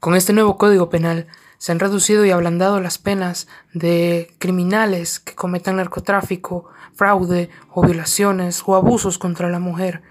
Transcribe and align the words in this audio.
Con 0.00 0.14
este 0.14 0.32
nuevo 0.32 0.58
Código 0.58 0.90
Penal 0.90 1.26
se 1.58 1.72
han 1.72 1.80
reducido 1.80 2.24
y 2.24 2.30
ablandado 2.30 2.80
las 2.80 2.98
penas 2.98 3.48
de 3.72 4.34
criminales 4.38 5.18
que 5.18 5.34
cometan 5.34 5.76
narcotráfico, 5.76 6.68
fraude 6.94 7.50
o 7.72 7.82
violaciones 7.82 8.62
o 8.66 8.76
abusos 8.76 9.18
contra 9.18 9.48
la 9.48 9.58
mujer. 9.58 10.02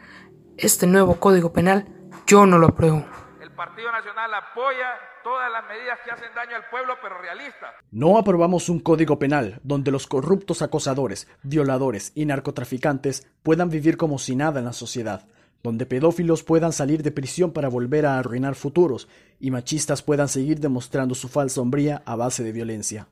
Este 0.57 0.87
nuevo 0.87 1.15
Código 1.15 1.53
Penal 1.53 1.87
yo 2.25 2.45
no 2.45 2.57
lo 2.57 2.67
apruebo. 2.67 3.05
El 3.39 3.51
Partido 3.51 3.91
Nacional 3.91 4.33
apoya 4.33 4.87
todas 5.23 5.51
las 5.51 5.63
medidas 5.67 5.99
que 6.03 6.11
hacen 6.11 6.33
daño 6.35 6.55
al 6.55 6.69
pueblo, 6.69 6.95
pero 7.01 7.17
realistas. 7.19 7.71
No 7.91 8.17
aprobamos 8.17 8.69
un 8.69 8.79
código 8.79 9.17
penal 9.17 9.59
donde 9.63 9.91
los 9.91 10.07
corruptos 10.07 10.61
acosadores, 10.61 11.27
violadores 11.43 12.11
y 12.13 12.25
narcotraficantes 12.25 13.27
puedan 13.41 13.69
vivir 13.69 13.97
como 13.97 14.19
si 14.19 14.35
nada 14.35 14.59
en 14.59 14.65
la 14.65 14.73
sociedad, 14.73 15.25
donde 15.63 15.85
pedófilos 15.85 16.43
puedan 16.43 16.73
salir 16.73 17.03
de 17.03 17.11
prisión 17.11 17.51
para 17.53 17.69
volver 17.69 18.05
a 18.05 18.19
arruinar 18.19 18.53
futuros 18.55 19.07
y 19.39 19.49
machistas 19.49 20.01
puedan 20.01 20.27
seguir 20.27 20.59
demostrando 20.59 21.15
su 21.15 21.29
falsa 21.29 21.61
hombría 21.61 22.03
a 22.05 22.17
base 22.17 22.43
de 22.43 22.51
violencia. 22.51 23.07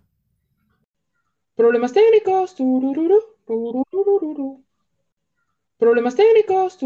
Problemas 1.56 1.94
técnicos. 1.94 2.56
Problemas 5.78 6.16
técnicos. 6.16 6.78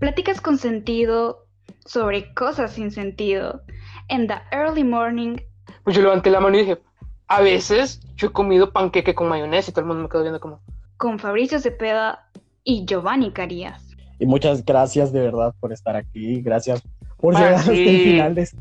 Pláticas 0.00 0.40
con 0.40 0.58
sentido 0.58 1.46
sobre 1.84 2.34
cosas 2.34 2.72
sin 2.72 2.90
sentido. 2.90 3.62
En 4.08 4.26
the 4.26 4.34
early 4.50 4.82
morning. 4.82 5.36
Pues 5.84 5.94
yo 5.96 6.02
levanté 6.02 6.30
la 6.30 6.40
mano 6.40 6.56
y 6.56 6.60
dije, 6.60 6.82
a 7.28 7.40
veces 7.40 8.00
yo 8.16 8.28
he 8.28 8.32
comido 8.32 8.72
panqueque 8.72 9.14
con 9.14 9.28
mayonesa 9.28 9.70
y 9.70 9.74
todo 9.74 9.82
el 9.82 9.86
mundo 9.86 10.02
me 10.02 10.08
quedó 10.08 10.22
viendo 10.22 10.40
como... 10.40 10.60
Con 10.96 11.18
Fabricio 11.18 11.60
Cepeda 11.60 12.28
y 12.64 12.84
Giovanni 12.86 13.30
Carías. 13.32 13.86
Y 14.18 14.26
muchas 14.26 14.64
gracias 14.64 15.12
de 15.12 15.20
verdad 15.20 15.54
por 15.60 15.72
estar 15.72 15.94
aquí. 15.94 16.40
Gracias 16.40 16.82
por 17.18 17.34
llegar 17.34 17.54
hasta 17.54 17.72
el 17.72 18.04
final 18.04 18.34
de 18.34 18.42
este 18.42 18.58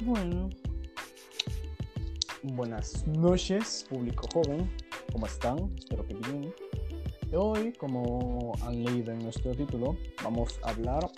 Bueno, 0.00 0.50
buenas 2.44 3.04
noches, 3.08 3.84
público 3.88 4.28
joven. 4.32 4.70
¿Cómo 5.12 5.26
están? 5.26 5.74
Espero 5.76 6.06
que 6.06 6.14
bien. 6.14 6.54
Hoy, 7.34 7.72
como 7.72 8.52
han 8.62 8.84
leído 8.84 9.12
en 9.12 9.18
nuestro 9.18 9.52
título, 9.52 9.96
vamos 10.22 10.60
a 10.62 10.70
hablar 10.70 11.10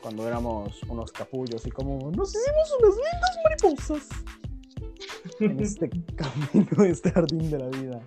cuando 0.00 0.26
éramos 0.26 0.82
unos 0.88 1.12
capullos 1.12 1.66
y 1.66 1.70
como 1.70 2.10
nos 2.10 2.30
hicimos 2.34 2.76
unas 2.80 2.96
lindas 2.96 3.38
mariposas 3.44 4.08
en 5.40 5.60
este 5.60 5.90
camino, 6.16 6.84
este 6.84 7.10
jardín 7.10 7.50
de 7.50 7.58
la 7.58 7.68
vida. 7.68 8.00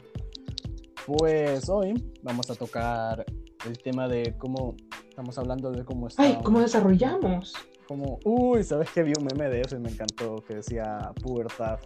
Pues 1.05 1.69
hoy 1.69 1.93
vamos 2.21 2.49
a 2.49 2.55
tocar 2.55 3.25
el 3.65 3.77
tema 3.77 4.07
de 4.07 4.35
cómo 4.37 4.75
estamos 5.09 5.37
hablando 5.37 5.71
de 5.71 5.83
cómo 5.83 6.07
está. 6.07 6.23
Ay, 6.23 6.39
cómo 6.43 6.59
desarrollamos. 6.59 7.53
Como, 7.87 8.19
uy, 8.23 8.63
¿sabes 8.63 8.89
que 8.91 9.03
Vi 9.03 9.13
un 9.19 9.25
meme 9.25 9.49
de 9.49 9.61
eso 9.61 9.75
y 9.75 9.79
me 9.79 9.89
encantó 9.89 10.37
que 10.47 10.55
decía 10.55 11.11
pubertad. 11.21 11.79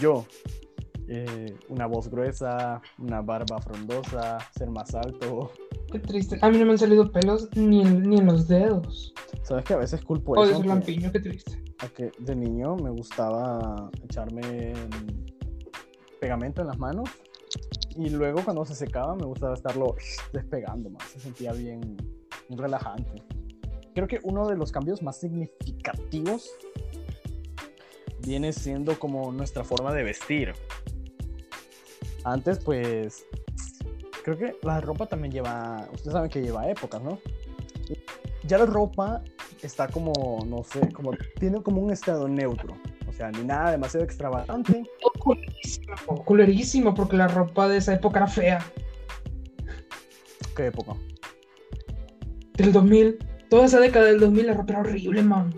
Yo, 0.00 0.26
eh, 1.08 1.56
una 1.68 1.86
voz 1.86 2.08
gruesa, 2.08 2.82
una 2.98 3.22
barba 3.22 3.60
frondosa, 3.60 4.38
ser 4.56 4.70
más 4.70 4.94
alto. 4.94 5.52
Qué 5.90 5.98
triste. 5.98 6.38
A 6.42 6.50
mí 6.50 6.58
no 6.58 6.66
me 6.66 6.72
han 6.72 6.78
salido 6.78 7.10
pelos 7.10 7.48
ni 7.56 7.82
en, 7.82 8.08
ni 8.08 8.18
en 8.18 8.26
los 8.26 8.46
dedos. 8.46 9.14
¿Sabes 9.42 9.64
que 9.64 9.74
a 9.74 9.78
veces 9.78 10.02
culpo 10.02 10.42
eso? 10.42 10.58
Oh, 10.58 10.62
lampiño, 10.62 11.10
qué 11.12 11.20
triste. 11.20 11.62
A 11.78 11.88
que 11.88 12.10
de 12.18 12.36
niño 12.36 12.76
me 12.76 12.90
gustaba 12.90 13.90
echarme 14.04 14.74
pegamento 16.20 16.60
en 16.62 16.68
las 16.68 16.78
manos 16.78 17.08
y 17.96 18.10
luego 18.10 18.44
cuando 18.44 18.64
se 18.64 18.74
secaba 18.74 19.14
me 19.14 19.24
gustaba 19.24 19.54
estarlo 19.54 19.94
despegando 20.32 20.90
más. 20.90 21.04
Se 21.04 21.20
sentía 21.20 21.52
bien, 21.52 21.80
bien 22.48 22.58
relajante 22.58 23.22
creo 23.98 24.06
que 24.06 24.20
uno 24.22 24.46
de 24.46 24.56
los 24.56 24.70
cambios 24.70 25.02
más 25.02 25.18
significativos 25.18 26.48
viene 28.20 28.52
siendo 28.52 28.96
como 28.96 29.32
nuestra 29.32 29.64
forma 29.64 29.92
de 29.92 30.04
vestir. 30.04 30.52
Antes, 32.22 32.60
pues, 32.60 33.26
creo 34.34 34.52
que 34.52 34.66
la 34.66 34.80
ropa 34.80 35.06
también 35.06 35.32
lleva, 35.32 35.88
ustedes 35.92 36.12
saben 36.12 36.30
que 36.30 36.42
lleva 36.42 36.68
épocas, 36.68 37.02
¿no? 37.02 37.18
Ya 38.44 38.58
la 38.58 38.66
ropa 38.66 39.22
está 39.62 39.88
como, 39.88 40.44
no 40.46 40.62
sé, 40.64 40.92
como, 40.92 41.12
tiene 41.38 41.62
como 41.62 41.80
un 41.80 41.90
estado 41.90 42.28
neutro. 42.28 42.76
O 43.08 43.12
sea, 43.12 43.30
ni 43.30 43.42
nada 43.42 43.70
demasiado 43.70 44.04
extravagante. 44.04 44.84
Culerísimo, 45.18 46.24
culerísimo, 46.24 46.94
porque 46.94 47.16
la 47.16 47.28
ropa 47.28 47.68
de 47.68 47.78
esa 47.78 47.94
época 47.94 48.20
era 48.20 48.28
fea. 48.28 48.72
¿Qué 50.54 50.66
época? 50.66 50.94
Del 52.54 52.72
2000 52.72 53.18
toda 53.48 53.64
esa 53.64 53.80
década 53.80 54.06
del 54.06 54.20
2000 54.20 54.46
la 54.46 54.54
ropa 54.54 54.72
era 54.72 54.80
horrible, 54.80 55.22
man. 55.22 55.54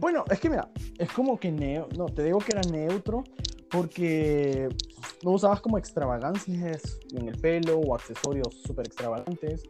Bueno, 0.00 0.24
es 0.30 0.40
que 0.40 0.50
mira, 0.50 0.68
es 0.98 1.10
como 1.10 1.38
que 1.38 1.50
neo, 1.50 1.88
no, 1.96 2.06
te 2.06 2.22
digo 2.22 2.38
que 2.38 2.52
era 2.52 2.60
neutro 2.70 3.24
porque 3.70 4.68
no 5.22 5.32
usabas 5.32 5.60
como 5.60 5.78
extravagancias 5.78 6.98
en 7.12 7.28
el 7.28 7.38
pelo 7.40 7.78
o 7.78 7.94
accesorios 7.94 8.54
súper 8.62 8.86
extravagantes. 8.86 9.62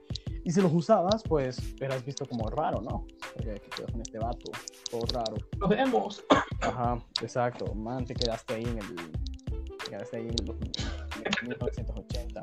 Y 0.45 0.51
si 0.51 0.61
los 0.61 0.73
usabas, 0.73 1.23
pues 1.29 1.59
eras 1.81 2.05
visto 2.05 2.25
como 2.27 2.49
raro, 2.49 2.81
¿no? 2.81 3.07
Porque 3.35 3.53
aquí 3.53 3.69
quedas 3.77 3.91
con 3.91 4.01
este 4.01 4.19
vato, 4.19 4.53
todo 4.91 5.03
raro. 5.13 5.37
Lo 5.59 5.69
vemos. 5.69 6.25
Ajá, 6.61 7.05
exacto. 7.21 7.75
Man, 7.75 8.05
te 8.05 8.15
quedaste 8.15 8.55
ahí 8.55 8.65
en 8.65 8.79
el. 8.79 8.97
Te 9.79 9.91
quedaste 9.91 10.17
ahí 10.19 10.29
en, 10.29 10.47
los, 10.47 10.57
en 10.61 11.49
1980. 11.49 12.41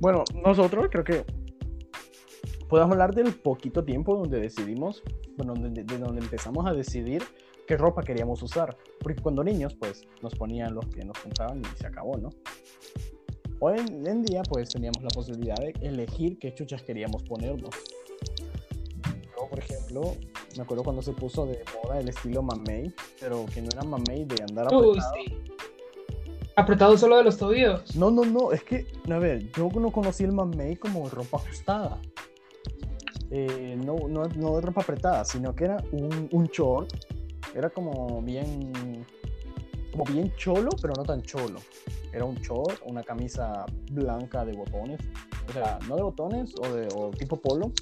Bueno, 0.00 0.24
nosotros 0.44 0.88
creo 0.90 1.04
que 1.04 1.24
podemos 2.68 2.92
hablar 2.92 3.14
del 3.14 3.34
poquito 3.34 3.84
tiempo 3.84 4.16
donde 4.16 4.40
decidimos, 4.40 5.02
bueno, 5.36 5.54
de, 5.54 5.82
donde 5.84 6.20
empezamos 6.20 6.66
a 6.66 6.72
decidir 6.72 7.22
qué 7.66 7.76
ropa 7.76 8.02
queríamos 8.02 8.42
usar. 8.42 8.76
Porque 9.00 9.20
cuando 9.22 9.42
niños, 9.44 9.74
pues, 9.74 10.02
nos 10.22 10.34
ponían 10.34 10.74
los 10.74 10.86
que 10.86 11.04
nos 11.04 11.18
compraban 11.18 11.60
y 11.60 11.78
se 11.78 11.86
acabó, 11.86 12.16
¿no? 12.16 12.30
Hoy 13.60 13.78
en 13.78 14.22
día, 14.22 14.42
pues, 14.42 14.70
teníamos 14.70 15.02
la 15.02 15.08
posibilidad 15.08 15.56
de 15.56 15.74
elegir 15.80 16.38
qué 16.38 16.54
chuchas 16.54 16.82
queríamos 16.82 17.22
ponernos. 17.22 17.74
Yo, 19.36 19.48
por 19.48 19.58
ejemplo, 19.58 20.16
me 20.56 20.62
acuerdo 20.62 20.84
cuando 20.84 21.02
se 21.02 21.12
puso 21.12 21.46
de 21.46 21.62
moda 21.82 21.98
el 21.98 22.08
estilo 22.08 22.42
mamey, 22.42 22.92
pero 23.20 23.46
que 23.46 23.62
no 23.62 23.68
era 23.72 23.82
mamey 23.82 24.24
de 24.24 24.42
andar 24.42 24.66
apretado. 24.66 24.90
Uy, 24.90 25.00
sí. 25.14 25.54
¿Apretado 26.56 26.96
solo 26.96 27.16
de 27.16 27.24
los 27.24 27.36
tobillos? 27.36 27.96
No, 27.96 28.10
no, 28.10 28.24
no, 28.24 28.52
es 28.52 28.62
que, 28.62 28.86
a 29.10 29.18
ver, 29.18 29.50
yo 29.52 29.68
no 29.74 29.90
conocí 29.90 30.22
el 30.22 30.32
mamey 30.32 30.76
como 30.76 31.08
ropa 31.08 31.38
ajustada. 31.38 32.00
Eh, 33.30 33.76
no, 33.84 33.96
no, 34.08 34.28
no, 34.28 34.56
de 34.56 34.60
ropa 34.60 34.82
apretada, 34.82 35.24
sino 35.24 35.54
que 35.54 35.64
era 35.64 35.82
un, 35.90 36.28
un 36.30 36.46
short. 36.46 36.94
Era 37.54 37.70
como 37.70 38.20
bien, 38.20 39.06
como 39.92 40.04
bien 40.04 40.34
cholo, 40.36 40.70
pero 40.82 40.92
no 40.96 41.04
tan 41.04 41.22
cholo. 41.22 41.60
Era 42.12 42.24
un 42.24 42.34
short, 42.36 42.80
una 42.84 43.02
camisa 43.02 43.64
blanca 43.92 44.44
de 44.44 44.52
botones. 44.54 45.00
O 45.48 45.52
sea, 45.52 45.78
no 45.88 45.96
de 45.96 46.02
botones 46.02 46.52
o, 46.58 46.74
de, 46.74 46.88
o 46.94 47.10
tipo 47.10 47.40
polo. 47.40 47.72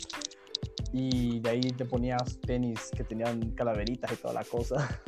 Y 0.92 1.40
de 1.40 1.50
ahí 1.50 1.60
te 1.60 1.86
ponías 1.86 2.38
tenis 2.40 2.90
que 2.94 3.02
tenían 3.02 3.52
calaveritas 3.52 4.12
y 4.12 4.16
toda 4.16 4.34
la 4.34 4.44
cosa. 4.44 5.00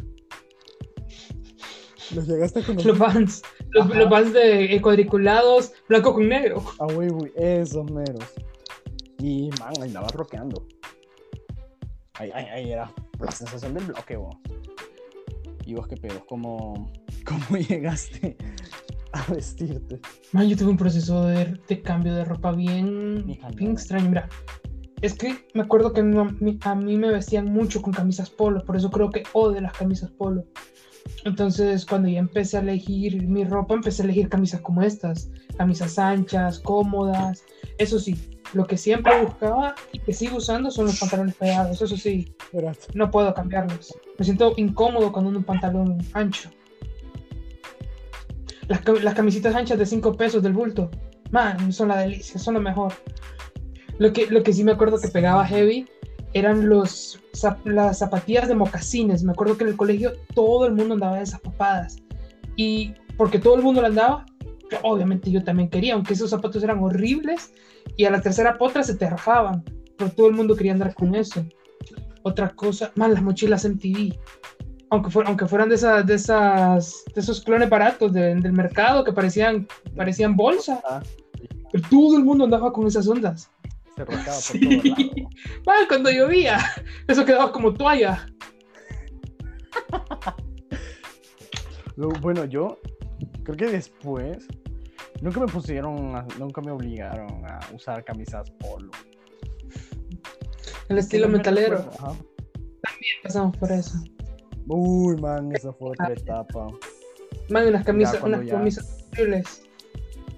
Los 2.15 2.27
llegaste 2.27 2.63
con 2.67 2.77
los 2.77 2.99
pants. 2.99 3.43
Los, 3.71 3.95
los 3.95 4.09
pants 4.09 4.33
de 4.33 4.81
cuadriculados, 4.81 5.73
blanco 5.89 6.15
con 6.15 6.27
negro. 6.27 6.65
Ah, 6.79 6.87
güey, 6.91 7.11
güey, 7.11 7.33
esos 7.37 7.91
meros. 7.91 8.33
Y, 9.19 9.51
man, 9.61 9.75
andaba 9.83 10.09
rockeando. 10.09 10.67
Ahí, 12.15 12.31
ahí, 12.33 12.45
ahí 12.47 12.73
era 12.73 12.91
la 13.21 13.31
sensación 13.31 13.75
del 13.75 13.85
bloque, 13.85 14.17
vos. 14.17 14.37
Y 15.67 15.75
vos, 15.75 15.87
qué 15.87 15.97
pedo, 15.97 16.25
¿cómo, 16.27 16.93
cómo 17.25 17.59
llegaste 17.59 18.37
a 19.13 19.33
vestirte? 19.33 20.01
Man, 20.33 20.49
yo 20.49 20.57
tuve 20.57 20.71
un 20.71 20.77
proceso 20.77 21.27
de, 21.27 21.59
de 21.69 21.83
cambio 21.83 22.15
de 22.15 22.25
ropa 22.25 22.53
bien, 22.53 23.27
bien 23.55 23.73
extraño. 23.73 24.09
Mira, 24.09 24.29
es 25.01 25.15
que 25.15 25.47
me 25.55 25.63
acuerdo 25.63 25.93
que 25.93 26.01
a 26.01 26.75
mí 26.75 26.97
me 26.97 27.13
vestían 27.13 27.47
mucho 27.47 27.83
con 27.83 27.93
camisas 27.93 28.31
polo, 28.31 28.65
por 28.65 28.77
eso 28.77 28.91
creo 28.91 29.11
que 29.11 29.23
odio 29.33 29.61
las 29.61 29.75
camisas 29.75 30.11
polo. 30.11 30.45
Entonces, 31.25 31.85
cuando 31.85 32.09
ya 32.09 32.19
empecé 32.19 32.57
a 32.57 32.61
elegir 32.61 33.27
mi 33.27 33.45
ropa, 33.45 33.75
empecé 33.75 34.03
a 34.03 34.05
elegir 34.07 34.29
camisas 34.29 34.61
como 34.61 34.83
estas, 34.83 35.31
camisas 35.57 35.99
anchas, 35.99 36.59
cómodas. 36.59 37.43
Eso 37.79 37.99
sí, 37.99 38.17
lo 38.55 38.67
que 38.67 38.77
siempre 38.77 39.23
buscaba 39.23 39.75
y 39.93 39.99
que 39.99 40.13
sigo 40.13 40.39
usando 40.39 40.71
son 40.71 40.87
los 40.87 40.99
pantalones 40.99 41.35
pegados, 41.35 41.81
eso 41.81 41.97
sí, 41.97 42.35
no 42.95 43.11
puedo 43.11 43.35
cambiarlos. 43.35 43.95
Me 44.19 44.25
siento 44.25 44.55
incómodo 44.57 45.13
con 45.13 45.27
un 45.27 45.43
pantalón 45.43 45.99
ancho. 46.13 46.51
Las, 48.69 48.83
las 49.03 49.15
camisitas 49.15 49.55
anchas 49.55 49.79
de 49.79 49.87
5 49.87 50.17
pesos 50.17 50.43
del 50.43 50.53
bulto, 50.53 50.91
man, 51.31 51.73
son 51.73 51.89
la 51.89 51.99
delicia, 51.99 52.39
son 52.39 52.55
lo 52.55 52.61
mejor. 52.61 52.95
Lo 53.99 54.13
que, 54.13 54.27
lo 54.27 54.43
que 54.43 54.53
sí 54.53 54.65
me 54.65 54.73
acuerdo 54.73 54.99
que 54.99 55.09
pegaba 55.09 55.47
heavy 55.47 55.87
eran 56.33 56.69
los, 56.69 57.21
las 57.65 57.99
zapatillas 57.99 58.49
de 58.49 58.55
mocasines. 58.55 59.23
Me 59.23 59.33
acuerdo 59.33 59.57
que 59.57 59.65
en 59.65 59.71
el 59.71 59.77
colegio 59.77 60.13
todo 60.35 60.67
el 60.67 60.75
mundo 60.75 60.95
andaba 60.95 61.17
de 61.17 61.23
esas 61.23 61.41
papadas. 61.41 61.97
Y 62.57 62.95
porque 63.17 63.39
todo 63.39 63.55
el 63.57 63.63
mundo 63.63 63.81
lo 63.81 63.87
andaba, 63.87 64.27
obviamente 64.83 65.31
yo 65.31 65.43
también 65.43 65.69
quería, 65.69 65.95
aunque 65.95 66.15
esos 66.15 66.31
zapatos 66.31 66.63
eran 66.63 66.83
horribles 66.83 67.53
y 67.97 68.05
a 68.05 68.11
la 68.11 68.21
tercera 68.21 68.59
potra 68.59 68.83
se 68.83 68.97
te 68.97 69.09
rajaban, 69.09 69.63
pero 69.97 70.11
todo 70.11 70.29
el 70.29 70.35
mundo 70.35 70.57
quería 70.57 70.73
andar 70.73 70.95
con 70.95 71.15
eso. 71.15 71.45
Otra 72.23 72.49
cosa, 72.51 72.91
más 72.97 73.11
las 73.11 73.23
mochilas 73.23 73.65
MTV. 73.65 74.15
Aunque, 74.91 75.11
aunque 75.27 75.47
fueran 75.47 75.69
de 75.69 75.75
esas, 75.75 76.07
de 76.07 76.15
esas, 76.15 77.05
de 77.15 77.21
esos 77.21 77.43
clones 77.43 77.69
baratos 77.69 78.13
del 78.13 78.53
mercado 78.53 79.05
que 79.05 79.13
parecían, 79.13 79.67
parecían 79.97 80.37
bolsa. 80.37 80.81
Pero 81.73 81.89
todo 81.91 82.17
el 82.17 82.25
mundo 82.25 82.45
andaba 82.45 82.73
con 82.73 82.87
esas 82.87 83.07
ondas. 83.09 83.51
Se 83.97 84.05
por 84.05 84.17
sí. 84.17 84.83
cuando 85.89 86.11
llovía, 86.11 86.59
eso 87.07 87.25
quedaba 87.25 87.53
como 87.53 87.75
toalla. 87.75 88.27
bueno, 92.21 92.45
yo 92.45 92.79
creo 93.45 93.57
que 93.57 93.67
después 93.67 94.49
nunca 95.21 95.41
me 95.41 95.47
pusieron, 95.47 96.27
nunca 96.39 96.61
me 96.61 96.71
obligaron 96.71 97.45
a 97.47 97.61
usar 97.73 98.05
camisas 98.05 98.51
polo. 98.53 98.91
El 100.89 100.99
estilo 100.99 101.29
metalero. 101.29 101.91
También 101.99 103.17
pasamos 103.23 103.57
por 103.57 103.71
eso. 103.71 103.99
Uy, 104.67 105.17
man, 105.21 105.53
esa 105.55 105.73
fue 105.73 105.91
otra 105.91 106.13
etapa. 106.13 106.67
Man, 107.51 107.69
unas 107.69 107.85
camisas, 107.85 108.23
unas 108.23 108.47
camisas 108.47 109.07
horribles. 109.13 109.63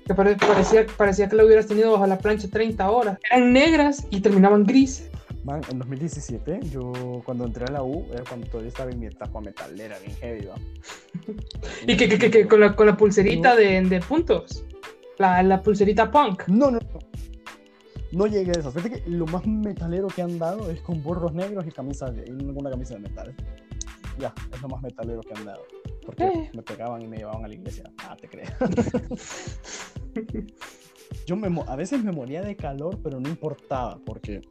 Que 0.06 0.14
parecía, 0.14 0.86
parecía 0.96 1.28
que 1.28 1.34
la 1.34 1.44
hubieras 1.44 1.66
tenido 1.66 1.92
bajo 1.92 2.06
la 2.06 2.18
plancha 2.18 2.48
30 2.48 2.90
horas. 2.90 3.18
Eran 3.30 3.52
negras 3.52 4.06
y 4.10 4.20
terminaban 4.20 4.64
grises. 4.64 5.10
Man, 5.46 5.60
en 5.70 5.78
2017, 5.78 6.58
yo 6.70 7.22
cuando 7.25 7.44
entré 7.44 7.66
a 7.66 7.70
la 7.70 7.84
U, 7.84 8.04
era 8.12 8.25
cuando 8.25 8.48
todavía 8.48 8.69
estaba 8.69 8.90
en 8.90 8.98
mi 8.98 9.06
etapa 9.06 9.40
metalera, 9.40 9.96
bien 10.00 10.16
heavy, 10.16 10.48
¿Y 11.87 11.96
que, 11.96 12.08
que, 12.08 12.31
que, 12.31 12.48
con, 12.48 12.58
la, 12.58 12.75
con 12.75 12.87
la 12.88 12.96
pulserita 12.96 13.54
de, 13.54 13.81
de, 13.81 14.00
puntos? 14.00 14.64
La, 15.19 15.44
la, 15.44 15.62
pulserita 15.62 16.10
punk. 16.10 16.48
No, 16.48 16.72
no, 16.72 16.81
no. 16.81 16.98
No 18.10 18.26
llegué 18.26 18.50
a 18.56 18.58
eso. 18.58 18.72
Fíjate 18.72 19.00
que 19.04 19.08
lo 19.08 19.25
más 19.26 19.46
metalero 19.46 20.08
que 20.08 20.20
han 20.20 20.37
dado 20.37 20.69
es 20.69 20.81
con 20.81 21.00
burros 21.00 21.32
negros 21.32 21.64
y 21.64 21.70
camisa 21.70 22.12
y 22.26 22.32
ninguna 22.32 22.70
camisa 22.70 22.94
de 22.94 23.00
metal. 23.00 23.32
Ya, 24.19 24.34
es 24.52 24.60
lo 24.60 24.69
más 24.69 24.82
metalero 24.82 25.20
que 25.20 25.32
han 25.32 25.44
dado. 25.44 25.64
Porque 26.04 26.25
eh. 26.25 26.50
me 26.54 26.62
pegaban 26.62 27.02
y 27.02 27.06
me 27.06 27.19
llevaban 27.19 27.44
a 27.44 27.49
la 27.49 27.54
iglesia. 27.54 27.84
Ah, 27.99 28.16
te 28.20 28.28
creo. 28.28 28.46
yo 31.26 31.37
me, 31.37 31.62
a 31.69 31.76
veces 31.76 32.02
me 32.02 32.10
moría 32.10 32.42
de 32.42 32.56
calor, 32.56 32.99
pero 33.00 33.20
no 33.20 33.28
importaba, 33.28 34.00
porque 34.04 34.42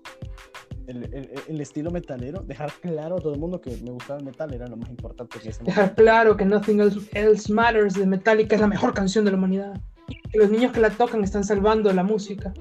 el, 0.88 1.62
estilo 1.62 1.92
metalero, 1.92 2.42
dejar 2.42 2.72
claro 2.82 3.18
a 3.18 3.20
todo 3.20 3.34
el 3.34 3.40
mundo 3.40 3.62
que 3.62 3.72
me 3.84 3.92
gustaba 3.92 4.20
el 4.20 4.26
metal 4.26 4.54
era 4.54 4.68
lo 4.68 4.78
más 4.78 4.90
importante 4.90 5.40
que 5.40 5.52
Dejar 5.64 5.96
claro 5.96 6.38
que 6.38 6.46
Nothing 6.46 6.82
Else, 7.14 7.52
Matters 7.52 7.96
de 7.96 8.06
Metallica 8.06 8.56
es 8.56 8.62
la 8.62 8.68
mejor 8.68 8.94
canción 8.94 9.26
de 9.26 9.32
la 9.32 9.38
humanidad. 9.38 9.74
Que 10.32 10.38
los 10.38 10.50
niños 10.50 10.72
que 10.72 10.80
la 10.80 10.90
tocan 10.90 11.24
están 11.24 11.44
salvando 11.44 11.92
la 11.92 12.04
música. 12.04 12.54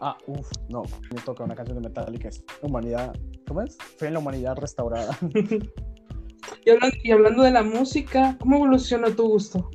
Ah, 0.00 0.16
uff, 0.26 0.50
no, 0.68 0.82
me 1.14 1.20
toca 1.22 1.44
una 1.44 1.54
canción 1.54 1.82
de 1.82 1.88
Metallica, 1.88 2.28
es 2.28 2.42
humanidad, 2.62 3.14
¿cómo 3.46 3.62
es? 3.62 3.76
Fe 3.98 4.06
en 4.06 4.14
la 4.14 4.18
humanidad 4.20 4.56
restaurada. 4.56 5.18
y, 6.64 6.70
hablando, 6.70 6.96
y 7.02 7.10
hablando 7.10 7.42
de 7.42 7.50
la 7.50 7.62
música, 7.62 8.36
¿cómo 8.40 8.56
evolucionó 8.56 9.10
tu 9.10 9.28
gusto? 9.28 9.70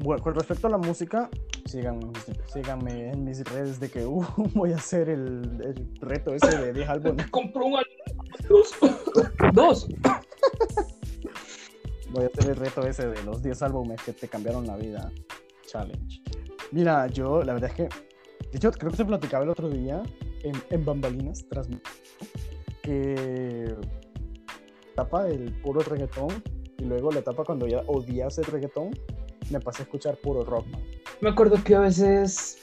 Bueno, 0.00 0.22
con 0.22 0.34
respecto 0.34 0.66
a 0.66 0.70
la 0.70 0.78
música, 0.78 1.30
síganme, 1.66 2.12
síganme 2.52 3.10
en 3.10 3.24
mis 3.24 3.44
redes 3.44 3.80
de 3.80 3.90
que 3.90 4.04
uh, 4.04 4.24
voy 4.54 4.72
a 4.72 4.76
hacer 4.76 5.08
el, 5.08 5.60
el, 5.64 5.96
reto 6.00 6.34
ese 6.34 6.56
de 6.58 6.72
10 6.72 6.88
álbumes. 6.88 7.26
Compró 7.30 7.66
un 7.66 7.76
álbum. 7.76 7.92
Dos. 9.52 9.88
Voy 12.10 12.24
a 12.24 12.26
hacer 12.26 12.50
el 12.50 12.56
reto 12.56 12.86
ese 12.86 13.08
de 13.08 13.22
los 13.24 13.42
10 13.42 13.62
álbumes 13.62 14.02
que 14.02 14.12
te 14.12 14.28
cambiaron 14.28 14.66
la 14.66 14.76
vida. 14.76 15.10
Challenge. 15.66 16.22
Mira, 16.72 17.06
yo 17.08 17.42
la 17.42 17.54
verdad 17.54 17.70
es 17.70 17.76
que. 17.76 17.88
De 18.50 18.58
hecho, 18.58 18.70
creo 18.70 18.90
que 18.90 18.96
se 18.96 19.04
platicaba 19.04 19.44
el 19.44 19.50
otro 19.50 19.68
día 19.68 20.02
en, 20.42 20.54
en 20.70 20.84
Bambalinas, 20.84 21.44
tras 21.48 21.68
que 22.82 23.74
etapa 24.92 25.24
del 25.24 25.52
puro 25.60 25.80
reggaetón 25.80 26.28
y 26.78 26.84
luego 26.84 27.10
la 27.10 27.18
etapa 27.18 27.42
cuando 27.44 27.66
ya 27.66 27.82
odias 27.88 28.38
el 28.38 28.44
reggaetón, 28.44 28.90
me 29.50 29.58
pasé 29.58 29.82
a 29.82 29.84
escuchar 29.84 30.16
puro 30.18 30.44
rock. 30.44 30.66
Me 31.20 31.30
acuerdo 31.30 31.62
que 31.62 31.74
a 31.74 31.80
veces 31.80 32.58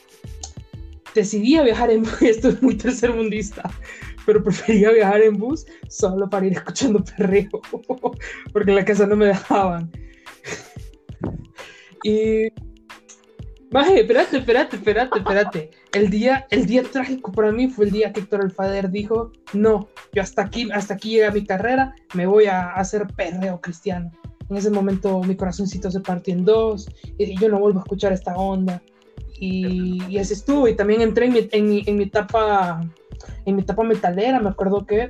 decidía 1.13 1.63
viajar 1.63 1.91
en 1.91 2.03
bus, 2.03 2.21
esto 2.21 2.49
es 2.49 2.61
muy 2.61 2.75
tercermundista, 2.75 3.69
pero 4.25 4.43
prefería 4.43 4.91
viajar 4.91 5.21
en 5.21 5.37
bus 5.37 5.65
solo 5.89 6.29
para 6.29 6.45
ir 6.45 6.53
escuchando 6.53 7.03
perreo, 7.03 7.49
porque 8.53 8.69
en 8.69 8.75
la 8.75 8.85
casa 8.85 9.05
no 9.05 9.15
me 9.15 9.27
dejaban. 9.27 9.91
Y 12.03 12.47
Maje, 13.71 14.01
espérate, 14.01 14.37
espérate, 14.39 14.75
espérate, 14.75 15.19
espérate. 15.19 15.71
El 15.93 16.09
día, 16.09 16.45
el 16.49 16.65
día 16.65 16.83
trágico 16.83 17.31
para 17.31 17.53
mí 17.53 17.69
fue 17.69 17.85
el 17.85 17.91
día 17.91 18.11
que 18.11 18.19
Héctor 18.19 18.41
Alfader 18.41 18.89
dijo, 18.89 19.31
no, 19.53 19.87
yo 20.11 20.21
hasta 20.21 20.41
aquí, 20.41 20.69
hasta 20.73 20.95
aquí 20.95 21.11
llega 21.11 21.31
mi 21.31 21.45
carrera, 21.45 21.95
me 22.13 22.25
voy 22.25 22.47
a 22.47 22.73
hacer 22.73 23.07
perreo 23.15 23.61
cristiano. 23.61 24.11
En 24.51 24.57
ese 24.57 24.69
momento 24.69 25.21
mi 25.21 25.37
corazoncito 25.37 25.89
se 25.89 26.01
partió 26.01 26.33
en 26.33 26.43
dos 26.43 26.89
y 27.17 27.39
yo 27.39 27.47
no 27.47 27.57
vuelvo 27.57 27.79
a 27.79 27.83
escuchar 27.83 28.11
esta 28.11 28.35
onda. 28.35 28.83
Y, 29.39 30.03
y 30.09 30.17
así 30.17 30.33
estuvo. 30.33 30.67
Y 30.67 30.75
también 30.75 30.99
entré 30.99 31.27
en 31.27 31.33
mi, 31.33 31.49
en 31.51 31.69
mi, 31.69 31.83
en 31.87 31.95
mi, 31.95 32.03
etapa, 32.03 32.81
en 33.45 33.55
mi 33.55 33.61
etapa 33.61 33.83
metalera. 33.83 34.41
Me 34.41 34.49
acuerdo 34.49 34.85
que 34.85 35.07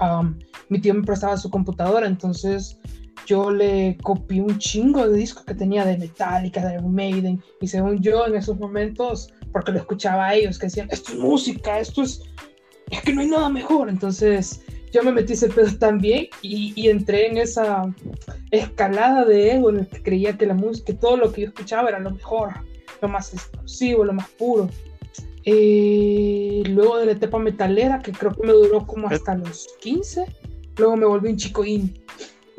um, 0.00 0.38
mi 0.70 0.80
tío 0.80 0.94
me 0.94 1.02
prestaba 1.02 1.36
su 1.36 1.50
computadora, 1.50 2.06
entonces 2.06 2.80
yo 3.26 3.50
le 3.50 3.98
copié 4.02 4.40
un 4.40 4.56
chingo 4.56 5.06
de 5.06 5.18
discos 5.18 5.44
que 5.44 5.54
tenía 5.54 5.84
de 5.84 5.98
Metallica, 5.98 6.66
de 6.66 6.80
Maiden, 6.80 7.42
y 7.60 7.68
según 7.68 8.00
yo 8.00 8.26
en 8.26 8.34
esos 8.34 8.58
momentos, 8.58 9.30
porque 9.52 9.72
lo 9.72 9.78
escuchaba 9.78 10.28
a 10.28 10.34
ellos, 10.34 10.58
que 10.58 10.68
decían, 10.68 10.88
esto 10.90 11.12
es 11.12 11.18
música, 11.18 11.78
esto 11.78 12.02
es, 12.02 12.22
es 12.90 13.02
que 13.02 13.12
no 13.12 13.20
hay 13.20 13.26
nada 13.28 13.50
mejor, 13.50 13.90
entonces 13.90 14.62
yo 14.92 15.02
me 15.02 15.12
metí 15.12 15.34
ese 15.34 15.48
pedo 15.48 15.76
también 15.78 16.28
y, 16.42 16.72
y, 16.76 16.88
entré 16.88 17.26
en 17.26 17.38
esa 17.38 17.92
escalada 18.50 19.24
de 19.24 19.56
ego 19.56 19.70
en 19.70 19.80
el 19.80 19.88
que 19.88 20.02
creía 20.02 20.36
que 20.36 20.46
la 20.46 20.54
música, 20.54 20.86
que 20.86 20.98
todo 20.98 21.16
lo 21.16 21.32
que 21.32 21.42
yo 21.42 21.48
escuchaba 21.48 21.88
era 21.88 21.98
lo 21.98 22.10
mejor, 22.10 22.50
lo 23.00 23.08
más 23.08 23.32
explosivo, 23.34 24.04
lo 24.04 24.12
más 24.12 24.28
puro. 24.30 24.68
Eh, 25.44 26.62
luego 26.66 26.98
de 26.98 27.06
la 27.06 27.12
etapa 27.12 27.38
metalera, 27.38 28.00
que 28.00 28.12
creo 28.12 28.32
que 28.32 28.46
me 28.46 28.52
duró 28.52 28.86
como 28.86 29.08
hasta 29.08 29.34
los 29.34 29.68
15, 29.80 30.26
luego 30.76 30.96
me 30.96 31.06
volví 31.06 31.30
un 31.30 31.36
chico 31.36 31.64
indie. 31.64 32.02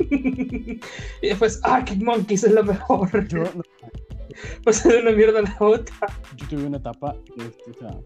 y 0.00 0.80
después, 1.22 1.60
ah, 1.62 1.84
Kick 1.84 2.02
Monkeys 2.02 2.44
es 2.44 2.52
lo 2.52 2.64
mejor. 2.64 3.28
Yo, 3.28 3.44
no. 3.54 3.62
Pasé 4.64 4.92
de 4.92 5.02
una 5.02 5.12
mierda 5.12 5.40
a 5.40 5.42
la 5.42 5.56
otra. 5.60 5.94
Yo 6.36 6.48
tuve 6.48 6.64
una 6.64 6.78
etapa, 6.78 7.14
este, 7.36 7.70
o 7.70 7.74
sea, 7.74 8.00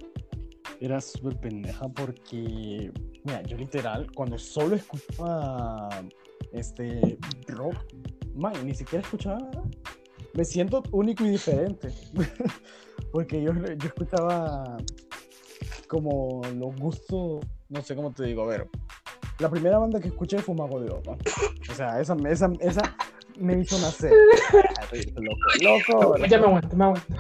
era 0.85 1.01
súper 1.01 1.37
pendeja 1.39 1.89
porque, 1.89 2.93
mira, 3.25 3.43
yo 3.43 3.57
literal, 3.57 4.07
cuando 4.15 4.39
solo 4.39 4.77
escuchaba 4.77 5.89
este 6.53 7.19
rock, 7.49 7.77
man, 8.35 8.53
ni 8.65 8.75
siquiera 8.75 9.03
escuchaba 9.03 9.51
Me 10.35 10.45
siento 10.45 10.83
único 10.93 11.25
y 11.25 11.31
diferente. 11.31 11.93
porque 13.13 13.43
yo, 13.43 13.53
yo 13.55 13.87
escuchaba 13.87 14.77
como 15.89 16.43
los 16.57 16.77
gustos, 16.77 17.45
no 17.69 17.83
sé 17.83 17.95
cómo 17.95 18.13
te 18.13 18.25
digo, 18.25 18.43
a 18.43 18.47
ver. 18.47 18.69
La 19.39 19.49
primera 19.49 19.79
banda 19.79 20.01
que 20.01 20.09
escuché 20.09 20.39
fue 20.39 20.55
Mago 20.55 20.81
de 20.81 20.91
Opa. 20.91 21.17
O 21.71 21.75
sea, 21.75 22.01
esa, 22.01 22.15
esa, 22.29 22.53
esa 22.61 22.97
me 23.39 23.59
hizo 23.59 23.79
nacer. 23.79 24.13
loco, 25.63 26.03
loco. 26.03 26.27
Ya 26.27 26.39
me 26.39 26.47
aguanto, 26.47 26.77
me 26.77 26.85
aguanto. 26.85 27.15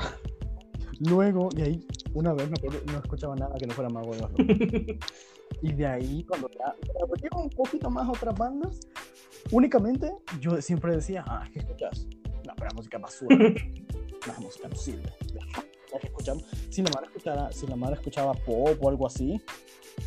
Luego, 1.00 1.48
de 1.54 1.62
ahí, 1.64 1.86
una 2.14 2.32
vez 2.32 2.48
me 2.48 2.54
acuerdo, 2.56 2.80
no 2.86 2.98
escuchaba 2.98 3.34
nada 3.34 3.54
que 3.58 3.66
no 3.66 3.74
fuera 3.74 3.90
Mago 3.90 4.14
de 4.14 4.98
y 5.62 5.72
de 5.72 5.86
ahí, 5.86 6.24
cuando 6.24 6.48
ya 6.50 6.74
me 6.80 7.42
un 7.42 7.50
poquito 7.50 7.90
más 7.90 8.06
a 8.06 8.12
otras 8.12 8.34
bandas, 8.38 8.80
únicamente 9.50 10.12
yo 10.40 10.60
siempre 10.62 10.94
decía, 10.94 11.24
ah, 11.26 11.44
¿qué 11.52 11.58
escuchas? 11.58 12.06
No, 12.46 12.54
pero 12.56 12.68
la 12.68 12.74
música 12.76 12.98
basura. 12.98 13.36
la 14.26 14.38
música 14.40 14.68
no 14.68 14.76
sirve. 14.76 15.12
Si 16.70 16.82
la 16.82 16.90
madre 16.90 17.06
escuchaba, 17.06 17.52
si 17.52 17.66
la 17.66 17.76
madre 17.76 17.94
escuchaba 17.96 18.34
pop 18.34 18.76
o 18.80 18.88
algo 18.88 19.06
así, 19.06 19.40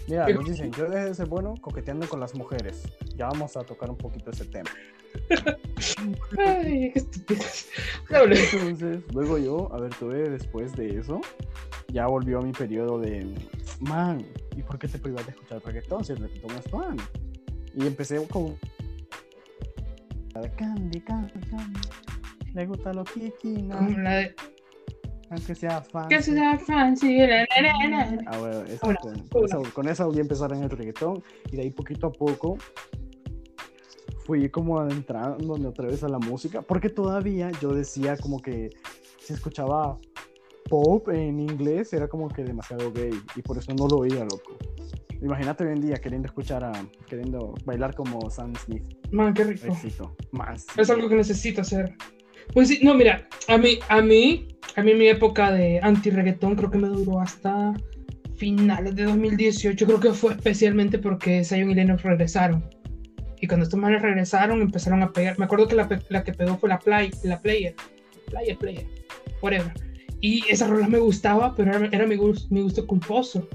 mira, 0.07 0.27
nos 0.27 0.45
dicen, 0.45 0.71
yo 0.71 0.89
dejé 0.89 1.05
de 1.05 1.15
ser 1.15 1.27
bueno 1.27 1.53
coqueteando 1.61 2.07
con 2.09 2.19
las 2.19 2.35
mujeres. 2.35 2.83
Ya 3.15 3.27
vamos 3.27 3.55
a 3.55 3.61
tocar 3.61 3.89
un 3.89 3.97
poquito 3.97 4.31
ese 4.31 4.45
tema. 4.45 4.69
Ay, 6.37 6.93
qué 6.93 7.05
Entonces, 8.09 8.99
luego 9.13 9.37
yo, 9.37 9.73
a 9.73 9.79
ver, 9.79 9.93
tuve 9.95 10.29
después 10.29 10.75
de 10.75 10.97
eso, 10.97 11.21
ya 11.89 12.07
volvió 12.07 12.39
a 12.39 12.41
mi 12.41 12.51
periodo 12.51 12.99
de, 12.99 13.33
man, 13.79 14.25
¿y 14.55 14.63
por 14.63 14.79
qué 14.79 14.87
te 14.87 14.99
privas 14.99 15.25
de 15.25 15.31
escuchar 15.31 15.61
reggaetón 15.65 16.03
si 16.03 16.13
el 16.13 16.19
reggaetón 16.19 16.57
es 16.57 16.71
fan? 16.71 16.97
Y 17.75 17.85
empecé 17.85 18.25
con 18.27 18.57
Candy, 20.57 21.01
Candy, 21.01 21.39
Candy. 21.49 21.79
Le 22.53 22.65
gusta 22.65 22.93
lo 22.93 23.03
kiki, 23.03 23.61
¿no? 23.63 23.77
Como 23.77 23.97
la 23.99 24.15
de... 24.17 24.35
Aunque 25.29 25.55
sea 25.55 25.81
fan. 25.81 26.07
Que 26.07 26.21
sea 26.21 26.57
fan, 26.57 26.95
sí. 26.95 27.19
Ah, 27.21 28.37
bueno, 28.39 28.63
eso, 28.63 28.79
con, 28.79 29.45
eso, 29.45 29.63
con 29.73 29.89
eso 29.89 30.07
voy 30.07 30.19
a 30.19 30.21
empezar 30.21 30.53
en 30.53 30.63
el 30.63 30.69
reggaetón 30.69 31.21
y 31.51 31.57
de 31.57 31.63
ahí 31.63 31.71
poquito 31.71 32.07
a 32.07 32.11
poco 32.11 32.57
fui 34.27 34.49
como 34.49 34.77
adentrando 34.77 35.53
otra 35.53 35.87
vez 35.87 36.03
a 36.03 36.09
la 36.09 36.19
música, 36.19 36.61
porque 36.61 36.89
todavía 36.89 37.49
yo 37.61 37.73
decía 37.73 38.17
como 38.17 38.41
que 38.41 38.69
si 39.19 39.33
escuchaba 39.33 39.97
pop 40.69 41.07
en 41.09 41.39
inglés 41.39 41.93
era 41.93 42.09
como 42.09 42.27
que 42.27 42.43
demasiado 42.43 42.91
gay 42.91 43.17
y 43.37 43.41
por 43.41 43.57
eso 43.57 43.73
no 43.73 43.87
lo 43.87 43.99
oía, 43.99 44.25
loco. 44.25 44.57
Imagínate 45.21 45.63
hoy 45.63 45.71
en 45.71 45.81
día 45.81 45.95
queriendo 45.95 46.27
escuchar 46.27 46.61
a, 46.65 46.73
queriendo 47.07 47.55
bailar 47.65 47.95
como 47.95 48.29
Sam 48.29 48.53
Smith. 48.65 48.83
Man, 49.11 49.33
qué 49.33 49.45
rico. 49.45 49.65
Éxito. 49.67 50.13
Más. 50.31 50.65
Es 50.77 50.89
algo 50.89 51.07
que 51.07 51.15
necesito 51.15 51.61
hacer. 51.61 51.95
Pues 52.53 52.67
sí, 52.67 52.79
no, 52.83 52.93
mira, 52.93 53.27
a 53.47 53.57
mí, 53.57 53.79
a 53.87 54.01
mí, 54.01 54.49
a 54.75 54.83
mí 54.83 54.93
mi 54.93 55.07
época 55.07 55.53
de 55.53 55.79
anti-reggaetón 55.81 56.55
creo 56.55 56.69
que 56.69 56.77
me 56.77 56.89
duró 56.89 57.21
hasta 57.21 57.73
finales 58.35 58.93
de 58.95 59.03
2018. 59.03 59.85
Creo 59.85 59.99
que 60.01 60.11
fue 60.11 60.33
especialmente 60.33 60.99
porque 60.99 61.43
Zion 61.45 61.71
y 61.71 61.75
Lennox 61.75 62.03
regresaron. 62.03 62.63
Y 63.39 63.47
cuando 63.47 63.65
estos 63.65 63.79
manes 63.79 64.01
regresaron, 64.01 64.61
empezaron 64.61 65.03
a 65.03 65.11
pegar. 65.13 65.37
Me 65.37 65.45
acuerdo 65.45 65.67
que 65.67 65.75
la, 65.75 65.87
la 66.09 66.23
que 66.23 66.33
pegó 66.33 66.57
fue 66.57 66.69
la, 66.69 66.79
play, 66.79 67.11
la 67.23 67.39
Player. 67.39 67.75
Player, 68.29 68.57
Player. 68.57 68.85
Whatever. 69.41 69.73
Y 70.21 70.43
esa 70.49 70.67
rola 70.67 70.87
me 70.87 70.97
gustaba, 70.97 71.55
pero 71.55 71.75
era, 71.75 71.87
era 71.91 72.07
mi, 72.07 72.15
gusto, 72.15 72.47
mi 72.49 72.61
gusto 72.61 72.87
culposo. 72.87 73.47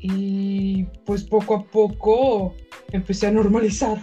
Y 0.00 0.84
pues 1.04 1.22
poco 1.24 1.54
a 1.54 1.64
poco 1.64 2.54
empecé 2.90 3.26
a 3.26 3.30
normalizar 3.32 3.98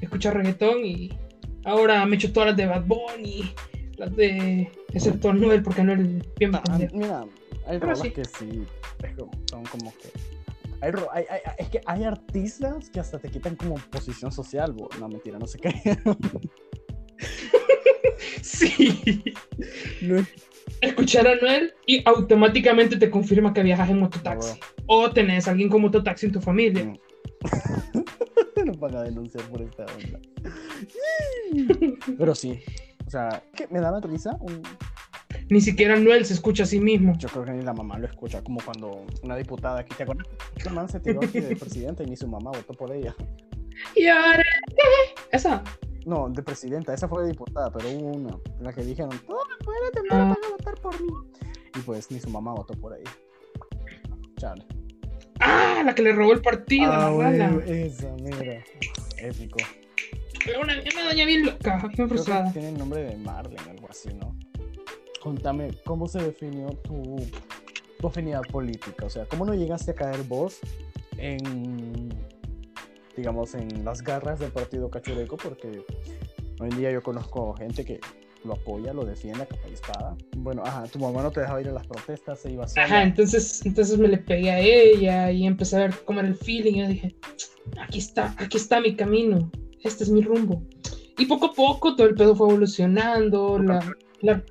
escuchar 0.00 0.34
reggaetón 0.36 0.84
y 0.84 1.10
ahora 1.64 2.04
me 2.06 2.16
echo 2.16 2.32
todas 2.32 2.48
las 2.50 2.56
de 2.56 2.66
Bad 2.66 2.84
Bunny, 2.86 3.52
las 3.96 4.14
de. 4.16 4.70
excepto 4.92 5.30
Anuel, 5.30 5.62
porque 5.62 5.80
Anuel 5.82 6.26
bien 6.38 6.54
Ah, 6.54 6.62
pendejo. 6.62 6.96
mira, 6.96 7.24
hay 7.66 7.78
rolas 7.78 8.00
sí. 8.00 8.10
que 8.10 8.24
sí, 8.24 8.62
son 9.50 9.64
como 9.64 9.92
que... 9.92 10.08
Hay, 10.82 10.90
ro- 10.90 11.08
hay- 11.12 11.24
hay- 11.30 11.40
es 11.58 11.68
que 11.70 11.80
hay 11.86 12.04
artistas 12.04 12.90
que 12.90 13.00
hasta 13.00 13.18
te 13.18 13.28
quitan 13.30 13.54
como 13.56 13.76
posición 13.76 14.30
social, 14.32 14.72
bo. 14.72 14.88
no 15.00 15.08
mentira, 15.08 15.38
no 15.38 15.46
sé 15.46 15.58
qué. 15.58 15.70
Sí. 18.42 19.22
No 20.02 20.16
es- 20.18 20.28
Escuchar 20.80 21.26
a 21.28 21.32
Anuel 21.32 21.72
y 21.86 22.02
automáticamente 22.08 22.96
te 22.96 23.10
confirma 23.10 23.52
que 23.52 23.62
viajas 23.62 23.90
en 23.90 24.00
mototaxi. 24.00 24.58
O 24.86 25.10
tenés 25.10 25.46
a 25.46 25.52
alguien 25.52 25.68
con 25.68 25.80
mototaxi 25.82 26.26
en 26.26 26.32
tu 26.32 26.40
familia. 26.40 26.84
Mm. 26.84 26.98
Nos 28.66 28.78
van 28.80 28.96
a 28.96 29.02
denunciar 29.02 29.44
por 29.44 29.62
esta 29.62 29.84
onda. 29.86 30.18
Pero 32.18 32.34
sí, 32.34 32.60
o 33.06 33.10
sea, 33.10 33.42
que 33.54 33.68
me 33.68 33.80
daba 33.80 34.00
risa. 34.00 34.36
un- 34.40 34.62
Ni 35.50 35.60
siquiera 35.60 35.94
Anuel 35.94 36.24
se 36.24 36.34
escucha 36.34 36.62
a 36.64 36.66
sí 36.66 36.80
mismo. 36.80 37.14
Yo 37.18 37.28
creo 37.28 37.44
que 37.44 37.52
ni 37.52 37.62
la 37.62 37.72
mamá 37.72 37.98
lo 37.98 38.06
escucha, 38.06 38.42
como 38.42 38.60
cuando 38.64 39.04
una 39.22 39.36
diputada 39.36 39.80
aquí, 39.80 39.94
¿te 39.96 40.02
acuerdas? 40.04 40.26
Esta 40.56 40.70
man 40.70 40.88
se 40.88 41.00
tiró 41.00 41.20
aquí 41.22 41.40
de 41.40 41.56
presidenta 41.56 42.02
y 42.02 42.06
ni 42.06 42.16
su 42.16 42.26
mamá 42.28 42.50
votó 42.50 42.72
por 42.74 42.92
ella. 42.92 43.14
Y 43.96 44.06
ahora. 44.06 44.42
Esa. 45.30 45.62
No, 46.04 46.28
de 46.28 46.42
presidenta, 46.42 46.92
esa 46.92 47.06
fue 47.08 47.22
de 47.22 47.30
diputada, 47.30 47.70
pero 47.72 47.88
hubo 47.90 48.08
una 48.12 48.36
la 48.60 48.72
que 48.72 48.82
dijeron, 48.82 49.10
pueden 49.26 49.92
tener 49.92 50.12
Ah. 50.12 50.16
van 50.24 50.30
a 50.32 50.50
votar 50.50 50.74
por 50.82 51.00
mí. 51.00 51.12
Y 51.76 51.78
pues 51.80 52.10
ni 52.10 52.18
su 52.20 52.28
mamá 52.28 52.52
votó 52.54 52.74
por 52.74 52.96
ella. 52.96 53.10
Chale. 54.36 54.64
Ah, 55.40 55.82
la 55.84 55.94
que 55.94 56.02
le 56.02 56.12
robó 56.12 56.32
el 56.32 56.40
partido 56.42 56.92
a 56.92 57.10
la. 57.10 57.46
Ah, 57.48 57.60
esa, 57.66 58.10
mira. 58.20 58.62
Épico. 59.18 59.58
Era 60.46 60.58
Una, 60.60 60.74
una 60.74 61.04
doña 61.08 61.24
bien 61.24 61.46
loca, 61.46 61.88
bien 61.96 62.08
frustrada. 62.08 62.52
tiene 62.52 62.70
el 62.70 62.78
nombre 62.78 63.02
de 63.04 63.16
Marlene, 63.16 63.70
algo 63.70 63.86
así, 63.88 64.12
¿no? 64.12 64.36
Contame, 65.22 65.70
¿cómo 65.84 66.08
se 66.08 66.18
definió 66.20 66.68
tu, 66.82 67.16
tu 68.00 68.06
afinidad 68.06 68.42
política? 68.50 69.06
O 69.06 69.10
sea, 69.10 69.24
¿cómo 69.26 69.44
no 69.44 69.54
llegaste 69.54 69.92
a 69.92 69.94
caer 69.94 70.22
vos 70.24 70.58
en, 71.16 72.08
digamos, 73.16 73.54
en 73.54 73.84
las 73.84 74.02
garras 74.02 74.40
del 74.40 74.50
partido 74.50 74.90
cachureco? 74.90 75.36
Porque 75.36 75.82
hoy 76.60 76.68
en 76.70 76.76
día 76.76 76.90
yo 76.90 77.02
conozco 77.02 77.54
gente 77.54 77.84
que 77.84 78.00
lo 78.44 78.54
apoya, 78.54 78.92
lo 78.92 79.04
defiende 79.04 79.44
a 79.44 79.46
capa 79.46 79.68
y 79.70 79.74
espada. 79.74 80.16
Bueno, 80.36 80.62
ajá, 80.64 80.84
tu 80.88 80.98
mamá 80.98 81.22
no 81.22 81.30
te 81.30 81.40
dejaba 81.40 81.60
ir 81.60 81.68
a 81.68 81.72
las 81.72 81.86
protestas, 81.86 82.40
se 82.40 82.50
iba 82.50 82.66
sola. 82.66 82.84
Ajá, 82.86 83.02
entonces, 83.04 83.64
entonces 83.64 83.96
me 84.00 84.08
le 84.08 84.18
pegué 84.18 84.50
a 84.50 84.58
ella 84.58 85.30
y 85.30 85.46
empecé 85.46 85.76
a 85.76 85.80
ver 85.80 85.94
cómo 86.04 86.18
era 86.18 86.28
el 86.28 86.34
feeling. 86.34 86.72
Y 86.74 86.80
yo 86.80 86.88
dije, 86.88 87.14
aquí 87.80 88.00
está, 88.00 88.34
aquí 88.38 88.56
está 88.56 88.80
mi 88.80 88.96
camino, 88.96 89.52
este 89.84 90.02
es 90.02 90.10
mi 90.10 90.22
rumbo. 90.22 90.64
Y 91.16 91.26
poco 91.26 91.46
a 91.46 91.52
poco 91.52 91.94
todo 91.94 92.08
el 92.08 92.16
pedo 92.16 92.34
fue 92.34 92.48
evolucionando, 92.48 93.60
la, 93.60 93.94
la- 94.22 94.42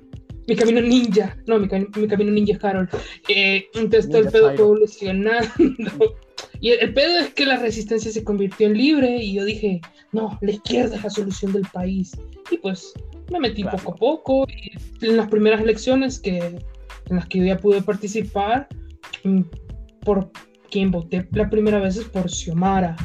mi 0.48 0.56
camino 0.56 0.80
ninja, 0.80 1.36
no, 1.46 1.58
mi, 1.58 1.68
cami- 1.68 1.94
mi 1.96 2.08
camino 2.08 2.30
ninja 2.32 2.58
Harold. 2.66 2.88
Eh, 3.28 3.64
entonces 3.74 4.10
todo 4.10 4.20
el 4.22 4.28
pedo 4.30 4.52
fue 4.54 4.64
evolucionando. 4.64 5.48
Y 6.60 6.70
el, 6.70 6.80
el 6.80 6.94
pedo 6.94 7.18
es 7.18 7.34
que 7.34 7.44
la 7.46 7.56
resistencia 7.56 8.10
se 8.12 8.22
convirtió 8.24 8.66
en 8.66 8.76
libre 8.76 9.16
y 9.16 9.34
yo 9.34 9.44
dije, 9.44 9.80
no, 10.12 10.38
la 10.42 10.52
izquierda 10.52 10.96
es 10.96 11.02
la 11.04 11.10
solución 11.10 11.52
del 11.52 11.66
país. 11.72 12.12
Y 12.50 12.58
pues 12.58 12.92
me 13.30 13.40
metí 13.40 13.62
Claro. 13.62 13.78
poco 13.78 13.92
a 13.92 13.96
poco. 13.96 14.46
Y 15.00 15.06
en 15.06 15.16
las 15.16 15.28
primeras 15.28 15.60
elecciones 15.60 16.18
que, 16.20 16.38
en 16.38 17.16
las 17.16 17.26
que 17.26 17.38
yo 17.38 17.44
ya 17.46 17.58
pude 17.58 17.82
participar, 17.82 18.68
mm, 19.24 19.40
por 20.04 20.30
quien 20.70 20.90
voté 20.90 21.26
la 21.32 21.48
primera 21.50 21.78
vez 21.80 21.96
es 21.96 22.04
por 22.04 22.30
Xiomara. 22.30 22.96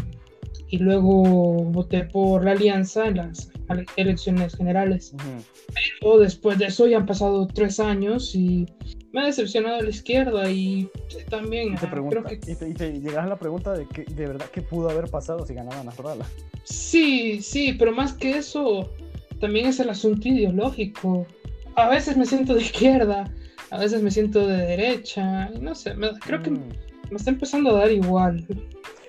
Y 0.69 0.79
luego 0.79 1.23
voté 1.23 2.03
por 2.03 2.43
la 2.43 2.51
Alianza 2.51 3.07
en 3.07 3.17
las 3.17 3.51
elecciones 3.95 4.55
generales. 4.55 5.13
Ujú. 5.13 6.09
O 6.09 6.19
después 6.19 6.57
de 6.57 6.65
eso 6.67 6.87
ya 6.87 6.97
han 6.97 7.05
pasado 7.05 7.47
tres 7.47 7.79
años 7.79 8.33
y 8.35 8.65
me 9.11 9.21
ha 9.21 9.25
decepcionado 9.25 9.81
la 9.81 9.89
izquierda 9.89 10.49
y 10.49 10.89
también 11.29 11.73
Y 11.73 11.77
te, 11.77 11.85
ah, 11.87 11.91
pregunta, 11.91 12.23
creo 12.23 12.39
que 12.39 12.51
y 12.51 12.55
te, 12.55 12.69
y 12.69 12.73
te 12.73 12.91
llegas 12.99 13.25
a 13.25 13.27
la 13.27 13.37
pregunta 13.39 13.73
de 13.73 13.87
que 13.87 14.03
de 14.03 14.27
verdad 14.27 14.45
qué 14.51 14.61
pudo 14.61 14.89
haber 14.89 15.09
pasado 15.09 15.45
si 15.45 15.53
ganaban 15.53 15.85
Nasrallah. 15.85 16.25
Sí, 16.63 17.41
sí, 17.41 17.73
pero 17.73 17.91
más 17.93 18.13
que 18.13 18.37
eso, 18.37 18.89
también 19.39 19.67
es 19.67 19.79
el 19.79 19.89
asunto 19.89 20.27
ideológico. 20.27 21.25
A 21.75 21.89
veces 21.89 22.17
me 22.17 22.25
siento 22.25 22.53
de 22.55 22.61
izquierda, 22.61 23.31
a 23.69 23.77
veces 23.79 24.01
me 24.01 24.11
siento 24.11 24.45
de 24.47 24.57
derecha, 24.57 25.49
y 25.55 25.59
no 25.59 25.75
sé, 25.75 25.93
me- 25.93 26.17
creo 26.19 26.41
que 26.41 26.51
Mm. 26.51 26.69
me 27.11 27.17
está 27.17 27.29
empezando 27.31 27.69
a 27.71 27.79
dar 27.79 27.91
igual. 27.91 28.45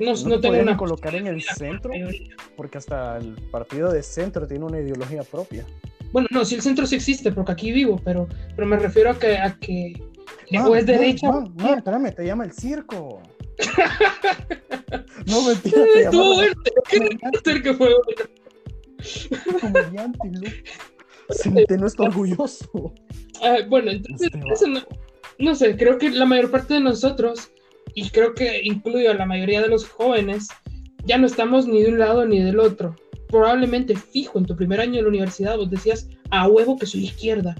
No, 0.00 0.14
no, 0.14 0.28
No, 0.28 0.40
tengo 0.40 0.60
una 0.60 0.76
colocar 0.76 1.14
en 1.14 1.26
el 1.26 1.42
centro, 1.42 1.92
porque 2.56 2.78
hasta 2.78 3.18
el 3.18 3.34
partido 3.50 3.92
de 3.92 4.02
centro 4.02 4.46
tiene 4.46 4.64
una 4.64 4.80
ideología 4.80 5.22
propia. 5.22 5.66
Bueno, 6.12 6.28
no, 6.30 6.44
si 6.44 6.54
el 6.54 6.62
centro 6.62 6.86
sí 6.86 6.96
existe, 6.96 7.32
porque 7.32 7.52
aquí 7.52 7.72
vivo, 7.72 8.00
pero, 8.04 8.28
pero 8.56 8.66
me 8.66 8.78
refiero 8.78 9.10
a 9.10 9.18
que, 9.18 9.36
a 9.36 9.58
que 9.58 9.92
Man, 10.50 10.66
o 10.66 10.74
es 10.74 10.86
derecha 10.86 11.30
man, 11.30 11.54
man, 11.56 11.78
espérame, 11.78 12.14
te 12.14 12.24
llama 12.24 12.44
el 12.44 12.52
circo. 12.52 13.22
no, 15.26 15.42
mentira, 15.42 15.84
te 15.84 16.02
Estuvo 16.04 16.34
bueno, 16.34 16.54
qué 17.44 17.62
que 17.62 17.74
fue 17.74 17.90
comediante, 19.60 20.64
está 21.86 22.02
orgulloso. 22.04 22.94
Ah, 23.42 23.58
bueno, 23.68 23.90
entonces, 23.90 24.30
Este 24.52 24.68
no, 24.68 24.80
no 25.38 25.54
sé, 25.54 25.76
creo 25.76 25.98
que 25.98 26.10
la 26.10 26.24
mayor 26.24 26.50
parte 26.50 26.74
de 26.74 26.80
nosotros, 26.80 27.50
y 27.98 28.10
creo 28.10 28.32
que 28.32 28.60
incluyo 28.62 29.10
a 29.10 29.14
la 29.14 29.26
mayoría 29.26 29.60
de 29.60 29.66
los 29.66 29.88
jóvenes, 29.88 30.46
ya 31.04 31.18
no 31.18 31.26
estamos 31.26 31.66
ni 31.66 31.82
de 31.82 31.90
un 31.90 31.98
lado 31.98 32.24
ni 32.24 32.40
del 32.40 32.60
otro. 32.60 32.94
Probablemente 33.26 33.96
fijo 33.96 34.38
en 34.38 34.46
tu 34.46 34.54
primer 34.54 34.80
año 34.80 34.94
de 34.94 35.02
la 35.02 35.08
universidad 35.08 35.56
vos 35.56 35.68
decías 35.68 36.08
a 36.30 36.46
huevo 36.46 36.76
que 36.76 36.86
soy 36.86 37.06
izquierda, 37.06 37.56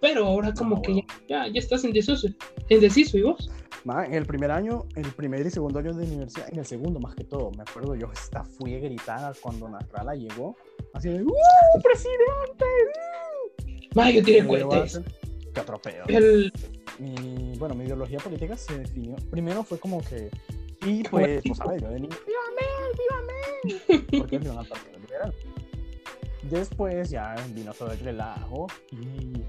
pero 0.00 0.26
ahora 0.26 0.52
como 0.54 0.82
que 0.82 0.92
huevo. 0.92 1.06
ya, 1.28 1.46
ya 1.46 1.60
estás 1.60 1.84
indeciso, 1.84 2.26
indeciso, 2.68 3.16
¿y 3.16 3.22
vos? 3.22 3.48
Man, 3.84 4.06
en 4.06 4.14
el 4.14 4.26
primer 4.26 4.50
año, 4.50 4.86
el 4.96 5.06
primer 5.12 5.46
y 5.46 5.50
segundo 5.50 5.78
año 5.78 5.94
de 5.94 6.04
universidad, 6.04 6.48
en 6.50 6.58
el 6.58 6.66
segundo 6.66 6.98
más 6.98 7.14
que 7.14 7.22
todo, 7.22 7.52
me 7.52 7.62
acuerdo 7.62 7.94
yo 7.94 8.10
hasta 8.10 8.42
fui 8.42 8.74
a 8.74 8.80
gritar 8.80 9.36
cuando 9.40 9.68
Nasrallah 9.68 10.16
llegó, 10.16 10.56
así 10.94 11.10
de 11.10 11.22
¡Uh, 11.22 11.80
presidente! 11.80 12.64
Ma, 13.94 14.10
yo 14.10 14.18
Y 14.18 14.22
tiré 14.24 14.44
cohetes. 14.44 15.00
Hacer- 15.60 15.82
¡Qué 15.84 15.90
atropello! 16.00 16.04
El, 16.08 16.52
Y 16.98 17.58
bueno, 17.58 17.74
mi 17.74 17.84
ideología 17.84 18.18
política 18.18 18.56
se 18.56 18.78
definió. 18.78 19.16
Primero 19.30 19.62
fue 19.62 19.78
como 19.78 20.00
que. 20.02 20.30
Y 20.86 21.02
pues, 21.04 21.42
pues, 21.46 21.58
sabes, 21.58 21.82
yo 21.82 21.88
de 21.88 22.00
niño. 22.00 22.16
¡Viva 22.26 22.40
Mel! 22.58 23.76
¡Viva 23.88 23.98
Mel! 24.02 24.20
Porque 24.20 24.36
iba 24.36 24.60
al 24.60 24.66
partido 24.66 24.98
liberal. 24.98 25.34
Después 26.42 27.10
ya 27.10 27.34
vino 27.54 27.72
todo 27.74 27.92
el 27.92 27.98
relajo. 27.98 28.66
Y 28.92 29.42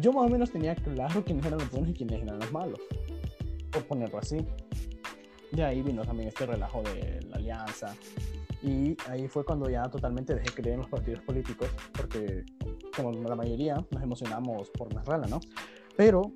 yo 0.00 0.12
más 0.12 0.26
o 0.26 0.28
menos 0.28 0.50
tenía 0.50 0.74
claro 0.74 1.22
quiénes 1.24 1.44
eran 1.46 1.58
los 1.58 1.70
buenos 1.70 1.90
y 1.90 1.94
quiénes 1.94 2.22
eran 2.22 2.38
los 2.38 2.50
malos. 2.52 2.80
Por 3.70 3.84
ponerlo 3.84 4.18
así. 4.18 4.38
De 5.52 5.64
ahí 5.64 5.82
vino 5.82 6.02
también 6.04 6.28
este 6.28 6.46
relajo 6.46 6.82
de 6.82 7.20
la 7.28 7.36
alianza. 7.36 7.94
Y 8.64 8.96
ahí 9.10 9.28
fue 9.28 9.44
cuando 9.44 9.68
ya 9.68 9.82
totalmente 9.82 10.34
dejé 10.34 10.46
de 10.46 10.52
creer 10.54 10.74
en 10.74 10.80
los 10.80 10.88
partidos 10.88 11.20
políticos. 11.20 11.68
Porque, 11.92 12.44
como 12.96 13.12
la 13.12 13.36
mayoría, 13.36 13.76
nos 13.90 14.02
emocionamos 14.02 14.70
por 14.70 14.92
Nasrallah, 14.94 15.28
¿no? 15.28 15.38
Pero 15.96 16.32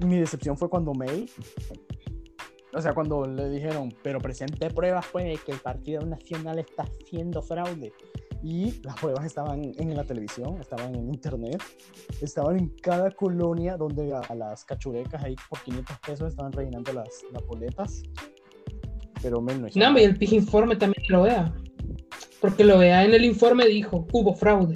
mi 0.00 0.18
decepción 0.18 0.56
fue 0.56 0.70
cuando 0.70 0.94
May, 0.94 1.26
o 2.74 2.80
sea, 2.80 2.94
cuando 2.94 3.26
le 3.26 3.50
dijeron, 3.50 3.92
pero 4.02 4.18
presente 4.18 4.70
pruebas, 4.70 5.06
pues, 5.12 5.26
de 5.26 5.36
que 5.44 5.52
el 5.52 5.58
Partido 5.58 6.06
Nacional 6.06 6.58
está 6.58 6.84
haciendo 6.84 7.42
fraude. 7.42 7.92
Y 8.42 8.80
las 8.82 8.98
pruebas 8.98 9.24
estaban 9.24 9.72
en 9.76 9.94
la 9.94 10.02
televisión, 10.02 10.58
estaban 10.58 10.94
en 10.96 11.08
internet, 11.08 11.62
estaban 12.20 12.58
en 12.58 12.68
cada 12.82 13.10
colonia 13.12 13.76
donde 13.76 14.12
a, 14.14 14.34
las 14.34 14.64
cachurecas 14.64 15.22
ahí 15.22 15.36
por 15.48 15.60
500 15.60 15.98
pesos 16.00 16.28
estaban 16.30 16.50
rellenando 16.50 16.92
las, 16.92 17.08
las 17.32 17.46
boletas. 17.46 18.02
Pero 19.22 19.40
Mel 19.40 19.60
no 19.60 19.98
y 19.98 20.02
el 20.02 20.18
PIG 20.18 20.32
informe 20.32 20.74
también 20.74 20.91
lo 21.08 21.22
vea. 21.22 21.54
porque 22.40 22.64
lo 22.64 22.78
vea 22.78 23.04
en 23.04 23.14
el 23.14 23.24
informe 23.24 23.66
dijo, 23.66 24.06
hubo 24.12 24.34
fraude, 24.34 24.74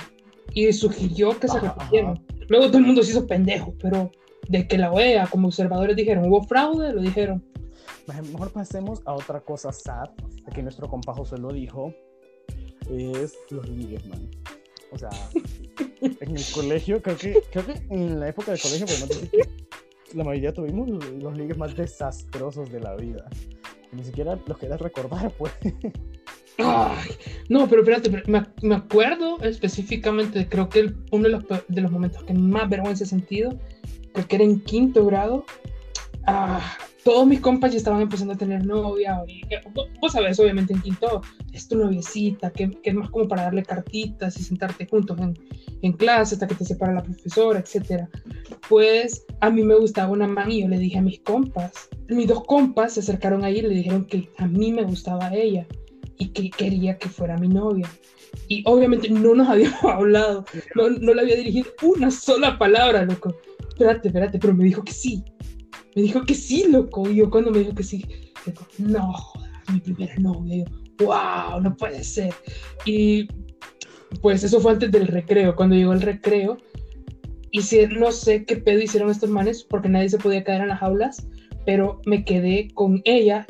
y 0.54 0.72
sugirió 0.72 1.38
que 1.38 1.48
se 1.48 1.56
Ajá, 1.58 1.74
repitieron. 1.76 2.24
Luego 2.48 2.66
todo 2.68 2.78
el 2.78 2.84
mundo 2.86 3.02
se 3.02 3.10
hizo 3.10 3.26
pendejo, 3.26 3.74
pero 3.80 4.10
de 4.48 4.68
que 4.68 4.78
la 4.78 4.92
OEA 4.92 5.26
como 5.26 5.48
observadores 5.48 5.96
dijeron, 5.96 6.24
hubo 6.28 6.42
fraude, 6.44 6.92
lo 6.92 7.02
dijeron. 7.02 7.44
Mej- 8.06 8.30
Mejor 8.32 8.52
pasemos 8.52 9.02
a 9.04 9.14
otra 9.14 9.40
cosa 9.40 9.72
sad, 9.72 10.10
que 10.54 10.62
nuestro 10.62 10.88
compa 10.88 11.12
José 11.12 11.38
lo 11.38 11.52
dijo, 11.52 11.92
es 12.90 13.34
los 13.50 13.68
ligues, 13.68 14.06
man. 14.06 14.30
O 14.92 14.98
sea, 14.98 15.10
en 16.00 16.36
el 16.36 16.44
colegio, 16.54 17.02
creo 17.02 17.16
que, 17.16 17.42
creo 17.50 17.66
que 17.66 17.72
en 17.90 18.20
la 18.20 18.28
época 18.28 18.52
del 18.52 18.60
colegio 18.60 18.86
que 18.86 20.16
la 20.16 20.22
mayoría 20.22 20.52
tuvimos 20.54 20.88
los, 20.88 21.04
los 21.14 21.36
ligues 21.36 21.58
más 21.58 21.74
desastrosos 21.74 22.70
de 22.70 22.78
la 22.78 22.94
vida. 22.94 23.28
Ni 23.90 24.04
siquiera 24.04 24.38
los 24.46 24.56
querías 24.56 24.80
recordar, 24.80 25.32
pues. 25.32 25.52
Ay, 26.58 27.10
no, 27.48 27.68
pero 27.68 27.82
espérate, 27.82 28.10
pero 28.10 28.44
me, 28.62 28.74
acuerdo 28.74 29.38
específicamente, 29.42 30.48
creo 30.48 30.68
que 30.68 30.94
uno 31.12 31.24
de 31.24 31.30
los, 31.30 31.44
de 31.68 31.80
los 31.80 31.90
momentos 31.90 32.24
que 32.24 32.32
más 32.32 32.68
vergüenza 32.68 33.04
he 33.04 33.06
sentido, 33.06 33.58
creo 34.12 34.26
que 34.26 34.36
era 34.36 34.44
en 34.44 34.60
quinto 34.60 35.04
grado. 35.04 35.44
Ah, 36.26 36.60
todos 37.04 37.24
mis 37.24 37.40
compas 37.40 37.70
ya 37.70 37.78
estaban 37.78 38.00
empezando 38.00 38.34
a 38.34 38.36
tener 38.36 38.64
novia. 38.64 39.22
Y, 39.28 39.42
eh, 39.50 39.60
vos, 39.72 39.86
vos 40.00 40.12
sabés, 40.12 40.40
obviamente 40.40 40.72
en 40.72 40.80
quinto 40.80 41.20
es 41.52 41.68
tu 41.68 41.76
noviecita, 41.76 42.50
que, 42.50 42.70
que 42.70 42.90
es 42.90 42.96
más 42.96 43.10
como 43.10 43.28
para 43.28 43.42
darle 43.42 43.62
cartitas 43.62 44.36
y 44.40 44.42
sentarte 44.42 44.86
juntos 44.86 45.18
en, 45.20 45.38
en 45.82 45.92
clase 45.92 46.34
hasta 46.34 46.48
que 46.48 46.54
te 46.54 46.64
separa 46.64 46.94
la 46.94 47.02
profesora, 47.02 47.60
etcétera. 47.60 48.08
Pues 48.68 49.24
a 49.40 49.50
mí 49.50 49.62
me 49.62 49.76
gustaba 49.76 50.10
una 50.10 50.26
man 50.26 50.50
y 50.50 50.62
yo 50.62 50.68
le 50.68 50.78
dije 50.78 50.98
a 50.98 51.02
mis 51.02 51.20
compas. 51.20 51.90
Mis 52.08 52.26
dos 52.26 52.44
compas 52.44 52.94
se 52.94 53.00
acercaron 53.00 53.44
ahí 53.44 53.58
y 53.58 53.62
le 53.62 53.68
dijeron 53.68 54.06
que 54.06 54.30
a 54.38 54.46
mí 54.46 54.72
me 54.72 54.82
gustaba 54.82 55.32
ella 55.34 55.66
y 56.18 56.28
que 56.28 56.50
quería 56.50 56.98
que 56.98 57.08
fuera 57.08 57.36
mi 57.36 57.48
novia. 57.48 57.88
Y 58.48 58.62
obviamente 58.66 59.08
no 59.10 59.34
nos 59.34 59.48
habíamos 59.50 59.84
hablado, 59.84 60.44
no, 60.74 60.90
no 60.90 61.14
le 61.14 61.22
había 61.22 61.36
dirigido 61.36 61.68
una 61.82 62.10
sola 62.10 62.58
palabra, 62.58 63.04
loco. 63.04 63.34
Espérate, 63.68 64.08
espérate, 64.08 64.38
pero 64.38 64.54
me 64.54 64.64
dijo 64.64 64.82
que 64.82 64.92
sí. 64.92 65.24
Me 65.94 66.02
dijo 66.02 66.22
que 66.24 66.34
sí, 66.34 66.66
loco. 66.68 67.08
Y 67.08 67.16
yo 67.16 67.30
cuando 67.30 67.50
me 67.50 67.60
dijo 67.60 67.74
que 67.74 67.82
sí, 67.82 68.04
loco, 68.46 68.66
no, 68.78 69.14
mi 69.72 69.80
primera 69.80 70.14
novia. 70.16 70.56
Y 70.56 70.64
yo, 70.64 71.06
wow, 71.06 71.60
no 71.60 71.76
puede 71.76 72.02
ser. 72.04 72.34
Y 72.84 73.28
pues 74.22 74.44
eso 74.44 74.60
fue 74.60 74.72
antes 74.72 74.90
del 74.90 75.08
recreo. 75.08 75.56
Cuando 75.56 75.74
llegó 75.74 75.92
el 75.92 76.02
recreo, 76.02 76.58
hice, 77.50 77.88
no 77.88 78.12
sé 78.12 78.44
qué 78.44 78.56
pedo 78.56 78.80
hicieron 78.80 79.10
estos 79.10 79.30
manes, 79.30 79.64
porque 79.64 79.88
nadie 79.88 80.08
se 80.08 80.18
podía 80.18 80.44
quedar 80.44 80.62
en 80.62 80.68
las 80.68 80.82
aulas, 80.82 81.26
pero 81.64 82.00
me 82.06 82.24
quedé 82.24 82.68
con 82.74 83.02
ella, 83.04 83.46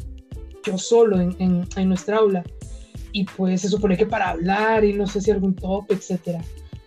yo 0.64 0.78
solo 0.78 1.20
en, 1.20 1.36
en, 1.38 1.68
en 1.76 1.88
nuestra 1.88 2.16
aula 2.16 2.42
y 3.12 3.24
pues 3.24 3.62
se 3.62 3.68
supone 3.68 3.96
que 3.96 4.06
para 4.06 4.30
hablar 4.30 4.84
y 4.84 4.92
no 4.92 5.06
sé 5.06 5.20
si 5.20 5.30
algún 5.30 5.54
top, 5.54 5.86
etcétera. 5.90 6.42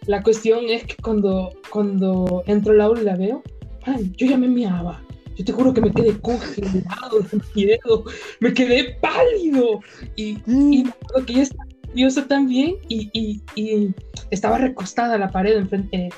La 0.05 0.23
cuestión 0.23 0.65
es 0.69 0.85
que 0.85 0.95
cuando, 1.01 1.51
cuando 1.69 2.43
entro 2.47 2.73
al 2.73 2.81
aula 2.81 3.01
y 3.01 3.05
la 3.05 3.15
veo, 3.15 3.43
man, 3.85 4.13
yo 4.15 4.27
ya 4.27 4.37
me 4.37 4.47
miaba. 4.47 5.01
Yo 5.35 5.45
te 5.45 5.51
juro 5.51 5.73
que 5.73 5.81
me 5.81 5.91
quedé 5.91 6.19
congelado 6.19 7.19
de 7.31 7.39
miedo, 7.55 8.03
me 8.39 8.53
quedé 8.53 8.95
pálido. 9.01 9.79
Y, 10.15 10.37
y 10.45 10.83
me 10.83 10.89
acuerdo 10.89 11.25
que 11.25 11.33
ella 11.33 11.43
estaba 11.43 11.65
nerviosa 11.87 12.27
también 12.27 12.75
y, 12.89 13.09
y, 13.13 13.41
y 13.55 13.93
estaba 14.31 14.57
recostada 14.57 15.15
a 15.15 15.17
la 15.17 15.29
pared, 15.29 15.57
enfrente, 15.57 15.95
eh, 15.95 16.09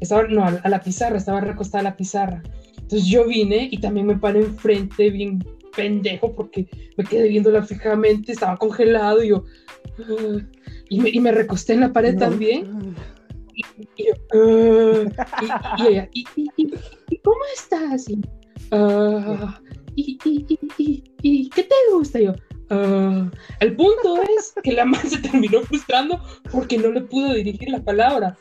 estaba, 0.00 0.24
no, 0.24 0.44
a, 0.44 0.48
a 0.48 0.68
la 0.68 0.80
pizarra, 0.80 1.16
estaba 1.16 1.40
recostada 1.40 1.80
a 1.80 1.84
la 1.84 1.96
pizarra. 1.96 2.42
Entonces 2.76 3.06
yo 3.06 3.26
vine 3.26 3.68
y 3.70 3.78
también 3.78 4.06
me 4.06 4.16
paré 4.16 4.40
enfrente, 4.40 5.10
bien 5.10 5.42
pendejo, 5.76 6.34
porque 6.34 6.66
me 6.96 7.04
quedé 7.04 7.28
viéndola 7.28 7.62
fijamente, 7.62 8.32
estaba 8.32 8.56
congelado 8.56 9.22
y 9.22 9.28
yo. 9.28 9.44
"Ah", 9.98 10.38
y, 10.88 11.00
me, 11.00 11.10
y 11.10 11.20
me 11.20 11.32
recosté 11.32 11.74
en 11.74 11.80
la 11.80 11.92
pared 11.92 12.14
No. 12.14 12.20
también. 12.20 12.94
Y 13.96 14.06
yo. 14.06 14.14
"Ah", 14.32 15.76
y, 15.78 15.86
ella, 15.86 16.08
¿y, 16.12 16.24
cómo 17.22 17.40
estás? 17.54 18.08
Y, 18.08 18.20
"Ah", 18.70 19.60
y, 19.96 20.18
y, 21.22 21.50
qué 21.50 21.62
te 21.62 21.74
gusta? 21.92 22.20
Yo. 22.20 22.34
El 23.60 23.76
punto 23.76 24.20
es 24.36 24.54
que 24.62 24.72
la 24.72 24.84
man 24.84 25.00
se 25.08 25.18
terminó 25.18 25.60
frustrando 25.62 26.20
porque 26.50 26.78
no 26.78 26.90
le 26.90 27.02
pudo 27.02 27.34
dirigir 27.34 27.68
la 27.68 27.82
palabra. 27.82 28.36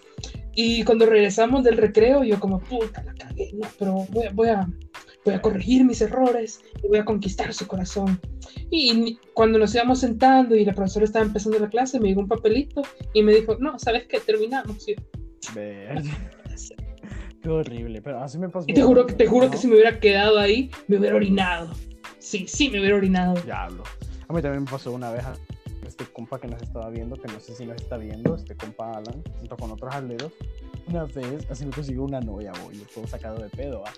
Y 0.56 0.84
cuando 0.84 1.06
regresamos 1.06 1.64
del 1.64 1.78
recreo, 1.78 2.24
yo 2.24 2.40
como, 2.40 2.60
puta, 2.60 3.04
la 3.04 3.14
cagué, 3.14 3.52
no, 3.54 3.68
pero 3.80 4.06
voy 4.12 4.26
a, 4.26 4.32
voy 4.32 4.50
a, 4.50 4.70
voy 5.26 5.34
a 5.34 5.42
corregir 5.42 5.84
mis 5.84 6.02
errores 6.02 6.62
y 6.84 6.88
voy 6.88 7.00
a 7.00 7.06
conquistar 7.06 7.54
su 7.54 7.68
corazón. 7.68 8.20
Y 8.70 9.18
cuando 9.34 9.58
nos 9.58 9.74
íbamos 9.74 10.00
sentando 10.00 10.56
y 10.56 10.66
la 10.66 10.74
profesora 10.74 11.06
estaba 11.06 11.26
empezando 11.26 11.60
la 11.60 11.70
clase, 11.70 12.00
me 12.00 12.10
llegó 12.10 12.22
un 12.22 12.28
papelito 12.28 12.84
y 13.14 13.24
me 13.24 13.34
dijo, 13.34 13.58
no, 13.60 13.80
¿sabes 13.80 14.06
qué? 14.08 14.20
Terminamos. 14.20 14.86
Ver. 15.56 16.04
Qué 17.42 17.50
horrible, 17.50 18.02
pero 18.02 18.24
así 18.24 18.38
me 18.38 18.48
pasó. 18.48 18.66
y 18.70 18.74
te 18.74 18.82
juro, 18.82 19.06
que, 19.06 19.16
te 19.16 19.28
juro 19.28 19.50
que 19.50 19.58
¿no? 19.58 19.62
si 19.62 19.68
me 19.68 19.74
hubiera 19.74 20.00
quedado 20.00 20.40
ahí, 20.40 20.72
me 20.88 20.98
hubiera 20.98 21.18
orinado. 21.18 21.74
Sí, 22.20 22.46
sí, 22.48 22.70
me 22.70 22.80
hubiera 22.80 22.96
orinado. 22.96 23.34
Diablo. 23.42 23.84
A 24.30 24.34
mí 24.34 24.42
también 24.42 24.64
me 24.64 24.72
pasó 24.72 24.94
una 24.94 25.12
vez 25.12 25.26
este 25.94 26.12
compa 26.12 26.40
que 26.40 26.48
nos 26.48 26.62
estaba 26.62 26.90
viendo, 26.90 27.16
que 27.16 27.32
no 27.32 27.40
sé 27.40 27.54
si 27.54 27.66
nos 27.66 27.80
está 27.80 27.98
viendo, 27.98 28.36
este 28.36 28.56
compa 28.56 28.94
Alan, 28.94 29.24
junto 29.38 29.56
con 29.56 29.72
otros 29.72 29.94
aleros. 29.94 30.32
Una 30.88 31.04
vez, 31.06 31.46
así 31.52 31.66
me 31.66 31.72
consiguió 31.72 32.04
una 32.04 32.20
novia, 32.20 32.52
boy, 32.64 32.80
yo 32.80 32.86
todo 32.94 33.06
sacado 33.06 33.42
de 33.42 33.50
pedo, 33.50 33.84
¿ah? 33.86 33.94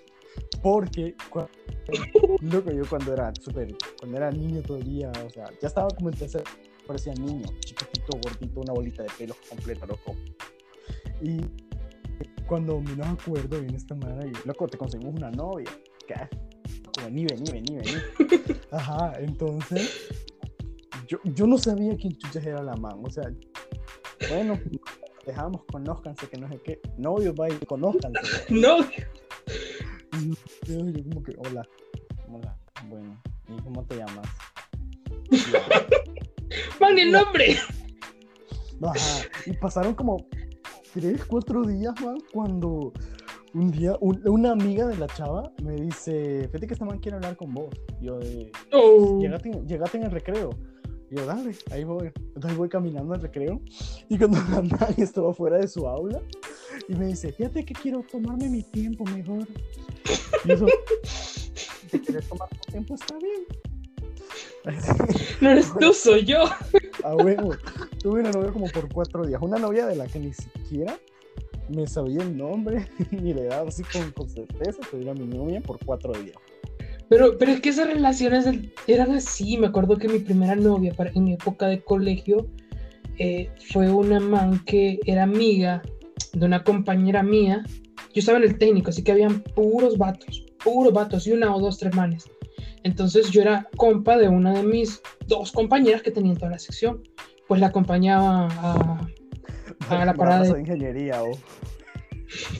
Porque, 0.61 1.15
loco, 2.41 2.71
yo 2.71 2.83
cuando 2.89 3.13
era 3.13 3.31
súper, 3.39 3.73
cuando 3.97 4.17
era 4.17 4.29
niño 4.29 4.61
todavía, 4.61 5.09
o 5.25 5.29
sea, 5.29 5.45
ya 5.61 5.67
estaba 5.69 5.87
como 5.89 6.09
en 6.09 6.17
tercer, 6.17 6.43
parecía 6.85 7.13
niño, 7.13 7.45
chiquitito, 7.59 8.19
gordito, 8.21 8.59
una 8.59 8.73
bolita 8.73 9.03
de 9.03 9.09
pelo 9.17 9.35
completa, 9.49 9.85
loco. 9.85 10.15
Y 11.21 11.39
cuando 12.45 12.81
menos 12.81 13.07
acuerdo, 13.07 13.61
viene 13.61 13.77
esta 13.77 13.95
madre 13.95 14.31
y, 14.31 14.47
loco, 14.47 14.67
te 14.67 14.77
conseguimos 14.77 15.15
una 15.15 15.31
novia. 15.31 15.71
¿Qué? 16.05 16.15
Como, 16.93 17.07
vení, 17.07 17.25
vení, 17.25 17.51
vení, 17.51 17.75
vení. 17.77 18.57
Ajá, 18.71 19.13
entonces 19.19 20.24
yo, 21.07 21.17
yo 21.23 21.47
no 21.47 21.57
sabía 21.57 21.95
quién 21.97 22.15
chuchas 22.17 22.45
era 22.45 22.61
la 22.63 22.75
man. 22.75 22.99
O 23.03 23.09
sea, 23.09 23.23
bueno, 24.29 24.59
dejamos, 25.25 25.63
conózcanse, 25.71 26.27
que 26.27 26.37
no 26.37 26.47
sé 26.49 26.59
qué. 26.63 26.79
Novios, 26.97 27.35
vaya, 27.35 27.57
conózcanse. 27.67 28.19
No, 28.49 28.77
Y 30.19 30.29
yo, 30.65 30.79
yo 30.89 31.03
como 31.09 31.23
que, 31.23 31.35
hola, 31.37 31.67
hola, 32.31 32.57
bueno, 32.89 33.21
¿y 33.49 33.61
cómo 33.61 33.83
te 33.85 33.97
llamas? 33.97 34.27
man, 36.79 36.97
el 36.97 37.11
nombre. 37.11 37.57
Ajá, 38.81 39.25
y 39.45 39.53
pasaron 39.53 39.93
como 39.95 40.25
tres, 40.93 41.23
cuatro 41.25 41.63
días, 41.65 41.93
man, 42.01 42.17
cuando 42.33 42.93
un 43.53 43.71
día 43.71 43.95
un- 44.01 44.21
una 44.27 44.51
amiga 44.51 44.85
de 44.87 44.97
la 44.97 45.07
chava 45.07 45.51
me 45.63 45.75
dice, 45.75 46.41
fíjate 46.47 46.67
que 46.67 46.73
esta 46.73 46.85
man 46.85 46.99
quiere 46.99 47.15
hablar 47.17 47.35
con 47.37 47.53
vos. 47.53 47.73
Yo 48.01 48.19
de, 48.19 48.51
Oh. 48.73 49.19
llegate, 49.19 49.49
llegate 49.65 49.97
en 49.97 50.03
el 50.03 50.11
recreo. 50.11 50.49
Y 51.15 51.17
yo, 51.17 51.25
dale, 51.25 51.55
ahí 51.71 51.83
voy. 51.83 52.11
Entonces 52.35 52.57
voy 52.57 52.67
caminando 52.67 53.13
al 53.13 53.21
recreo. 53.21 53.61
Y 54.09 54.17
cuando 54.17 54.37
estaba 54.97 55.33
fuera 55.33 55.57
de 55.57 55.67
su 55.67 55.87
aula, 55.87 56.21
y 56.89 56.95
me 56.95 57.07
dice, 57.07 57.31
fíjate 57.31 57.63
que 57.63 57.73
quiero 57.73 58.03
tomarme 58.03 58.49
mi 58.49 58.63
tiempo 58.63 59.05
mejor. 59.05 59.47
Y 60.43 60.51
eso, 60.51 60.65
si 61.03 61.99
quieres 61.99 62.27
tomar 62.27 62.49
tu 62.49 62.71
tiempo, 62.71 62.95
está 62.95 63.17
bien. 63.17 63.45
No 65.41 65.49
eres 65.51 65.71
tú, 65.79 65.93
soy 65.93 66.25
yo. 66.25 66.45
A 67.03 67.15
huevo. 67.15 67.51
Tuve 67.99 68.21
una 68.21 68.31
novia 68.31 68.51
como 68.51 68.67
por 68.67 68.91
cuatro 68.91 69.25
días. 69.25 69.39
Una 69.41 69.57
novia 69.57 69.85
de 69.85 69.95
la 69.95 70.07
que 70.07 70.19
ni 70.19 70.33
siquiera 70.33 70.97
me 71.69 71.87
sabía 71.87 72.23
el 72.23 72.35
nombre 72.35 72.89
ni 73.11 73.33
la 73.33 73.41
edad, 73.41 73.67
así 73.67 73.83
con, 73.83 74.11
con 74.11 74.29
certeza, 74.29 74.79
pero 74.91 75.03
era 75.03 75.13
mi 75.13 75.27
novia 75.27 75.61
por 75.61 75.77
cuatro 75.85 76.13
días. 76.13 76.35
Pero, 77.09 77.37
pero 77.37 77.51
es 77.51 77.61
que 77.61 77.69
esas 77.69 77.87
relaciones 77.87 78.47
eran 78.87 79.11
así. 79.11 79.57
Me 79.57 79.67
acuerdo 79.67 79.97
que 79.97 80.07
mi 80.07 80.19
primera 80.19 80.55
novia 80.55 80.93
para- 80.93 81.11
en 81.11 81.23
mi 81.25 81.33
época 81.33 81.67
de 81.67 81.81
colegio 81.83 82.47
eh, 83.17 83.49
fue 83.71 83.89
una 83.91 84.19
man 84.19 84.61
que 84.65 84.99
era 85.05 85.23
amiga 85.23 85.81
de 86.33 86.45
una 86.45 86.63
compañera 86.63 87.23
mía. 87.23 87.63
Yo 88.13 88.19
estaba 88.19 88.37
en 88.39 88.43
el 88.45 88.57
técnico, 88.57 88.89
así 88.89 89.03
que 89.03 89.11
habían 89.11 89.41
puros 89.41 89.97
vatos, 89.97 90.45
puros 90.63 90.91
vatos 90.93 91.25
y 91.27 91.31
una 91.31 91.55
o 91.55 91.59
dos, 91.59 91.77
tres 91.77 91.95
manes. 91.95 92.25
Entonces 92.83 93.31
yo 93.31 93.41
era 93.41 93.67
compa 93.77 94.17
de 94.17 94.27
una 94.27 94.53
de 94.53 94.63
mis 94.63 95.01
dos 95.27 95.51
compañeras 95.51 96.01
que 96.01 96.11
tenía 96.11 96.31
en 96.33 96.37
toda 96.37 96.51
la 96.51 96.59
sección. 96.59 97.03
Pues 97.47 97.61
la 97.61 97.67
acompañaba 97.67 98.47
a, 99.89 100.05
la 100.05 100.13
parada 100.13 100.43
de- 100.43 100.59
ingeniería 100.59 101.23
o. 101.23 101.31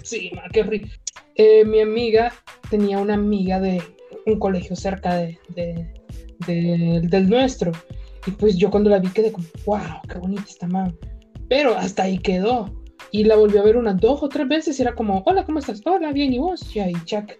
Sí, 0.04 0.32
ma, 0.36 0.44
qué 0.54 0.62
horrible. 0.62 0.92
Eh, 1.36 1.66
mi 1.66 1.82
amiga 1.82 2.32
tenía 2.70 3.00
una 3.00 3.16
amiga 3.16 3.60
de 3.60 3.82
un 4.26 4.40
colegio 4.40 4.76
cerca 4.76 5.16
de, 5.16 5.38
de- 5.56 5.94
de- 6.48 7.02
del 7.10 7.30
nuestro. 7.30 7.72
Y 8.28 8.32
pues 8.32 8.58
yo 8.58 8.72
cuando 8.72 8.90
la 8.90 9.00
vi 9.00 9.10
quedé 9.10 9.32
como, 9.32 9.46
wow, 9.66 9.80
qué 10.12 10.18
bonita 10.18 10.44
esta 10.48 10.68
man. 10.68 10.96
Pero 11.48 11.76
hasta 11.78 12.04
ahí 12.04 12.18
quedó. 12.18 12.74
Y 13.12 13.24
la 13.24 13.36
volví 13.36 13.58
a 13.58 13.64
ver 13.64 13.78
unas 13.78 14.00
dos 14.00 14.22
o 14.24 14.30
tres 14.30 14.48
veces 14.48 14.78
y 14.80 14.82
era 14.82 14.96
como, 14.96 15.22
hola, 15.26 15.46
¿cómo 15.46 15.60
estás? 15.60 15.82
Hola, 15.86 16.12
bien, 16.12 16.34
¿y 16.34 16.40
vos? 16.40 16.76
Y 16.76 16.80
ahí, 16.80 16.94
chac. 17.06 17.38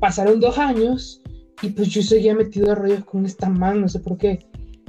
Pasaron 0.00 0.40
dos 0.40 0.58
años 0.58 1.22
y 1.62 1.70
pues 1.70 1.88
yo 1.88 2.02
seguía 2.02 2.34
metido 2.34 2.66
de 2.66 2.74
rollos 2.74 3.04
con 3.04 3.24
esta 3.24 3.48
man, 3.48 3.80
no 3.80 3.88
sé 3.88 4.00
por 4.00 4.18
qué. 4.18 4.40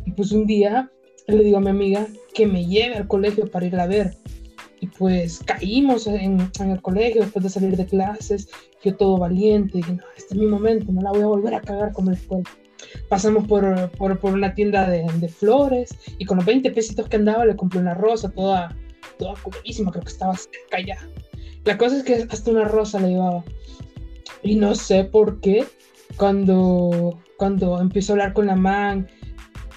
Y 0.06 0.12
pues 0.12 0.32
un 0.32 0.46
día 0.46 0.90
le 1.28 1.44
digo 1.44 1.58
a 1.58 1.62
mi 1.62 1.70
amiga 1.70 2.08
que 2.34 2.46
me 2.48 2.66
lleve 2.66 2.96
al 2.96 3.08
colegio 3.08 3.50
para 3.50 3.66
ir 3.68 3.76
a 3.80 3.88
ver. 3.88 4.16
Y 4.80 4.88
pues 4.88 5.42
caímos 5.46 6.06
en, 6.08 6.50
en, 6.60 6.72
el 6.72 6.82
colegio 6.82 7.22
después 7.22 7.44
de 7.44 7.50
salir 7.50 7.76
de 7.76 7.86
clases. 7.86 8.50
Yo 8.84 8.96
todo 8.96 9.18
valiente, 9.18 9.78
dije, 9.78 9.94
no, 9.94 10.04
este 10.16 10.36
es 10.36 10.40
mi 10.40 10.46
momento, 10.46 10.92
no 10.92 11.02
la 11.02 11.12
voy 11.12 11.22
a 11.22 11.28
volver 11.28 11.56
a 11.56 11.62
cagar 11.62 11.94
como 11.94 12.12
la 12.12 12.18
escuela. 12.18 12.50
Pasamos 13.10 13.48
por, 13.48 13.90
por, 13.92 14.20
por 14.20 14.34
una 14.34 14.54
tienda 14.54 14.88
de, 14.88 15.04
de, 15.16 15.30
flores 15.30 15.96
y 16.20 16.26
con 16.26 16.38
los 16.38 16.46
20 16.46 16.70
pesitos 16.72 17.10
que 17.10 17.16
andaba 17.16 17.44
le 17.46 17.56
compré 17.56 17.80
una 17.80 17.96
rosa 17.96 18.30
toda, 18.30 18.76
toda 19.18 19.34
colorísima, 19.42 19.92
creo 19.92 20.04
que 20.04 20.12
estaba 20.12 20.36
cerca 20.38 20.80
ya. 20.86 20.98
La 21.66 21.78
cosa 21.78 21.98
es 21.98 22.04
que 22.04 22.28
hasta 22.30 22.52
una 22.52 22.66
rosa 22.66 23.00
le 23.00 23.10
llevaba. 23.10 23.44
Y 24.44 24.56
no 24.56 24.76
sé 24.76 25.04
por 25.04 25.42
qué, 25.42 25.66
cuando, 26.18 27.20
cuando 27.38 27.82
empiezo 27.82 28.12
a 28.12 28.14
hablar 28.14 28.34
con 28.34 28.46
la 28.46 28.56
man 28.56 29.08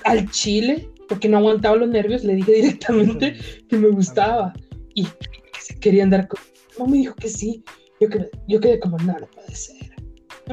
al 0.05 0.31
chile, 0.31 0.89
porque 1.09 1.29
no 1.29 1.39
aguantaba 1.39 1.77
los 1.77 1.89
nervios, 1.89 2.23
le 2.23 2.37
dije 2.37 2.53
directamente 2.53 3.37
que 3.69 3.77
me 3.77 3.89
gustaba 3.89 4.53
y 4.95 5.05
que 5.05 5.61
se 5.61 5.79
quería 5.79 6.05
andar 6.05 6.29
con. 6.29 6.41
No 6.79 6.87
me 6.87 6.99
dijo 6.99 7.15
que 7.15 7.29
sí. 7.29 7.65
Yo 8.01 8.09
quedé, 8.09 8.31
yo 8.49 8.61
quedé 8.61 8.81
como, 8.81 8.97
no, 8.99 9.19
no 9.19 9.27
puede 9.27 9.55
ser. 9.55 9.91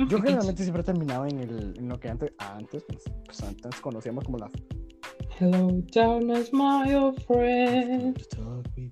Yo 0.10 0.22
generalmente 0.22 0.62
siempre 0.64 0.84
terminaba 0.84 1.28
en, 1.28 1.40
el, 1.40 1.74
en 1.78 1.90
lo 1.90 2.00
que 2.00 2.10
antes, 2.10 2.32
antes, 2.38 2.84
pues, 2.88 3.04
pues, 3.26 3.42
antes 3.42 3.82
conocíamos 3.82 4.26
como 4.26 4.38
la. 4.38 4.52
Hello, 5.40 5.70
darkness, 5.94 6.54
my 6.54 6.94
old 6.94 7.20
friend. 7.26 8.22
Sí. 8.32 8.92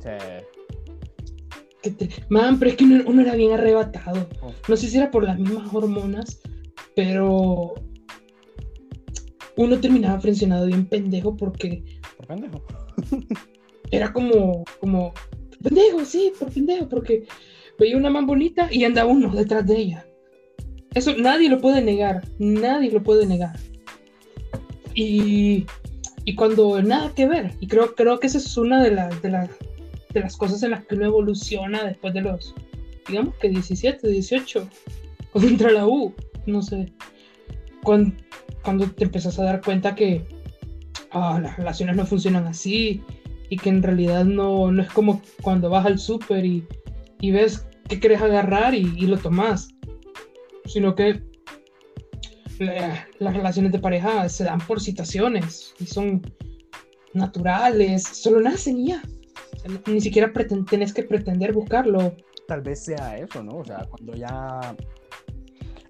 Te... 0.00 0.42
Man, 2.28 2.58
pero 2.58 2.70
es 2.70 2.76
que 2.76 2.84
uno, 2.84 3.04
uno 3.06 3.22
era 3.22 3.34
bien 3.34 3.52
arrebatado. 3.52 4.28
Oh. 4.42 4.52
No 4.68 4.76
sé 4.76 4.88
si 4.88 4.96
era 4.96 5.10
por 5.10 5.22
las 5.24 5.38
mismas 5.38 5.72
hormonas, 5.72 6.40
pero 6.94 7.74
uno 9.56 9.80
terminaba 9.80 10.20
frencionado 10.20 10.66
bien 10.66 10.86
pendejo 10.86 11.36
porque. 11.36 12.00
¿Por 12.16 12.26
pendejo? 12.26 12.62
Era 13.90 14.12
como, 14.12 14.64
como. 14.80 15.12
Pendejo, 15.62 16.04
sí, 16.04 16.32
por 16.38 16.52
pendejo, 16.52 16.88
porque 16.88 17.24
veía 17.78 17.96
una 17.96 18.10
man 18.10 18.26
bonita 18.26 18.68
y 18.70 18.84
andaba 18.84 19.10
uno 19.10 19.34
detrás 19.34 19.66
de 19.66 19.76
ella. 19.76 20.06
Eso 20.94 21.14
nadie 21.16 21.48
lo 21.48 21.60
puede 21.60 21.82
negar, 21.82 22.22
nadie 22.38 22.90
lo 22.90 23.02
puede 23.02 23.26
negar. 23.26 23.58
Y, 24.94 25.66
y 26.24 26.34
cuando 26.34 26.80
nada 26.82 27.12
que 27.14 27.26
ver, 27.26 27.52
y 27.60 27.66
creo, 27.66 27.94
creo 27.94 28.18
que 28.18 28.28
esa 28.28 28.38
es 28.38 28.56
una 28.56 28.82
de, 28.82 28.92
la, 28.92 29.08
de, 29.08 29.28
la, 29.30 29.48
de 30.12 30.20
las 30.20 30.36
cosas 30.36 30.62
en 30.62 30.70
las 30.70 30.86
que 30.86 30.94
uno 30.94 31.06
evoluciona 31.06 31.84
después 31.84 32.14
de 32.14 32.22
los, 32.22 32.54
digamos 33.06 33.34
que 33.36 33.50
17, 33.50 34.08
18, 34.08 34.68
cuando 35.32 35.50
entra 35.50 35.68
a 35.68 35.72
la 35.72 35.86
U, 35.86 36.14
no 36.46 36.62
sé. 36.62 36.92
Cuando, 37.82 38.16
cuando 38.62 38.90
te 38.90 39.04
empiezas 39.04 39.38
a 39.38 39.44
dar 39.44 39.60
cuenta 39.60 39.94
que 39.94 40.26
ah, 41.16 41.40
las 41.40 41.56
relaciones 41.56 41.96
no 41.96 42.06
funcionan 42.06 42.46
así 42.46 43.02
y 43.48 43.56
que 43.56 43.68
en 43.68 43.82
realidad 43.82 44.24
no, 44.24 44.72
no 44.72 44.82
es 44.82 44.90
como 44.90 45.22
cuando 45.42 45.70
vas 45.70 45.86
al 45.86 45.98
súper 45.98 46.44
y, 46.44 46.66
y, 47.20 47.30
ves 47.30 47.66
que 47.88 48.00
quieres 48.00 48.20
agarrar 48.20 48.74
y, 48.74 48.92
y 48.96 49.06
lo 49.06 49.18
tomas, 49.18 49.68
sino 50.64 50.94
que 50.94 51.22
la, 52.58 53.06
las 53.18 53.36
relaciones 53.36 53.72
de 53.72 53.78
pareja 53.78 54.28
se 54.28 54.44
dan 54.44 54.60
por 54.60 54.80
situaciones 54.80 55.74
y 55.78 55.86
son 55.86 56.22
naturales, 57.14 58.02
solo 58.02 58.40
nacen 58.40 58.84
ya. 58.86 59.02
O 59.54 59.58
sea, 59.58 59.70
ni 59.86 60.00
siquiera 60.00 60.32
tenés 60.68 60.92
que 60.92 61.02
pretender 61.02 61.52
buscarlo. 61.52 62.14
Tal 62.48 62.62
vez 62.62 62.84
sea 62.84 63.16
eso, 63.16 63.42
¿no? 63.42 63.58
O 63.58 63.64
sea, 63.64 63.86
cuando 63.90 64.14
ya 64.14 64.76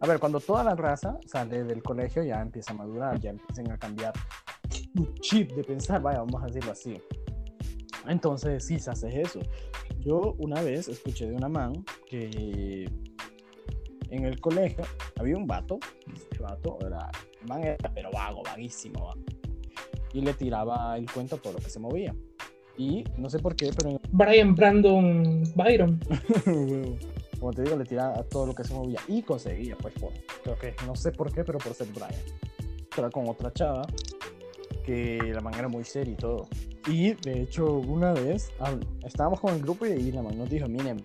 a 0.00 0.06
ver, 0.06 0.18
cuando 0.18 0.40
toda 0.40 0.62
la 0.62 0.74
raza 0.74 1.18
sale 1.26 1.64
del 1.64 1.82
colegio 1.82 2.22
ya 2.22 2.40
empieza 2.40 2.72
a 2.72 2.76
madurar, 2.76 3.18
ya 3.18 3.30
empiezan 3.30 3.70
a 3.70 3.78
cambiar 3.78 4.12
chip 5.20 5.52
de 5.52 5.62
pensar, 5.62 6.00
vaya, 6.00 6.20
vamos 6.20 6.42
a 6.42 6.46
decirlo 6.46 6.72
así. 6.72 7.00
Entonces, 8.08 8.64
sí, 8.64 8.78
se 8.78 8.90
hace 8.90 9.20
eso. 9.20 9.40
Yo 10.00 10.34
una 10.38 10.62
vez 10.62 10.88
escuché 10.88 11.26
de 11.26 11.34
una 11.34 11.48
man 11.48 11.84
que 12.08 12.88
en 14.10 14.24
el 14.24 14.40
colegio 14.40 14.84
había 15.18 15.36
un 15.36 15.46
vato, 15.46 15.78
este 16.14 16.38
vato 16.38 16.78
era, 16.86 17.10
el 17.42 17.48
man 17.48 17.64
era 17.64 17.92
pero 17.92 18.10
vago, 18.12 18.42
vaguísimo, 18.44 19.06
¿va? 19.06 19.14
y 20.12 20.20
le 20.20 20.32
tiraba 20.34 20.96
el 20.96 21.10
cuento 21.10 21.36
a 21.36 21.38
todo 21.38 21.54
lo 21.54 21.58
que 21.58 21.70
se 21.70 21.78
movía. 21.78 22.14
Y 22.78 23.04
no 23.16 23.30
sé 23.30 23.38
por 23.38 23.56
qué, 23.56 23.70
pero... 23.76 23.98
Brian 24.10 24.54
Brandon 24.54 25.42
Byron. 25.54 25.98
como 27.40 27.52
te 27.52 27.62
digo, 27.62 27.76
le 27.76 27.84
tiraba 27.84 28.18
a 28.18 28.22
todo 28.22 28.46
lo 28.46 28.54
que 28.54 28.64
se 28.64 28.74
movía 28.74 29.00
y 29.08 29.22
conseguía, 29.22 29.76
pues, 29.76 29.94
por, 29.94 30.12
creo 30.42 30.58
que, 30.58 30.74
no 30.86 30.94
sé 30.94 31.12
por 31.12 31.32
qué, 31.32 31.44
pero 31.44 31.58
por 31.58 31.74
ser 31.74 31.88
Brian. 31.88 32.10
Era 32.96 33.10
con 33.10 33.28
otra 33.28 33.52
chava 33.52 33.82
que 34.86 35.32
la 35.34 35.40
man 35.40 35.54
era 35.54 35.68
muy 35.68 35.84
seria 35.84 36.14
y 36.14 36.16
todo. 36.16 36.48
Y 36.88 37.14
de 37.14 37.42
hecho, 37.42 37.78
una 37.78 38.12
vez 38.12 38.50
estábamos 39.04 39.40
con 39.40 39.52
el 39.52 39.60
grupo 39.60 39.84
y 39.84 40.12
la 40.12 40.22
man 40.22 40.38
nos 40.38 40.48
dijo: 40.48 40.68
Miren, 40.68 41.04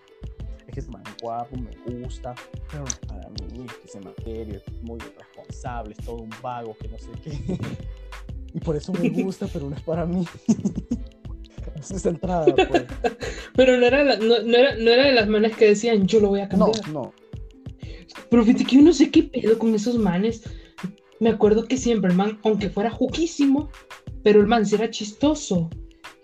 es 0.68 0.74
que 0.74 0.80
es 0.80 0.90
man 0.90 1.04
guapo, 1.22 1.58
me 1.58 2.04
gusta, 2.04 2.36
pero 2.70 2.84
no 2.84 2.88
es 2.88 3.00
para 3.00 3.30
mí, 3.30 3.66
es 3.66 3.74
que 3.74 3.98
es 3.98 4.06
materio, 4.06 4.56
es 4.56 4.84
muy 4.84 5.00
irresponsable, 5.00 5.96
es 5.98 6.06
todo 6.06 6.18
un 6.18 6.30
vago, 6.42 6.78
que 6.80 6.88
no 6.88 6.98
sé 6.98 7.10
qué. 7.24 7.60
y 8.54 8.60
por 8.60 8.76
eso 8.76 8.94
me 8.94 9.10
gusta, 9.10 9.48
pero 9.52 9.70
no 9.70 9.76
es 9.76 9.82
para 9.82 10.06
mí. 10.06 10.24
es 11.76 12.06
entrada, 12.06 12.46
pues. 12.56 12.84
Pero 13.54 13.78
no 13.78 13.86
era, 13.86 14.04
la, 14.04 14.16
no, 14.16 14.42
no, 14.44 14.58
era, 14.58 14.76
no 14.78 14.92
era 14.92 15.06
de 15.08 15.12
las 15.12 15.28
manes 15.28 15.58
que 15.58 15.66
decían, 15.66 16.08
yo 16.08 16.22
lo 16.22 16.30
voy 16.30 16.40
a 16.40 16.48
cambiar. 16.48 16.88
No, 16.88 16.94
no. 16.94 17.14
Pero 18.30 18.46
fíjate 18.46 18.64
que 18.64 18.78
yo 18.78 18.82
no 18.82 18.94
sé 18.94 19.12
qué 19.12 19.24
pedo 19.24 19.60
con 19.60 19.76
esos 19.76 19.98
manes. 19.98 20.44
Me 21.22 21.30
acuerdo 21.30 21.66
que 21.66 21.78
siempre 21.78 22.10
el 22.10 22.18
man, 22.18 22.40
aunque 22.44 22.72
fuera 22.72 22.90
juquísimo, 22.90 23.70
pero 24.24 24.42
el 24.42 24.48
man 24.48 24.66
si 24.66 24.74
era 24.74 24.90
chistoso 24.90 25.70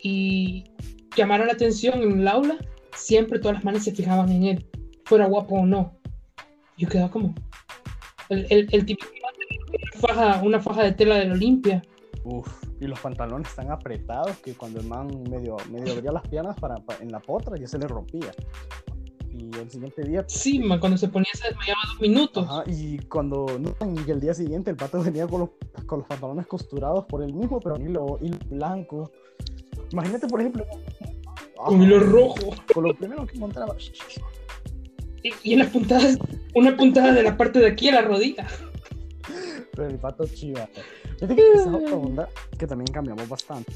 y 0.01 0.63
llamara 1.15 1.45
la 1.45 1.53
atención 1.53 2.01
en 2.01 2.21
el 2.21 2.27
aula, 2.27 2.57
siempre 2.95 3.37
todas 3.37 3.57
las 3.57 3.63
manes 3.63 3.83
se 3.83 3.93
fijaban 3.93 4.31
en 4.31 4.43
él, 4.43 4.67
fuera 5.05 5.27
guapo 5.27 5.53
o 5.53 5.67
no. 5.67 5.95
Yo 6.77 6.89
quedaba 6.89 7.11
como. 7.11 7.35
El, 8.29 8.47
el, 8.49 8.67
el 8.71 8.85
tipo 8.87 9.05
una 9.69 10.01
faja, 10.01 10.41
una 10.43 10.59
faja 10.59 10.83
de 10.85 10.93
tela 10.93 11.17
de 11.17 11.25
la 11.25 11.33
Olimpia. 11.35 11.83
Uf, 12.23 12.47
y 12.81 12.87
los 12.87 12.99
pantalones 12.99 13.53
tan 13.53 13.69
apretados 13.69 14.35
que 14.37 14.55
cuando 14.55 14.79
el 14.79 14.87
man 14.87 15.09
medio, 15.29 15.57
medio 15.69 15.93
abría 15.93 16.11
las 16.11 16.27
piernas 16.27 16.59
para, 16.59 16.75
para, 16.77 17.03
en 17.03 17.11
la 17.11 17.19
potra 17.19 17.55
ya 17.55 17.67
se 17.67 17.77
le 17.77 17.87
rompía. 17.87 18.31
Y 19.37 19.55
el 19.55 19.69
siguiente 19.69 20.03
día. 20.03 20.25
Sí, 20.27 20.59
man, 20.59 20.79
cuando 20.79 20.97
se 20.97 21.07
ponía 21.07 21.29
se 21.33 21.47
desmayaba 21.47 21.79
dos 21.91 22.01
minutos. 22.01 22.45
Ajá, 22.49 22.63
y 22.65 22.97
cuando. 22.99 23.45
No, 23.59 23.75
y 24.05 24.09
el 24.09 24.19
día 24.19 24.33
siguiente 24.33 24.71
el 24.71 24.77
pato 24.77 25.01
venía 25.03 25.27
con 25.27 25.41
los, 25.41 25.49
con 25.85 25.99
los 25.99 26.07
pantalones 26.07 26.47
costurados 26.47 27.05
por 27.05 27.21
él 27.23 27.33
mismo, 27.33 27.59
pero 27.59 27.77
hilo, 27.77 28.17
hilo 28.21 28.37
blanco. 28.49 29.11
Imagínate, 29.91 30.27
por 30.27 30.41
ejemplo. 30.41 30.65
Con 31.55 31.81
hilo 31.81 31.99
rojo. 31.99 32.55
Con 32.73 32.83
lo 32.85 32.95
primero 32.95 33.25
que 33.27 33.37
encontraba. 33.37 33.75
Y, 35.23 35.31
y 35.43 35.53
en 35.53 35.59
las 35.59 35.69
puntadas, 35.69 36.17
una 36.55 36.75
puntada 36.75 37.13
de 37.13 37.23
la 37.23 37.37
parte 37.37 37.59
de 37.59 37.67
aquí 37.67 37.89
a 37.89 37.93
la 37.93 38.01
rodilla. 38.01 38.47
Pero 39.73 39.87
el 39.87 39.99
pato 39.99 40.25
chiva. 40.25 40.67
Fíjate 41.19 41.35
que 41.35 41.51
esa 41.53 41.61
es 41.61 41.67
otra 41.67 41.95
onda 41.95 42.29
que 42.57 42.65
también 42.65 42.91
cambiamos 42.91 43.29
bastante. 43.29 43.71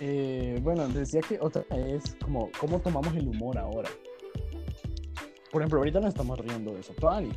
Eh, 0.00 0.60
bueno, 0.62 0.86
decía 0.88 1.20
que 1.20 1.38
otra 1.40 1.64
es 1.70 2.16
como 2.24 2.50
cómo 2.60 2.78
tomamos 2.78 3.14
el 3.16 3.26
humor 3.26 3.58
ahora. 3.58 3.88
Por 5.50 5.62
ejemplo, 5.62 5.78
ahorita 5.78 6.00
nos 6.00 6.08
estamos 6.08 6.38
riendo 6.38 6.72
de 6.72 6.80
eso, 6.80 6.92
todavía. 6.94 7.34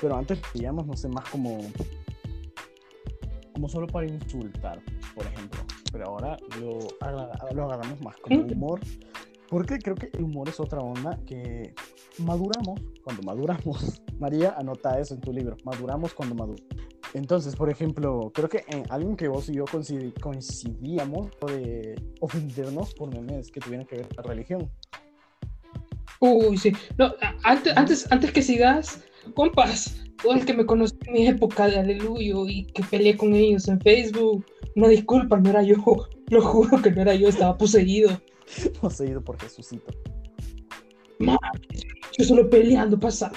Pero 0.00 0.16
antes 0.16 0.40
veíamos, 0.54 0.86
no 0.86 0.96
sé, 0.96 1.08
más 1.08 1.28
como. 1.30 1.58
como 3.52 3.68
solo 3.68 3.86
para 3.86 4.06
insultar, 4.06 4.80
por 5.14 5.26
ejemplo. 5.26 5.60
Pero 5.92 6.06
ahora 6.06 6.36
lo, 6.60 6.78
lo 7.54 7.64
agarramos 7.64 8.00
más 8.02 8.16
como 8.16 8.40
humor. 8.40 8.80
Porque 9.48 9.78
creo 9.78 9.94
que 9.94 10.10
el 10.14 10.24
humor 10.24 10.48
es 10.48 10.58
otra 10.58 10.80
onda 10.80 11.18
que 11.26 11.74
maduramos 12.18 12.80
cuando 13.04 13.22
maduramos. 13.22 14.02
María, 14.18 14.54
anota 14.56 14.98
eso 14.98 15.14
en 15.14 15.20
tu 15.20 15.32
libro. 15.32 15.56
Maduramos 15.64 16.14
cuando 16.14 16.34
maduramos. 16.34 16.66
Entonces, 17.14 17.54
por 17.54 17.68
ejemplo, 17.68 18.32
creo 18.34 18.48
que 18.48 18.64
en 18.68 18.84
algo 18.90 19.16
que 19.16 19.28
vos 19.28 19.48
y 19.50 19.54
yo 19.54 19.64
coincidíamos 19.66 21.28
de 21.46 21.94
ofendernos 22.20 22.94
por 22.94 23.10
memes 23.10 23.50
que 23.50 23.60
tuvieran 23.60 23.86
que 23.86 23.96
ver 23.96 24.08
con 24.08 24.16
la 24.16 24.22
religión. 24.22 24.70
Uy, 26.22 26.56
sí. 26.56 26.72
No, 26.98 27.12
antes, 27.42 27.76
antes, 27.76 28.12
antes 28.12 28.30
que 28.30 28.42
sigas, 28.42 29.02
compas, 29.34 30.00
todo 30.22 30.34
el 30.34 30.44
que 30.44 30.54
me 30.54 30.64
conoce 30.64 30.94
en 31.06 31.12
mi 31.12 31.26
época 31.26 31.66
de 31.66 31.80
Aleluya 31.80 32.34
y 32.46 32.64
que 32.66 32.84
peleé 32.84 33.16
con 33.16 33.34
ellos 33.34 33.66
en 33.66 33.80
Facebook, 33.80 34.46
no 34.76 34.86
disculpa, 34.86 35.38
no 35.38 35.50
era 35.50 35.64
yo. 35.64 35.76
Lo 36.28 36.40
juro 36.40 36.80
que 36.80 36.92
no 36.92 37.02
era 37.02 37.14
yo, 37.14 37.28
estaba 37.28 37.58
poseído. 37.58 38.10
Poseído 38.80 39.20
por 39.20 39.40
Jesucito. 39.40 39.92
Man, 41.18 41.38
yo 42.16 42.24
solo 42.24 42.48
peleando 42.48 42.98
pasaba 42.98 43.36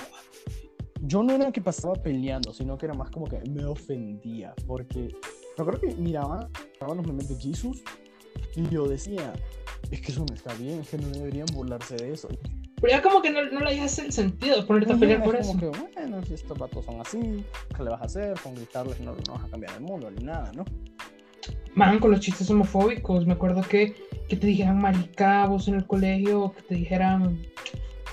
yo 1.07 1.23
no 1.23 1.33
era 1.33 1.51
que 1.51 1.61
pasaba 1.61 1.93
peleando, 1.95 2.53
sino 2.53 2.77
que 2.77 2.85
era 2.85 2.95
más 2.95 3.11
como 3.11 3.27
que 3.27 3.39
me 3.49 3.65
ofendía, 3.65 4.53
porque 4.65 5.13
me 5.57 5.61
acuerdo 5.61 5.81
que 5.81 5.95
miraba, 5.95 6.49
miraba 6.73 6.95
los 6.95 7.05
memes 7.05 7.29
de 7.29 7.35
Jesus 7.35 7.83
y 8.55 8.67
yo 8.69 8.87
decía, 8.87 9.33
es 9.91 10.01
que 10.01 10.11
eso 10.11 10.25
no 10.27 10.33
está 10.33 10.53
bien, 10.55 10.79
es 10.79 10.89
que 10.89 10.97
no 10.97 11.07
deberían 11.09 11.47
burlarse 11.53 11.95
de 11.95 12.13
eso. 12.13 12.27
Pero 12.85 12.97
ya 12.97 13.01
como 13.01 13.19
que 13.19 13.31
no, 13.31 13.43
no 13.45 13.61
le 13.61 13.81
hace 13.81 14.05
el 14.05 14.11
sentido 14.11 14.63
ponerte 14.67 14.93
a 14.93 14.95
pelear 14.95 15.23
por 15.23 15.35
es 15.35 15.41
eso. 15.41 15.57
como 15.57 15.71
que, 15.71 15.79
bueno, 15.95 16.23
si 16.23 16.35
estos 16.35 16.55
vatos 16.55 16.85
son 16.85 17.01
así, 17.01 17.43
¿qué 17.75 17.83
le 17.83 17.89
vas 17.89 18.01
a 18.01 18.05
hacer? 18.05 18.39
Con 18.41 18.53
gritarles 18.53 18.99
no, 18.99 19.15
no 19.27 19.33
vas 19.33 19.43
a 19.43 19.47
cambiar 19.47 19.73
el 19.73 19.81
mundo 19.81 20.11
ni 20.11 20.23
nada, 20.23 20.51
¿no? 20.53 20.63
Man, 21.73 21.97
con 21.97 22.11
los 22.11 22.19
chistes 22.19 22.47
homofóbicos, 22.51 23.25
me 23.25 23.33
acuerdo 23.33 23.63
que, 23.63 23.95
que 24.29 24.35
te 24.35 24.45
dijeran 24.45 24.77
maricabos 24.77 25.67
en 25.67 25.73
el 25.73 25.87
colegio, 25.87 26.53
que 26.55 26.61
te 26.61 26.75
dijeran... 26.75 27.41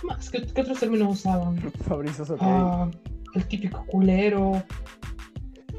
Más, 0.04 0.30
¿qué, 0.30 0.40
qué 0.40 0.62
otros 0.62 0.80
términos 0.80 1.18
usaban? 1.18 1.58
Fabrizio 1.86 2.24
Sotey. 2.24 2.48
Ah, 2.48 2.90
el 3.34 3.46
típico 3.48 3.84
culero. 3.86 4.62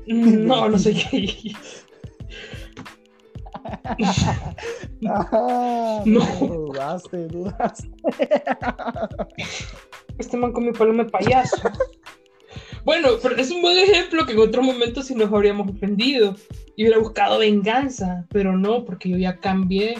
No, 0.05 0.67
no 0.67 0.77
sé 0.77 0.93
qué. 0.93 1.53
Ah, 5.07 6.01
No. 6.05 6.25
Dudaste, 6.39 7.27
dudaste. 7.27 7.89
Este 10.17 10.37
man 10.37 10.51
con 10.53 10.65
mi 10.65 10.71
paloma 10.71 11.03
de 11.03 11.09
payaso. 11.09 11.57
Bueno, 12.85 13.09
pero 13.21 13.35
es 13.35 13.49
un 13.49 13.61
buen 13.61 13.77
ejemplo 13.77 14.25
que 14.25 14.33
en 14.33 14.39
otro 14.39 14.61
momento 14.61 15.01
sí 15.01 15.15
nos 15.15 15.31
habríamos 15.31 15.69
ofendido 15.69 16.35
y 16.75 16.83
hubiera 16.83 16.99
buscado 16.99 17.39
venganza, 17.39 18.25
pero 18.29 18.55
no, 18.57 18.85
porque 18.85 19.09
yo 19.09 19.17
ya 19.17 19.37
cambié. 19.37 19.95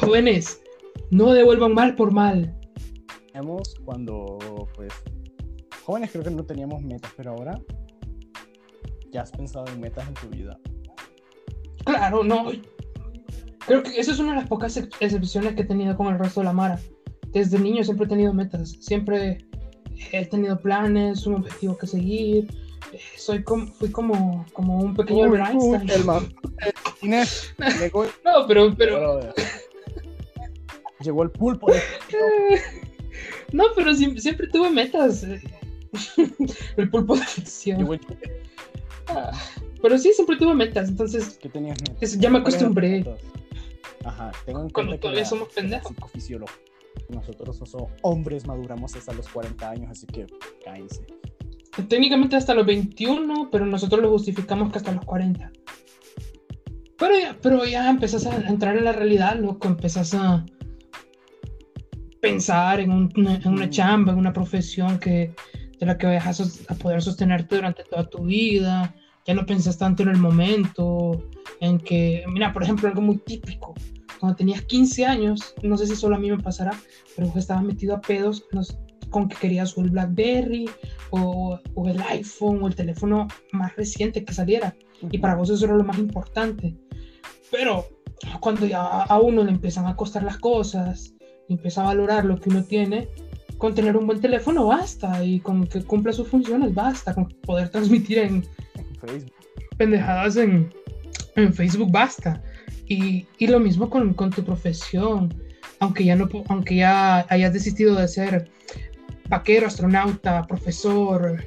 Jóvenes, 0.00 0.60
no 1.10 1.32
devuelvan 1.32 1.74
mal 1.74 1.94
por 1.94 2.12
mal. 2.12 2.54
Teníamos 3.26 3.74
cuando, 3.84 4.38
pues, 4.74 4.92
jóvenes 5.84 6.10
creo 6.10 6.24
que 6.24 6.30
no 6.30 6.44
teníamos 6.44 6.82
metas, 6.82 7.12
pero 7.16 7.30
ahora 7.32 7.58
ya 9.10 9.22
has 9.22 9.30
pensado 9.30 9.66
en 9.68 9.80
metas 9.80 10.06
en 10.08 10.14
tu 10.14 10.28
vida. 10.28 10.58
Claro, 11.84 12.22
no. 12.22 12.50
Creo 13.66 13.82
que 13.82 13.98
esa 14.00 14.12
es 14.12 14.18
una 14.18 14.30
de 14.32 14.40
las 14.40 14.48
pocas 14.48 14.76
ex- 14.76 14.88
excepciones 15.00 15.54
que 15.54 15.62
he 15.62 15.64
tenido 15.64 15.96
con 15.96 16.08
el 16.08 16.18
resto 16.18 16.40
de 16.40 16.44
la 16.46 16.52
Mara. 16.52 16.78
Desde 17.32 17.58
niño 17.58 17.82
siempre 17.84 18.06
he 18.06 18.08
tenido 18.08 18.34
metas, 18.34 18.76
siempre 18.80 19.38
he 20.12 20.24
tenido 20.26 20.60
planes, 20.60 21.26
un 21.26 21.34
objetivo 21.36 21.76
que 21.78 21.86
seguir. 21.86 22.46
Soy 23.16 23.42
como, 23.42 23.66
fui 23.68 23.90
como, 23.90 24.44
como 24.52 24.78
un 24.78 24.94
pequeño 24.94 25.30
Uy, 25.30 25.38
Einstein. 25.40 25.90
el 25.90 26.04
man. 26.04 26.34
Inés, 27.00 27.54
llegó, 27.80 28.04
No, 28.24 28.46
pero, 28.46 28.74
pero, 28.76 29.32
llegó 31.00 31.22
el 31.22 31.30
pulpo. 31.30 31.72
de- 31.72 31.80
no, 33.52 33.64
pero 33.74 33.92
siem- 33.92 34.18
siempre, 34.18 34.46
tuve 34.48 34.70
metas. 34.70 35.24
el 36.76 36.90
pulpo 36.90 37.16
de 37.16 37.22
ficción. 37.24 37.78
Llegó 37.78 37.94
el 37.94 38.00
Ah, 39.08 39.30
Pero 39.82 39.98
sí, 39.98 40.12
siempre 40.14 40.36
tuve 40.36 40.54
metas, 40.54 40.88
entonces 40.88 41.38
¿Qué 41.42 41.48
tenías 41.48 41.78
metas? 41.80 41.96
es- 42.02 42.18
ya 42.18 42.30
me 42.30 42.40
¿Cuáles 42.42 42.60
eran 42.60 42.74
tus 42.74 42.82
acostumbré. 42.84 43.16
Ajá, 44.04 44.32
tengo 44.46 44.62
en 44.62 44.70
cuenta 44.70 44.98
que 44.98 45.08
la- 45.20 45.24
somos 45.24 45.48
pendejos. 45.48 45.92
Nosotros 47.08 47.58
no 47.60 47.66
somos 47.66 47.90
hombres, 48.02 48.46
maduramos 48.46 48.94
hasta 48.96 49.12
los 49.12 49.28
40 49.28 49.70
años, 49.70 49.90
así 49.90 50.06
que 50.06 50.26
cállense. 50.64 51.06
Técnicamente 51.88 52.36
hasta 52.36 52.54
los 52.54 52.66
21, 52.66 53.48
pero 53.50 53.64
nosotros 53.64 54.00
lo 54.02 54.10
justificamos 54.10 54.70
que 54.70 54.78
hasta 54.78 54.92
los 54.92 55.04
40. 55.04 55.50
Pero 56.98 57.18
ya, 57.18 57.36
pero 57.42 57.64
ya 57.64 57.88
empezás 57.90 58.26
a 58.26 58.36
entrar 58.48 58.76
en 58.76 58.84
la 58.84 58.92
realidad, 58.92 59.36
loco. 59.38 59.68
Empezás 59.68 60.12
a 60.14 60.44
pensar 62.20 62.80
en, 62.80 62.92
un- 62.92 63.12
una, 63.16 63.34
en 63.36 63.48
una 63.48 63.66
Mm. 63.66 63.70
chamba, 63.70 64.12
en 64.12 64.18
una 64.18 64.32
profesión 64.32 64.98
que, 64.98 65.34
de 65.78 65.86
la 65.86 65.98
que 65.98 66.06
vas 66.06 66.40
a, 66.40 66.72
a 66.72 66.76
poder 66.76 67.02
sostenerte 67.02 67.56
durante 67.56 67.82
toda 67.84 68.08
tu 68.08 68.24
vida. 68.24 68.94
Ya 69.26 69.34
no 69.34 69.46
pensás 69.46 69.78
tanto 69.78 70.02
en 70.02 70.10
el 70.10 70.18
momento, 70.18 71.24
en 71.62 71.78
que, 71.78 72.24
mira, 72.26 72.52
por 72.52 72.64
ejemplo, 72.64 72.88
algo 72.88 73.00
muy 73.00 73.18
típico. 73.18 73.72
Cuando 74.18 74.36
tenías 74.36 74.62
15 74.62 75.06
años, 75.06 75.54
no 75.62 75.76
sé 75.78 75.86
si 75.86 75.94
solo 75.94 76.16
a 76.16 76.18
mí 76.18 76.28
me 76.28 76.38
pasará, 76.38 76.72
pero 77.14 77.28
vos 77.28 77.36
estabas 77.36 77.62
metido 77.62 77.94
a 77.94 78.00
pedos 78.00 78.44
con 79.10 79.28
que 79.28 79.36
querías 79.36 79.78
o 79.78 79.82
el 79.82 79.90
BlackBerry 79.90 80.68
o, 81.10 81.60
o 81.74 81.88
el 81.88 82.02
iPhone 82.02 82.64
o 82.64 82.66
el 82.66 82.74
teléfono 82.74 83.28
más 83.52 83.76
reciente 83.76 84.24
que 84.24 84.34
saliera. 84.34 84.74
Y 85.08 85.18
para 85.18 85.36
vos 85.36 85.50
eso 85.50 85.64
era 85.64 85.76
lo 85.76 85.84
más 85.84 85.98
importante. 85.98 86.74
Pero 87.52 87.86
cuando 88.40 88.66
ya 88.66 88.82
a 88.82 89.20
uno 89.20 89.44
le 89.44 89.52
empiezan 89.52 89.86
a 89.86 89.94
costar 89.94 90.24
las 90.24 90.38
cosas 90.38 91.14
y 91.48 91.54
empieza 91.54 91.82
a 91.82 91.86
valorar 91.86 92.24
lo 92.24 92.40
que 92.40 92.50
uno 92.50 92.64
tiene, 92.64 93.08
con 93.58 93.72
tener 93.72 93.96
un 93.96 94.08
buen 94.08 94.20
teléfono 94.20 94.66
basta 94.66 95.24
y 95.24 95.38
con 95.38 95.68
que 95.68 95.84
cumpla 95.84 96.12
sus 96.12 96.26
funciones 96.26 96.74
basta, 96.74 97.14
con 97.14 97.28
poder 97.28 97.68
transmitir 97.68 98.18
en 98.18 98.44
En 98.74 98.96
Facebook. 99.00 99.32
pendejadas 99.76 100.36
en, 100.36 100.72
en 101.36 101.52
Facebook 101.52 101.90
basta. 101.90 102.42
Y, 102.86 103.26
y 103.38 103.46
lo 103.46 103.60
mismo 103.60 103.88
con, 103.88 104.14
con 104.14 104.30
tu 104.30 104.44
profesión. 104.44 105.34
Aunque 105.80 106.04
ya, 106.04 106.14
no, 106.14 106.28
aunque 106.48 106.76
ya 106.76 107.26
hayas 107.28 107.52
desistido 107.52 107.96
de 107.96 108.06
ser 108.06 108.50
vaquero, 109.28 109.66
astronauta, 109.66 110.46
profesor, 110.46 111.44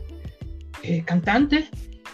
eh, 0.83 1.03
cantante, 1.05 1.69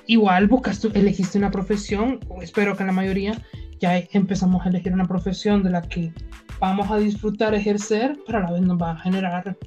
igual 0.05 0.47
buscas 0.47 0.79
tu- 0.79 0.91
elegiste 0.93 1.37
una 1.37 1.49
profesión, 1.49 2.19
espero 2.41 2.75
que 2.75 2.83
la 2.83 2.91
mayoría 2.91 3.41
ya 3.79 3.97
empezamos 4.11 4.65
a 4.65 4.69
elegir 4.69 4.93
una 4.93 5.05
profesión 5.05 5.63
de 5.63 5.71
la 5.71 5.81
que 5.81 6.13
vamos 6.59 6.91
a 6.91 6.97
disfrutar 6.97 7.55
ejercer, 7.55 8.19
pero 8.27 8.37
a 8.37 8.41
la 8.41 8.51
vez 8.51 8.61
nos 8.61 8.79
va 8.79 8.91
a 8.91 8.99
generar 8.99 9.57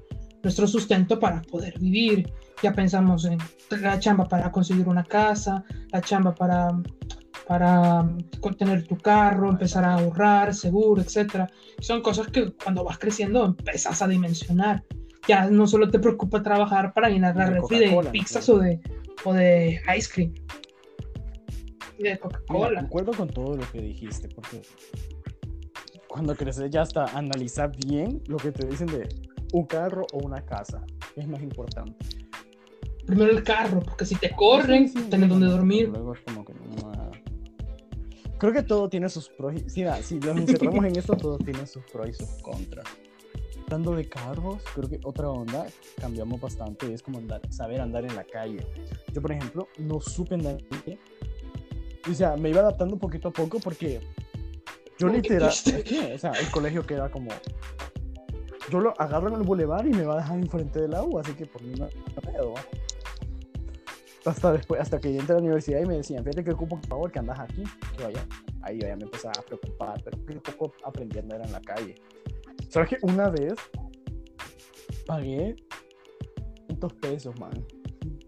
nuestro 0.43 0.69
sustento 0.69 1.19
para 1.19 1.43
poder 1.43 1.77
vivir. 1.81 2.33
Ya 2.63 2.73
pensamos 2.73 3.25
en 3.25 3.39
la 3.81 3.99
chamba 3.99 4.29
para 4.29 4.53
conseguir 4.53 4.87
una 4.89 5.03
casa, 5.03 5.65
la 5.91 6.01
chamba 6.01 6.35
para, 6.35 6.69
para 7.47 8.09
tener 8.59 8.87
tu 8.87 8.97
carro, 8.97 9.51
empezar 9.51 9.85
a 9.85 9.95
ahorrar, 9.95 10.55
seguro, 10.55 11.03
etc. 11.03 11.49
Son 11.81 12.03
cosas 12.03 12.29
que 12.29 12.53
cuando 12.53 12.85
vas 12.85 12.99
creciendo 12.99 13.45
empezás 13.45 14.03
a 14.03 14.09
dimensionar. 14.09 14.85
Ya 15.27 15.49
no 15.49 15.67
solo 15.67 15.91
te 15.91 15.99
preocupa 15.99 16.43
trabajar 16.43 16.93
para 16.93 17.09
llenar 17.09 17.37
la 17.37 17.49
De 17.49 17.61
refri 17.61 17.79
de 17.79 18.11
pizzas 18.11 18.49
o 18.49 18.59
de, 18.59 18.81
o 19.25 19.33
de 19.33 19.81
ice 19.97 20.11
cream. 20.13 20.35
De 21.99 22.19
Coca-Cola. 22.19 22.81
concuerdo 22.81 23.13
con 23.13 23.29
todo 23.29 23.57
lo 23.57 23.71
que 23.71 23.81
dijiste, 23.81 24.29
porque 24.29 24.63
cuando 26.09 26.35
creces 26.35 26.71
ya 26.71 26.83
hasta 26.83 27.05
analizar 27.17 27.73
bien 27.87 28.23
lo 28.27 28.37
que 28.37 28.53
te 28.53 28.67
dicen 28.67 28.87
de 28.89 29.09
un 29.53 29.67
carro 29.67 30.07
o 30.13 30.19
una 30.19 30.45
casa. 30.45 30.85
¿Qué 31.15 31.21
es 31.21 31.29
más 31.29 31.43
importante? 31.43 31.95
Primero 33.07 33.33
el 33.33 33.43
carro, 33.43 33.81
porque 33.81 34.07
si 34.07 34.15
te 34.17 34.31
corren, 34.31 34.89
Sí, 34.89 34.99
sí, 34.99 35.09
tenés 35.11 35.29
donde 35.29 35.47
dormir. 35.47 35.89
Luego 35.89 36.15
es 36.15 36.21
como 36.21 36.45
que 36.45 36.55
no. 36.55 36.64
Creo 38.39 38.53
que 38.53 38.63
todo 38.63 38.89
tiene 38.89 39.09
sus 39.09 39.29
pros 39.29 39.55
y 39.55 39.71
sí, 39.71 39.85
si 40.03 40.19
nos 40.19 40.37
encerramos 40.37 40.85
en 40.85 40.97
esto, 40.97 41.17
todo 41.17 41.39
tiene 41.39 41.67
sus 41.67 41.83
pros 41.85 42.09
y 42.09 42.13
sus 42.13 42.29
contras. 42.43 42.87
Hablando 43.65 43.95
de 43.95 44.09
carros, 44.09 44.63
creo 44.75 44.89
que 44.89 45.01
otra 45.05 45.31
onda 45.31 45.67
cambiamos 46.01 46.41
bastante 46.41 46.87
y 46.91 46.93
es 46.93 47.03
como 47.03 47.19
andar, 47.19 47.41
saber 47.51 47.81
andar 47.81 48.05
en 48.05 48.15
la 48.15 48.25
calle. 48.25 48.67
Yo, 49.13 49.23
por 49.23 49.33
ejemplo, 49.33 49.69
no 49.79 50.01
supe 50.01 50.35
andar 50.35 50.59
en 50.59 50.67
la 50.71 50.79
calle. 50.81 50.99
O 52.11 52.15
sea, 52.15 52.37
me 52.37 52.51
iba 52.51 52.61
adaptando 52.61 52.99
poquito 52.99 53.29
a 53.29 53.33
poco 53.33 53.59
porque 53.61 54.01
yo 54.99 55.09
literal, 55.09 55.51
o 56.15 56.19
sea, 56.19 56.33
el 56.33 56.51
colegio 56.51 56.85
queda 56.85 57.11
como 57.11 57.31
yo 58.71 58.81
lo 58.81 58.99
agarro 59.01 59.29
en 59.29 59.35
el 59.35 59.43
bulevar 59.43 59.87
y 59.87 59.91
me 59.91 60.05
va 60.05 60.15
a 60.15 60.17
dejar 60.19 60.39
enfrente 60.39 60.81
del 60.81 60.95
agua, 60.95 61.23
así 61.23 61.33
que 61.33 61.47
por 61.47 61.63
mí 61.63 61.75
no 61.79 61.87
no 61.87 62.33
pedo. 62.33 62.55
Hasta 64.25 64.53
después, 64.53 64.81
hasta 64.81 64.99
que 65.01 65.13
yo 65.13 65.21
entré 65.21 65.35
a 65.35 65.37
la 65.39 65.43
universidad 65.43 65.81
y 65.81 65.87
me 65.87 65.97
decían, 65.97 66.25
fíjate 66.25 66.45
que 66.45 66.53
ocupo 66.53 66.79
por 66.81 66.89
favor 66.89 67.13
que 67.13 67.19
andas 67.19 67.39
aquí, 67.41 67.63
que 67.97 68.05
vaya. 68.05 68.27
Ahí 68.63 68.81
yo 68.81 68.87
ya 68.89 68.97
me 68.97 69.05
empezaba 69.05 69.33
a 69.39 69.43
preocupar, 69.43 70.03
pero 70.03 70.39
a 70.39 70.43
poco 70.43 70.73
aprendí 70.85 71.19
a 71.19 71.23
andar 71.23 71.43
en 71.45 71.53
la 71.53 71.61
calle. 71.61 71.95
¿Sabes 72.71 72.89
que 72.89 72.97
una 73.03 73.29
vez 73.29 73.55
pagué 75.07 75.57
500 76.69 76.93
pesos, 76.95 77.39
man? 77.39 77.53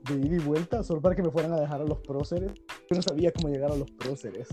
De 0.03 0.15
ida 0.15 0.37
y 0.37 0.39
vuelta, 0.41 0.83
solo 0.85 1.01
para 1.01 1.15
que 1.17 1.23
me 1.23 1.31
fueran 1.31 1.53
a 1.55 1.61
dejar 1.61 1.81
a 1.81 1.85
los 1.85 1.99
próceres. 2.01 2.53
Yo 2.91 2.97
no 2.97 3.03
sabía 3.03 3.33
cómo 3.33 3.49
llegar 3.49 3.73
a 3.73 3.77
los 3.77 3.91
próceres. 3.93 4.49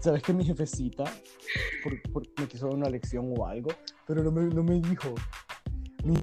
¿Sabes 0.00 0.22
que 0.22 0.32
mi 0.32 0.44
jefecita 0.44 1.04
por- 1.82 2.12
por- 2.12 2.22
me 2.38 2.46
quiso 2.46 2.66
dar 2.66 2.76
una 2.76 2.88
lección 2.88 3.34
o 3.36 3.44
algo? 3.46 3.70
Pero 4.06 4.22
no 4.22 4.30
me, 4.30 4.42
no 4.42 4.62
me 4.62 4.80
dijo. 4.80 5.12
Mi 6.04 6.14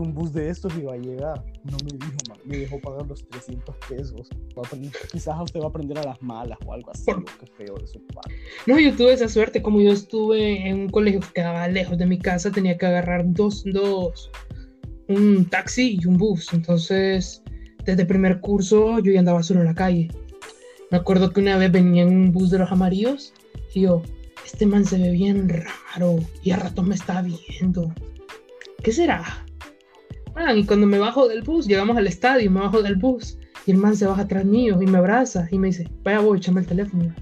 un 0.00 0.14
bus 0.14 0.32
de 0.32 0.48
estos 0.48 0.76
iba 0.76 0.94
a 0.94 0.96
llegar. 0.96 1.44
No 1.64 1.76
me 1.84 1.92
dijo, 1.92 2.18
man. 2.28 2.38
Me 2.44 2.58
dejó 2.58 2.80
pagar 2.80 3.06
los 3.06 3.26
300 3.28 3.74
pesos. 3.88 4.28
Va 4.56 4.62
quizás 5.10 5.36
usted 5.42 5.60
va 5.60 5.66
a 5.66 5.68
aprender 5.68 5.98
a 5.98 6.04
las 6.04 6.22
malas 6.22 6.58
o 6.66 6.72
algo 6.72 6.90
así. 6.90 7.10
Feo 7.56 7.74
de. 7.76 8.00
No, 8.66 8.78
yo 8.78 8.94
tuve 8.96 9.12
esa 9.12 9.28
suerte, 9.28 9.62
como 9.62 9.80
yo 9.80 9.92
estuve 9.92 10.68
en 10.68 10.80
un 10.80 10.88
colegio 10.88 11.20
que 11.20 11.32
quedaba 11.34 11.68
lejos 11.68 11.98
de 11.98 12.06
mi 12.06 12.18
casa, 12.18 12.50
tenía 12.50 12.76
que 12.76 12.86
agarrar 12.86 13.24
dos, 13.26 13.64
dos, 13.66 14.30
un 15.08 15.46
taxi 15.46 15.98
y 16.00 16.06
un 16.06 16.16
bus. 16.16 16.52
Entonces, 16.52 17.42
desde 17.84 18.06
primer 18.06 18.40
curso 18.40 18.98
yo 18.98 19.12
ya 19.12 19.20
andaba 19.20 19.42
solo 19.42 19.60
en 19.60 19.66
la 19.66 19.74
calle. 19.74 20.08
Me 20.90 20.98
acuerdo 20.98 21.32
que 21.32 21.40
una 21.40 21.56
vez 21.56 21.72
venía 21.72 22.02
en 22.02 22.08
un 22.08 22.32
bus 22.32 22.50
de 22.50 22.58
los 22.58 22.70
amarillos 22.70 23.32
y 23.74 23.82
yo, 23.82 24.02
este 24.44 24.66
man 24.66 24.84
se 24.84 24.98
ve 24.98 25.10
bien 25.10 25.48
raro 25.48 26.16
y 26.42 26.50
a 26.50 26.56
ratos 26.56 26.86
me 26.86 26.94
está 26.94 27.22
viendo. 27.22 27.92
¿Qué 28.82 28.92
será? 28.92 29.43
Man, 30.34 30.58
y 30.58 30.64
cuando 30.64 30.86
me 30.86 30.98
bajo 30.98 31.28
del 31.28 31.42
bus, 31.42 31.66
llegamos 31.66 31.96
al 31.96 32.06
estadio, 32.06 32.50
me 32.50 32.60
bajo 32.60 32.82
del 32.82 32.96
bus 32.96 33.38
y 33.66 33.70
el 33.70 33.76
man 33.78 33.96
se 33.96 34.06
baja 34.06 34.22
atrás 34.22 34.44
mío 34.44 34.80
y 34.82 34.86
me 34.86 34.98
abraza 34.98 35.46
y 35.50 35.58
me 35.58 35.68
dice, 35.68 35.88
vaya 36.02 36.20
voy, 36.20 36.38
échame 36.38 36.60
el 36.60 36.66
teléfono. 36.66 37.14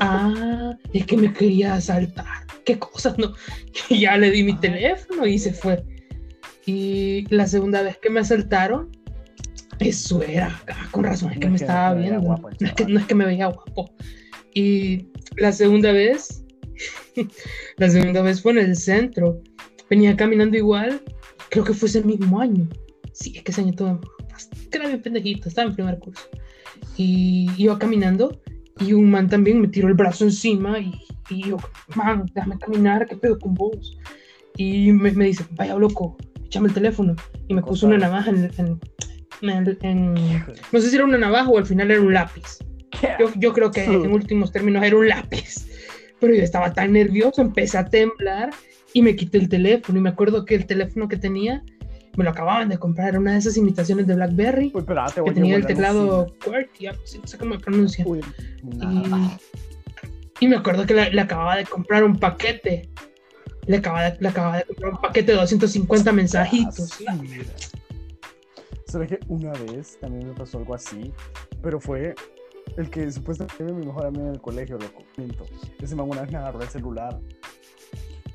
Ah, 0.00 0.76
es 0.92 1.04
que 1.06 1.16
me 1.16 1.32
quería 1.32 1.74
asaltar. 1.74 2.26
¿Qué 2.64 2.78
cosas? 2.78 3.18
No. 3.18 3.32
Ya 3.90 4.16
le 4.16 4.30
di 4.30 4.42
mi 4.44 4.56
teléfono 4.58 5.26
y 5.26 5.38
se 5.38 5.52
fue. 5.52 5.84
Y 6.66 7.26
la 7.34 7.46
segunda 7.46 7.82
vez 7.82 7.98
que 7.98 8.10
me 8.10 8.20
asaltaron, 8.20 8.90
eso 9.80 10.22
era, 10.22 10.62
ah, 10.68 10.88
con 10.90 11.04
razón, 11.04 11.32
es 11.32 11.38
que 11.38 11.46
No 11.46 11.52
me 11.52 11.58
que 11.58 11.64
estaba 11.64 11.94
me 11.94 12.02
viendo. 12.02 12.20
guapo 12.20 12.50
no, 12.50 12.66
es 12.66 12.74
que, 12.74 12.84
no 12.84 13.00
es 13.00 13.06
que 13.06 13.14
me 13.14 13.24
veía 13.26 13.46
guapo. 13.46 13.90
Y 14.54 15.08
la 15.36 15.52
segunda 15.52 15.90
vez, 15.92 16.44
la 17.76 17.90
segunda 17.90 18.22
vez 18.22 18.42
fue 18.42 18.52
en 18.52 18.58
el 18.58 18.76
centro. 18.76 19.40
Venía 19.88 20.16
caminando 20.16 20.56
igual, 20.56 21.02
creo 21.50 21.64
que 21.64 21.74
fue 21.74 21.88
ese 21.88 22.02
mismo 22.02 22.40
año. 22.40 22.68
Sí, 23.12 23.32
es 23.36 23.42
que 23.42 23.50
ese 23.52 23.60
año 23.62 23.72
todo, 23.72 24.00
era 24.72 24.86
bien 24.86 25.02
pendejito, 25.02 25.48
estaba 25.48 25.68
en 25.68 25.74
primer 25.74 25.98
curso. 25.98 26.22
Y 26.96 27.50
iba 27.56 27.78
caminando 27.78 28.40
y 28.80 28.92
un 28.92 29.10
man 29.10 29.28
también 29.28 29.60
me 29.60 29.68
tiró 29.68 29.88
el 29.88 29.94
brazo 29.94 30.24
encima 30.24 30.78
y, 30.78 30.94
y 31.28 31.48
yo, 31.48 31.56
man, 31.94 32.24
déjame 32.34 32.58
caminar, 32.58 33.06
¿qué 33.06 33.16
pedo 33.16 33.38
con 33.38 33.54
vos? 33.54 33.96
Y 34.56 34.92
me, 34.92 35.10
me 35.12 35.26
dice, 35.26 35.44
vaya 35.52 35.74
loco, 35.76 36.16
échame 36.44 36.68
el 36.68 36.74
teléfono. 36.74 37.14
Y 37.48 37.54
me 37.54 37.62
puso 37.62 37.86
una 37.86 37.98
navaja 37.98 38.30
en, 38.30 38.50
en- 38.58 38.80
en- 39.42 39.78
en- 39.82 40.14
no 40.72 40.80
sé 40.80 40.90
si 40.90 40.96
era 40.96 41.04
una 41.04 41.18
navaja 41.18 41.48
o 41.48 41.58
al 41.58 41.66
final 41.66 41.90
era 41.90 42.00
un 42.00 42.12
lápiz. 42.14 42.58
Yo, 43.18 43.30
yo 43.36 43.52
creo 43.52 43.70
que 43.70 43.84
en 43.84 44.12
últimos 44.12 44.52
términos 44.52 44.84
era 44.84 44.96
un 44.96 45.08
lápiz. 45.08 45.66
Pero 46.20 46.34
yo 46.34 46.42
estaba 46.42 46.72
tan 46.72 46.92
nervioso, 46.92 47.40
empecé 47.40 47.78
a 47.78 47.84
temblar 47.86 48.50
y 48.92 49.02
me 49.02 49.16
quité 49.16 49.38
el 49.38 49.48
teléfono. 49.48 49.98
Y 49.98 50.02
me 50.02 50.10
acuerdo 50.10 50.44
que 50.44 50.54
el 50.54 50.66
teléfono 50.66 51.08
que 51.08 51.16
tenía 51.16 51.62
me 52.16 52.24
lo 52.24 52.30
acababan 52.30 52.68
de 52.68 52.78
comprar. 52.78 53.10
Era 53.10 53.20
una 53.20 53.32
de 53.32 53.38
esas 53.38 53.56
imitaciones 53.56 54.06
de 54.06 54.14
Blackberry 54.14 54.72
Uy, 54.74 54.84
que 55.24 55.32
tenía 55.32 55.56
el 55.56 55.66
teclado. 55.66 56.26
QWERTY, 56.44 56.86
no 56.86 57.26
sé 57.26 57.38
cómo 57.38 57.54
se 57.54 57.60
pronuncia. 57.60 58.04
Uy. 58.06 58.20
Y, 60.40 60.44
y 60.44 60.48
me 60.48 60.56
acuerdo 60.56 60.86
que 60.86 60.94
le, 60.94 61.10
le 61.12 61.20
acababa 61.20 61.56
de 61.56 61.64
comprar 61.64 62.04
un 62.04 62.16
paquete. 62.18 62.88
Le 63.66 63.76
acababa, 63.76 64.10
de, 64.10 64.16
le 64.20 64.28
acababa 64.28 64.56
de 64.58 64.64
comprar 64.64 64.92
un 64.92 65.00
paquete 65.00 65.32
de 65.32 65.38
250 65.38 66.12
mensajitos. 66.12 66.98
¿Sabes 68.86 69.08
que 69.08 69.20
una 69.28 69.52
vez 69.52 69.98
también 70.00 70.28
me 70.28 70.34
pasó 70.34 70.58
algo 70.58 70.74
así? 70.74 71.12
Pero 71.62 71.78
fue 71.78 72.14
el 72.76 72.90
que 72.90 73.10
supuestamente 73.12 73.62
mi 73.72 73.86
mejor 73.86 74.06
amigo 74.06 74.26
en 74.26 74.32
el 74.32 74.40
colegio, 74.40 74.78
loco. 74.78 75.04
Minto. 75.16 75.44
Ese 75.80 75.94
man 75.94 76.08
una 76.08 76.22
vez 76.22 76.32
me 76.32 76.38
agarró 76.38 76.60
el 76.60 76.68
celular. 76.68 77.20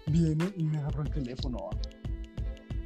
Viene 0.07 0.53
y 0.55 0.63
me 0.63 0.77
agarró 0.77 1.03
el 1.03 1.09
teléfono. 1.09 1.69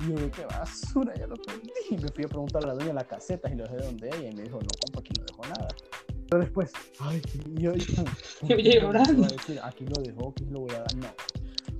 Y 0.01 0.09
yo 0.09 0.31
qué 0.31 0.45
basura, 0.45 1.13
ya 1.15 1.27
lo 1.27 1.35
perdí. 1.35 1.71
Y 1.89 1.97
me 1.97 2.07
fui 2.09 2.23
a 2.23 2.27
preguntar 2.27 2.63
a 2.63 2.67
la 2.67 2.73
dueña 2.73 2.89
de 2.89 2.93
la 2.95 3.03
caseta 3.03 3.51
y 3.51 3.55
lo 3.55 3.63
dejé 3.65 3.77
donde 3.77 4.07
ella. 4.07 4.29
Y 4.29 4.35
me 4.35 4.43
dijo, 4.43 4.59
no, 4.59 4.67
compa, 4.81 4.99
aquí 4.99 5.13
no 5.17 5.25
dejó 5.25 5.41
nada. 5.43 5.67
Pero 6.29 6.41
después, 6.43 6.71
ay, 6.99 7.21
yo, 7.55 7.73
Yo 7.73 8.89
a 8.91 9.03
decir, 9.03 9.59
aquí 9.63 9.85
lo 9.85 10.01
dejó, 10.01 10.29
aquí 10.29 10.45
lo 10.45 10.61
voy 10.61 10.71
a 10.71 10.79
dar. 10.79 10.95
No. 10.95 11.07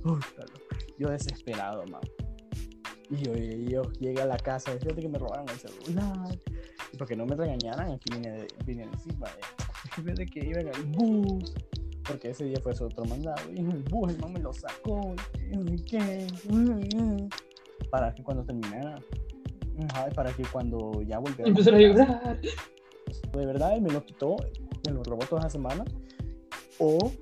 Loco. 0.04 0.20
yo 0.98 1.08
desesperado, 1.08 1.84
man. 1.86 2.00
Y 3.10 3.16
yo, 3.24 3.34
yo 3.34 3.92
llegué 4.00 4.22
a 4.22 4.26
la 4.26 4.36
casa, 4.36 4.72
fíjate 4.72 5.02
que 5.02 5.08
me 5.08 5.18
robaron 5.18 5.46
el 5.48 5.56
celular. 5.56 6.38
Y 6.92 6.96
para 6.96 7.08
que 7.08 7.16
no 7.16 7.26
me 7.26 7.36
regañaran, 7.36 7.92
aquí 7.92 8.10
vine, 8.12 8.46
vine 8.64 8.84
encima. 8.84 9.26
De, 9.26 10.02
fíjate 10.02 10.26
que 10.26 10.46
iba 10.46 10.60
en 10.60 10.68
el 10.68 10.82
bus, 10.84 11.54
porque 12.04 12.30
ese 12.30 12.44
día 12.44 12.58
fue 12.62 12.74
su 12.74 12.84
otro 12.84 13.04
mandado. 13.04 13.40
Y 13.52 13.58
el 13.58 13.82
bus 13.84 14.18
man 14.18 14.32
me 14.32 14.40
lo 14.40 14.52
sacó. 14.52 15.14
Y 15.38 15.54
yo, 15.54 15.60
¿y 15.72 15.76
qué? 15.82 16.26
Para 17.90 18.14
que 18.14 18.22
cuando 18.22 18.44
terminara, 18.44 19.00
para 20.14 20.32
que 20.32 20.42
cuando 20.44 21.02
ya 21.02 21.18
volviera. 21.18 21.48
Empezó 21.48 21.74
a 21.74 21.78
llorar. 21.78 22.40
De 22.40 23.46
verdad, 23.46 23.76
él 23.76 23.82
me 23.82 23.90
lo 23.90 24.04
quitó, 24.04 24.36
me 24.86 24.92
lo 24.92 25.02
robó 25.02 25.24
toda 25.26 25.42
la 25.42 25.50
semana. 25.50 25.84
O, 26.78 27.12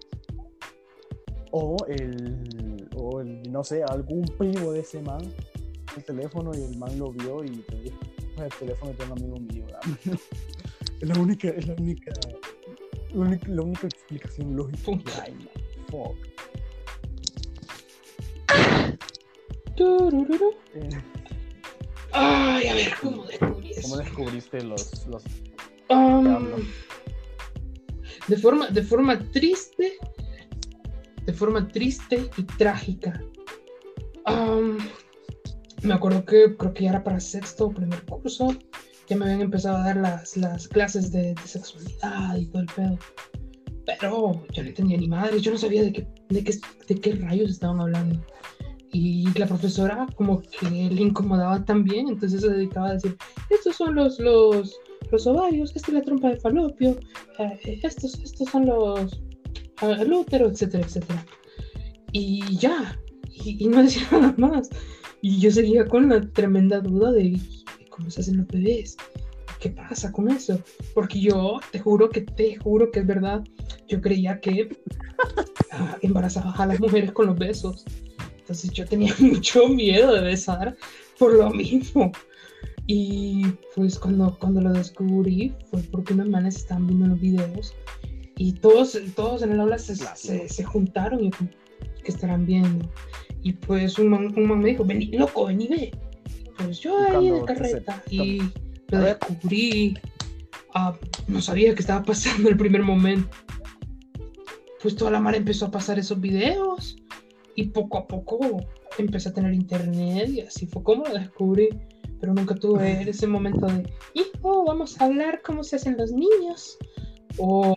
o 1.51 1.77
el, 1.89 2.89
o 2.97 3.21
el, 3.21 3.51
no 3.51 3.65
sé, 3.65 3.83
algún 3.83 4.23
primo 4.39 4.73
de 4.73 4.81
ese 4.81 5.03
man, 5.03 5.21
el 5.97 6.05
teléfono 6.05 6.53
y 6.55 6.63
el 6.63 6.77
man 6.79 6.97
lo 6.99 7.11
vio 7.11 7.43
y 7.45 7.49
te 7.49 7.81
dijo, 7.81 7.97
"Pues, 8.37 8.53
el 8.53 8.59
teléfono 8.59 8.93
de 8.93 9.05
un 9.05 9.13
amigo 9.13 9.37
mío, 9.37 9.67
dámelo". 9.71 10.21
Es 11.01 11.09
la 11.09 11.21
única, 11.21 11.49
es 11.51 11.69
la 11.69 11.75
única, 11.75 12.13
la 13.15 13.21
única, 13.21 13.49
la 13.49 13.63
única 13.63 13.87
explicación 13.87 14.57
lógica 14.57 14.93
que 15.05 15.21
hay, 15.21 15.33
man. 15.35 15.49
Fuck. 15.91 16.17
Turururu. 19.77 20.55
Eh, 20.75 20.89
Ay, 22.13 22.69
a 22.69 22.75
ver, 22.75 22.93
¿cómo 23.01 23.25
descubrí 23.25 23.73
¿Cómo 23.83 23.95
eso? 23.95 23.97
descubriste 23.99 24.63
los, 24.65 25.07
los 25.07 25.23
Um, 25.91 26.47
de 28.27 28.37
forma, 28.37 28.69
de 28.69 28.83
forma 28.83 29.19
triste, 29.31 29.97
de 31.25 31.33
forma 31.33 31.67
triste 31.69 32.29
y 32.37 32.43
trágica. 32.43 33.23
Um, 34.27 34.77
me 35.83 35.95
acuerdo 35.95 36.25
que 36.27 36.55
creo 36.59 36.75
que 36.75 36.85
ya 36.85 36.91
era 36.91 37.05
para 37.05 37.21
sexto 37.21 37.67
o 37.67 37.73
primer 37.73 38.05
curso, 38.05 38.55
ya 39.09 39.17
me 39.17 39.25
habían 39.25 39.41
empezado 39.41 39.79
a 39.79 39.85
dar 39.85 39.97
las, 39.97 40.37
las 40.37 40.69
clases 40.69 41.11
de, 41.11 41.35
de 41.35 41.47
sexualidad 41.47 42.37
y 42.37 42.47
todo 42.47 42.63
el 42.63 42.69
pedo. 42.69 42.99
Pero 43.87 44.47
yo 44.53 44.63
no 44.63 44.75
tenía 44.75 44.99
ni 44.99 45.09
madre, 45.09 45.41
yo 45.41 45.51
no 45.51 45.59
sabía 45.59 45.83
de 45.83 45.93
qué, 45.93 46.07
de 46.29 46.45
qué, 46.45 46.55
de 46.89 46.95
qué 47.01 47.13
rayos 47.15 47.51
estaban 47.51 47.81
hablando. 47.81 48.23
Y 48.93 49.27
la 49.39 49.47
profesora 49.47 50.07
como 50.17 50.43
que 50.43 50.67
le 50.69 51.03
incomodaba 51.03 51.65
también, 51.65 52.09
entonces 52.09 52.41
se 52.43 52.49
dedicaba 52.49 52.89
a 52.89 52.95
decir, 52.95 53.17
estos 53.51 53.77
son 53.77 53.95
los, 53.95 54.19
los, 54.19 54.79
los 55.11 55.27
ovarios, 55.27 55.73
esta 55.75 55.89
es 55.89 55.95
la 55.95 56.03
trompa 56.03 56.29
de 56.29 56.41
falopio, 56.41 56.99
eh, 57.39 57.81
estos, 57.83 58.19
estos 58.21 58.49
son 58.49 58.67
los 58.67 59.21
eh, 59.83 59.97
el 60.01 60.13
útero, 60.13 60.49
etcétera, 60.49 60.85
etcétera. 60.85 61.25
Y 62.13 62.57
ya, 62.57 62.99
y, 63.31 63.65
y 63.65 63.69
no 63.69 63.83
decía 63.83 64.07
nada 64.13 64.35
más. 64.37 64.69
Y 65.21 65.39
yo 65.41 65.51
seguía 65.51 65.87
con 65.87 66.09
la 66.09 66.21
tremenda 66.21 66.81
duda 66.81 67.13
de 67.13 67.23
cómo 67.99 68.11
se 68.11 68.21
hacen 68.21 68.39
los 68.39 68.47
bebés, 68.47 68.97
qué 69.61 69.71
pasa 69.71 70.11
con 70.11 70.31
eso. 70.31 70.59
Porque 70.95 71.21
yo 71.21 71.61
te 71.71 71.79
juro 71.79 72.09
que 72.09 72.23
te 72.23 72.57
juro 72.57 72.91
que 72.91 73.01
es 73.01 73.07
verdad, 73.07 73.45
yo 73.87 74.01
creía 74.01 74.41
que 74.41 74.71
ah, 75.73 75.99
embarazabas 76.01 76.59
a 76.59 76.67
las 76.67 76.81
mujeres 76.81 77.13
con 77.13 77.27
los 77.27 77.39
besos. 77.39 77.85
Entonces 78.39 78.71
yo 78.71 78.87
tenía 78.87 79.15
mucho 79.21 79.69
miedo 79.69 80.15
de 80.15 80.23
besar 80.23 80.77
por 81.19 81.35
lo 81.35 81.51
mismo. 81.51 82.13
Y 82.87 83.45
pues 83.75 83.99
cuando, 83.99 84.39
cuando 84.39 84.63
lo 84.63 84.73
descubrí 84.73 85.55
fue 85.71 85.83
porque 85.83 86.15
unos 86.15 86.29
manes 86.29 86.57
estaban 86.57 86.87
viendo 86.87 87.07
los 87.09 87.21
videos 87.21 87.75
y 88.39 88.53
todos, 88.53 88.99
todos 89.15 89.43
en 89.43 89.53
el 89.53 89.61
aula 89.61 89.79
se, 89.79 89.97
se, 89.97 90.49
se 90.49 90.65
juntaron 90.65 91.25
y 91.25 91.31
¿qué 91.31 92.13
estarán 92.13 92.47
viendo? 92.47 92.89
Y 93.43 93.53
pues 93.53 93.99
un 93.99 94.09
man, 94.09 94.33
un 94.37 94.47
man 94.47 94.61
me 94.61 94.71
dijo, 94.71 94.85
vení, 94.85 95.07
loco, 95.07 95.47
vení, 95.47 95.69
ve. 95.69 95.91
Pues 96.59 96.81
yo 96.81 96.99
ahí 96.99 97.29
en 97.29 97.41
te 97.41 97.55
carreta 97.55 98.03
se- 98.07 98.15
y 98.15 98.53
lo 98.89 99.01
descubrí. 99.01 99.99
Ah, 100.75 100.95
no 101.27 101.41
sabía 101.41 101.75
que 101.75 101.81
estaba 101.81 102.03
pasando 102.05 102.49
el 102.49 102.57
primer 102.57 102.83
momento. 102.83 103.29
Pues 104.83 104.95
toda 104.97 105.11
la 105.11 105.21
mar 105.21 105.35
empezó 105.35 105.67
a 105.67 105.71
pasar 105.71 105.99
esos 105.99 106.21
videos 106.21 106.97
y 107.57 107.65
poco 107.69 107.99
a 107.99 108.07
poco 108.07 108.39
empecé 108.99 109.29
a 109.31 109.35
tener 109.35 109.53
internet 109.55 110.29
y 110.29 110.41
así 110.43 110.67
fue 110.67 110.83
como 110.83 111.05
lo 111.05 111.15
descubrí. 111.15 111.69
Pero 112.21 112.35
nunca 112.35 112.55
tuve 112.55 113.09
ese 113.09 113.27
momento 113.29 113.67
de, 113.67 113.89
hijo, 114.15 114.65
vamos 114.65 115.01
a 115.01 115.05
hablar 115.05 115.41
cómo 115.45 115.63
se 115.63 115.77
hacen 115.77 115.97
los 115.97 116.11
niños. 116.13 116.77
O 117.39 117.77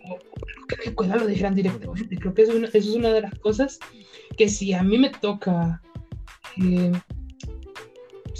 que 0.68 0.76
la 0.76 0.82
escuela 0.84 1.16
lo 1.16 1.26
dijeran 1.26 1.54
directamente. 1.54 2.16
Creo 2.16 2.34
que 2.34 2.42
eso 2.42 2.52
es, 2.52 2.58
una, 2.58 2.66
eso 2.68 2.78
es 2.78 2.96
una 2.96 3.10
de 3.10 3.20
las 3.20 3.38
cosas 3.38 3.78
que 4.36 4.48
si 4.48 4.72
a 4.72 4.82
mí 4.82 4.98
me 4.98 5.10
toca, 5.10 5.80
eh, 6.60 6.90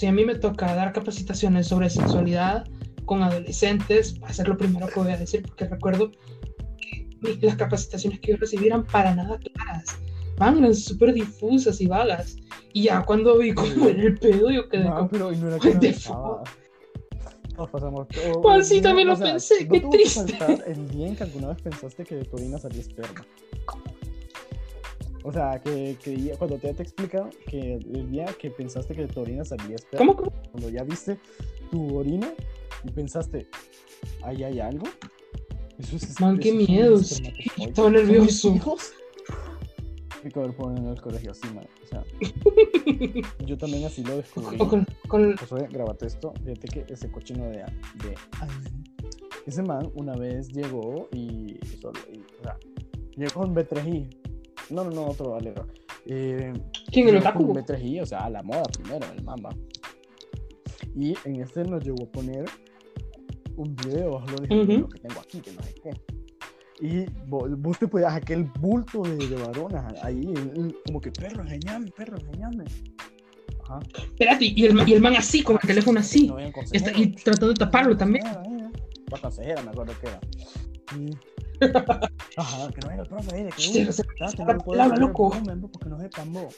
si 0.03 0.09
a 0.09 0.13
mí 0.13 0.25
me 0.25 0.35
toca 0.35 0.75
dar 0.75 0.93
capacitaciones 0.93 1.69
sobre 1.69 1.89
sexualidad 1.89 2.67
con 3.05 3.23
adolescentes, 3.23 4.21
va 4.21 4.27
a 4.27 4.33
ser 4.33 4.49
lo 4.49 4.57
primero 4.59 4.89
que 4.89 4.99
voy 4.99 5.13
a 5.13 5.17
decir, 5.17 5.43
porque 5.43 5.69
recuerdo 5.69 6.11
que 7.21 7.39
las 7.41 7.55
capacitaciones 7.55 8.19
que 8.19 8.33
yo 8.33 8.37
recibí 8.37 8.67
eran 8.67 8.85
para 8.85 9.15
nada 9.15 9.39
claras, 9.39 9.85
van, 10.39 10.59
eran 10.59 10.75
súper 10.75 11.13
difusas 11.15 11.81
y 11.81 11.87
vagas. 11.87 12.37
Y 12.73 12.83
ya 12.83 13.05
cuando 13.05 13.39
vi 13.39 13.55
cómo 13.55 13.87
era 13.87 14.03
el 14.03 14.19
pedo, 14.19 14.51
yo 14.51 14.69
quedé 14.69 14.87
No, 14.87 14.97
como, 14.97 15.09
pero 15.09 15.31
no 15.31 15.47
era 15.47 15.59
que 15.61 15.71
pensaba. 15.71 16.43
Todos 17.55 17.71
pasamos. 17.71 18.09
o- 18.35 18.41
Pues 18.43 18.67
sí, 18.67 18.79
no, 18.79 18.83
también 18.83 19.07
lo 19.07 19.15
o 19.15 19.17
sea, 19.19 19.27
pensé, 19.31 19.67
no 19.67 19.73
qué 19.75 19.81
que 19.83 19.87
triste. 19.89 20.37
faltar 20.37 20.65
el 20.67 20.89
día 20.89 21.07
en 21.07 21.15
que 21.15 21.23
alguna 21.23 21.47
vez 21.51 21.63
pensaste 21.63 22.05
que 22.05 22.17
de 22.17 22.25
tu 22.25 22.35
orina 22.39 22.59
salía 22.59 22.81
esperma. 22.81 23.25
O 25.25 25.33
sea, 25.33 25.61
que, 25.63 25.97
que 26.03 26.35
cuando 26.37 26.59
te, 26.59 26.75
te 26.75 26.83
explica 26.83 27.29
que 27.47 27.75
el 27.75 28.11
día 28.11 28.27
que 28.39 28.51
pensaste 28.51 28.95
que 28.95 29.07
tu 29.07 29.21
orina 29.21 29.45
salía 29.45 29.77
esperma, 29.77 30.15
¿cómo? 30.15 30.17
cómo? 30.17 30.33
cuando 30.51 30.69
ya 30.71 30.83
viste 30.83 31.19
tu 31.71 31.97
orina 31.97 32.33
y 32.85 32.91
pensaste, 32.91 33.47
¿ahí 34.23 34.43
hay 34.43 34.59
algo? 34.61 34.87
Eso 35.79 35.97
es, 35.97 36.21
Man, 36.21 36.39
qué 36.39 36.53
miedo, 36.53 36.99
sí. 36.99 37.23
Estaba 37.59 37.89
¿Son 37.89 37.93
mis 37.93 38.03
nervioso. 38.09 38.49
ponen 40.57 40.85
en 40.85 40.91
el 40.91 41.01
colegio 41.01 41.31
así, 41.33 41.47
man. 41.55 41.67
O 41.83 41.87
sea, 41.87 42.05
yo 43.47 43.57
también 43.59 43.85
así 43.85 44.03
lo 44.05 44.17
descubrí. 44.17 44.57
O 44.61 44.69
con, 44.69 44.87
con- 45.09 45.35
grabate 45.71 46.07
esto. 46.07 46.33
Fíjate 46.45 46.69
que 46.69 46.93
ese 46.93 47.11
cochino 47.11 47.45
de, 47.47 47.59
de 47.59 48.15
ese 49.47 49.63
man 49.63 49.91
una 49.95 50.15
vez 50.17 50.49
llegó 50.49 51.09
y, 51.13 51.59
solo- 51.81 51.99
y, 52.13 52.19
o 52.19 52.43
sea, 52.43 52.57
llegó 53.17 53.41
con 53.41 53.55
B3i. 53.55 54.09
No, 54.73 54.85
no, 54.85 54.91
no, 54.91 55.07
otro 55.07 55.37
alero. 55.37 55.67
Eh, 56.07 56.53
¿Quién 56.91 57.09
el 57.09 57.19
otaku? 57.19 57.53
B3i, 57.55 58.03
o 58.03 58.07
sea, 58.07 58.25
a 58.25 58.31
la 58.31 58.43
moda 58.43 58.63
primero, 58.65 59.07
el 59.17 59.23
mamba. 59.23 59.51
Y 60.95 61.15
en 61.25 61.41
este 61.41 61.65
nos 61.65 61.85
llegó 61.85 62.05
a 62.05 62.11
poner 62.11 62.45
un 63.57 63.77
video, 63.77 64.21
lo 64.21 64.37
dije, 64.43 64.79
lo 64.79 64.89
que 64.89 64.99
tengo 64.99 65.21
aquí, 65.21 65.41
que 65.41 65.53
no 65.53 65.63
sé 65.63 65.75
qué. 65.75 65.91
Y 66.81 67.07
vos, 67.27 67.51
vos 67.59 67.79
te 67.79 67.87
podías 67.87 68.13
aquel 68.13 68.45
bulto 68.59 69.03
de, 69.03 69.17
de 69.17 69.37
varonas 69.37 69.95
ahí, 70.03 70.35
como 70.87 71.01
que 71.01 71.13
perro, 71.13 71.43
engañame, 71.43 71.91
perro, 71.93 72.19
engañame. 72.19 72.65
Ajá. 73.63 73.79
Espérate, 73.97 74.47
y 74.47 74.65
el, 74.65 74.89
y 74.89 74.95
el 74.95 75.01
man 75.01 75.15
así, 75.15 75.43
con 75.43 75.59
el 75.63 75.67
teléfono 75.67 76.01
así. 76.01 76.33
Está, 76.73 76.91
y 76.99 77.13
tratando 77.13 77.49
de 77.49 77.55
taparlo 77.55 77.97
también. 77.97 78.25
La 78.25 79.19
consejera, 79.19 79.63
me 79.63 79.71
acuerdo 79.71 79.93
que 80.01 80.07
era. 80.09 80.21
Y... 80.99 81.32
Ajá, 82.37 82.69
que 82.73 82.81
no 82.81 82.89
venga 82.89 83.03
el 83.03 83.09
profe 83.09 83.35
ahí, 83.35 83.45
de 83.45 83.51
que 83.51 83.63
uy, 83.69 83.89
hablar 84.81 84.99
loco. 84.99 85.31
Porque 85.73 85.89
no 85.89 85.99
sepan 85.99 86.33
vos. 86.33 86.57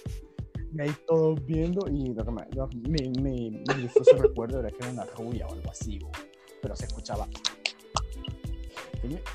Y 0.72 0.80
ahí 0.80 0.92
todos 1.06 1.44
viendo, 1.46 1.88
y 1.88 2.12
lo 2.14 2.24
que 2.24 2.30
me, 2.32 2.42
lo, 2.54 2.68
me, 2.88 3.10
me 3.20 3.84
hizo 3.84 4.02
ese 4.02 4.16
recuerdo 4.16 4.58
era 4.60 4.70
que 4.70 4.78
era 4.78 4.90
una 4.90 5.04
rubia 5.04 5.46
o 5.46 5.52
algo 5.52 5.70
así, 5.70 6.00
pero 6.60 6.74
se 6.74 6.86
escuchaba 6.86 7.28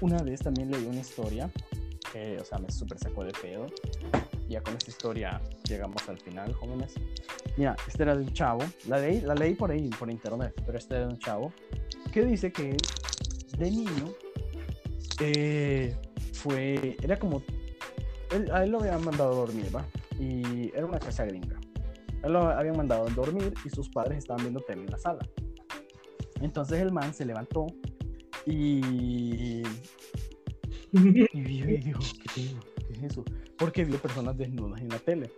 una 0.02 0.22
vez 0.24 0.42
también 0.42 0.72
leí 0.72 0.86
una 0.86 1.00
historia 1.00 1.50
que, 2.12 2.38
o 2.40 2.46
sea, 2.46 2.58
me 2.58 2.72
súper 2.72 2.98
sacó 2.98 3.24
de 3.24 3.32
pedo. 3.32 3.68
Ya 4.48 4.62
con 4.62 4.76
esta 4.76 4.90
historia 4.90 5.42
llegamos 5.68 6.08
al 6.10 6.20
final, 6.20 6.54
jóvenes. 6.54 6.96
Mira, 7.56 7.76
este 7.88 8.04
era 8.04 8.16
de 8.16 8.24
un 8.24 8.34
chavo, 8.34 8.64
la 8.88 9.00
leí, 9.00 9.22
la 9.22 9.36
leí 9.36 9.54
por 9.54 9.70
ahí, 9.70 9.90
por 9.90 10.10
internet, 10.10 10.54
pero 10.66 10.78
este 10.78 10.96
era 10.96 11.06
de 11.06 11.14
un 11.14 11.20
chavo 11.20 11.54
que 12.12 12.26
dice 12.26 12.52
que 12.52 12.76
de 13.58 13.72
niño 13.72 14.14
eh, 15.20 15.96
fue, 16.34 16.98
era 17.02 17.18
como, 17.18 17.42
él, 18.32 18.50
a 18.52 18.64
él 18.64 18.72
lo 18.72 18.80
habían 18.80 19.04
mandado 19.04 19.32
a 19.32 19.36
dormir, 19.36 19.68
¿va? 19.76 19.86
Y 20.20 20.70
era 20.76 20.86
una 20.86 21.00
casa 21.00 21.26
gringa. 21.26 21.60
él 22.24 22.34
lo 22.34 22.50
habían 22.50 22.78
mandado 22.78 23.08
a 23.08 23.10
dormir 23.10 23.54
y 23.66 23.70
sus 23.70 23.90
padres 23.90 24.20
estaban 24.20 24.44
viendo 24.44 24.62
tele 24.62 24.82
en 24.84 24.92
la 24.92 24.98
sala. 24.98 25.28
Entonces 26.42 26.80
el 26.80 26.92
man 26.92 27.14
se 27.14 27.26
levantó 27.26 27.68
y, 28.46 29.62
y 30.92 31.42
vio 31.42 31.70
y 31.70 31.78
dijo, 31.78 32.00
¿qué, 32.34 32.42
es 32.92 33.04
eso? 33.04 33.24
Porque 33.58 33.84
vio 33.84 33.98
personas 34.00 34.38
desnudas 34.38 34.82
en 34.82 34.90
la 34.90 35.00
tele. 35.00 35.32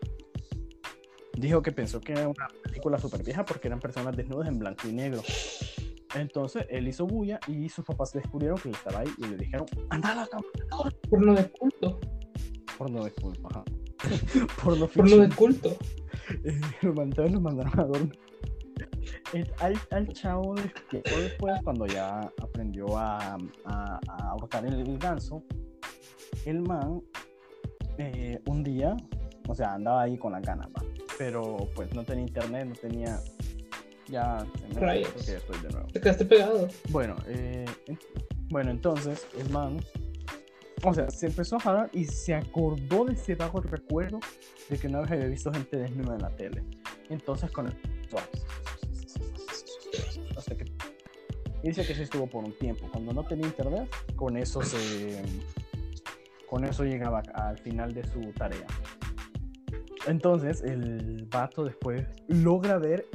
Dijo 1.37 1.61
que 1.61 1.71
pensó 1.71 1.99
que 2.01 2.11
era 2.11 2.27
una 2.27 2.47
película 2.63 2.99
súper 2.99 3.23
vieja 3.23 3.43
porque 3.45 3.67
eran 3.67 3.79
personas 3.79 4.15
desnudas 4.15 4.47
en 4.47 4.59
blanco 4.59 4.87
y 4.87 4.91
negro. 4.91 5.21
Entonces 6.15 6.65
él 6.69 6.87
hizo 6.87 7.05
bulla 7.07 7.39
y 7.47 7.69
sus 7.69 7.85
papás 7.85 8.11
descubrieron 8.13 8.57
que 8.57 8.69
él 8.69 8.75
estaba 8.75 8.99
ahí 8.99 9.09
y 9.17 9.27
le 9.27 9.37
dijeron, 9.37 9.65
anda 9.89 10.11
a 10.11 10.15
la 10.15 10.27
cama. 10.27 10.43
Porno 11.09 11.33
de 11.33 11.49
culto. 11.49 11.99
Porno 12.77 13.03
de 13.03 13.11
culto, 13.11 13.47
ajá. 13.49 13.63
Porno, 14.63 14.87
Porno 14.87 15.17
de 15.17 15.29
culto. 15.29 15.75
lo 16.81 16.93
mandaron, 16.93 17.33
lo 17.33 17.41
mandaron 17.41 17.79
a 17.79 17.83
dormir 17.83 18.19
al, 19.59 19.79
al 19.91 20.07
chavo 20.09 20.55
después, 20.91 21.61
cuando 21.63 21.85
ya 21.87 22.19
aprendió 22.41 22.97
a, 22.97 23.37
a, 23.65 23.99
a 24.07 24.29
ahorcar 24.31 24.65
el, 24.65 24.97
ganso, 24.97 25.43
el 26.45 26.61
man 26.61 27.01
eh, 27.97 28.41
un 28.47 28.63
día, 28.63 28.95
o 29.47 29.55
sea, 29.55 29.73
andaba 29.73 30.03
ahí 30.03 30.17
con 30.17 30.33
la 30.33 30.41
ganas, 30.41 30.67
pero 31.17 31.69
pues 31.75 31.93
no 31.93 32.03
tenía 32.03 32.25
internet, 32.25 32.67
no 32.67 32.75
tenía. 32.75 33.19
Ya, 34.11 34.45
me 34.75 35.01
estoy 35.01 35.59
de 35.61 35.69
nuevo. 35.69 35.87
Te 35.87 36.01
quedaste 36.01 36.25
pegado. 36.25 36.67
Bueno, 36.89 37.15
eh, 37.27 37.65
bueno, 38.49 38.71
entonces 38.71 39.25
el 39.39 39.49
man, 39.49 39.79
o 40.83 40.93
sea, 40.93 41.09
se 41.09 41.27
empezó 41.27 41.55
a 41.55 41.59
jalar 41.61 41.89
y 41.93 42.05
se 42.05 42.35
acordó 42.35 43.05
de 43.05 43.13
ese 43.13 43.35
bajo 43.35 43.61
recuerdo 43.61 44.19
de 44.69 44.77
que 44.77 44.87
una 44.87 45.01
vez 45.01 45.11
había 45.11 45.27
visto 45.27 45.51
gente 45.51 45.77
desnuda 45.77 46.15
en 46.15 46.21
la 46.21 46.35
tele. 46.35 46.63
Entonces 47.09 47.49
con 47.51 47.67
el 47.67 47.73
dice 51.63 51.85
que 51.85 51.95
se 51.95 52.03
estuvo 52.03 52.27
por 52.27 52.43
un 52.43 52.53
tiempo. 52.53 52.87
Cuando 52.91 53.13
no 53.13 53.23
tenía 53.23 53.47
internet, 53.47 53.89
con 54.15 54.37
eso 54.37 54.61
se. 54.61 55.21
Con 56.49 56.65
eso 56.65 56.83
llegaba 56.83 57.21
al 57.33 57.57
final 57.59 57.93
de 57.93 58.05
su 58.05 58.19
tarea. 58.33 58.67
Entonces, 60.07 60.61
el 60.63 61.25
vato 61.31 61.63
después 61.63 62.05
logra 62.27 62.77
ver. 62.77 63.07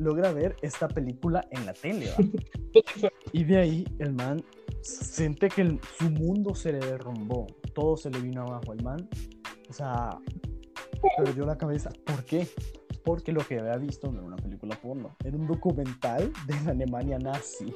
Logra 0.00 0.32
ver 0.32 0.56
esta 0.62 0.88
película 0.88 1.46
en 1.50 1.66
la 1.66 1.74
tele. 1.74 2.10
y 3.32 3.44
de 3.44 3.58
ahí 3.58 3.84
el 3.98 4.12
man 4.12 4.42
siente 4.80 5.48
que 5.48 5.78
su 5.98 6.10
mundo 6.10 6.54
se 6.54 6.72
le 6.72 6.78
derrumbó. 6.78 7.46
Todo 7.74 7.96
se 7.96 8.10
le 8.10 8.20
vino 8.20 8.42
abajo. 8.42 8.72
El 8.72 8.82
man, 8.82 9.08
o 9.68 9.72
sea, 9.72 10.18
perdió 11.16 11.44
la 11.44 11.56
cabeza. 11.56 11.90
¿Por 12.04 12.24
qué? 12.24 12.48
porque 13.04 13.32
lo 13.32 13.40
que 13.40 13.58
había 13.58 13.76
visto 13.76 14.10
no 14.10 14.18
era 14.18 14.26
una 14.26 14.36
película 14.36 14.78
porno, 14.80 15.16
era 15.24 15.36
un 15.36 15.46
documental 15.46 16.32
de 16.46 16.54
la 16.64 16.72
Alemania 16.72 17.18
nazi. 17.18 17.74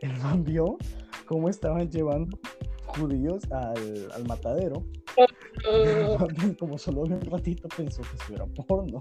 El 0.00 0.16
man 0.18 0.44
vio 0.44 0.78
cómo 1.26 1.48
estaban 1.48 1.90
llevando 1.90 2.38
judíos 2.86 3.44
al, 3.50 4.10
al 4.12 4.26
matadero. 4.26 4.84
como 6.58 6.78
solo 6.78 7.02
un 7.02 7.20
ratito 7.20 7.68
pensó 7.68 8.02
que 8.02 8.16
eso 8.16 8.34
era 8.34 8.46
porno. 8.46 9.00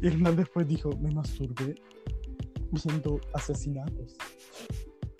Y 0.00 0.06
el 0.06 0.18
man 0.18 0.36
después 0.36 0.66
dijo, 0.68 0.90
me 1.00 1.10
masturbé 1.12 1.74
viendo 2.70 3.20
asesinatos. 3.34 4.16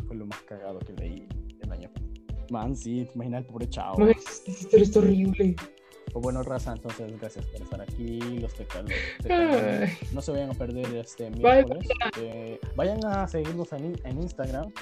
Fue 0.06 0.16
lo 0.16 0.26
más 0.26 0.40
cagado 0.42 0.78
que 0.80 0.92
leí 0.94 1.28
el 1.60 1.72
año. 1.72 1.90
Man, 2.50 2.76
sí, 2.76 3.04
te 3.04 3.12
imaginas 3.14 3.42
el 3.42 3.46
pobre 3.46 3.68
chavo. 3.68 3.98
No, 3.98 4.10
historia 4.10 4.82
es 4.82 4.96
horrible. 4.96 5.56
Pues 6.12 6.22
bueno, 6.22 6.42
raza, 6.42 6.72
entonces 6.72 7.18
gracias 7.20 7.44
por 7.46 7.62
estar 7.62 7.80
aquí. 7.82 8.18
Los 8.38 8.54
pecados. 8.54 8.90
No 10.12 10.22
se 10.22 10.32
vayan 10.32 10.50
a 10.50 10.54
perder 10.54 10.94
este 10.96 11.30
miércoles. 11.30 11.88
Eh, 12.18 12.58
vayan 12.76 13.04
a 13.04 13.28
seguirnos 13.28 13.72
en, 13.72 14.00
en, 14.04 14.22
Instagram, 14.22 14.72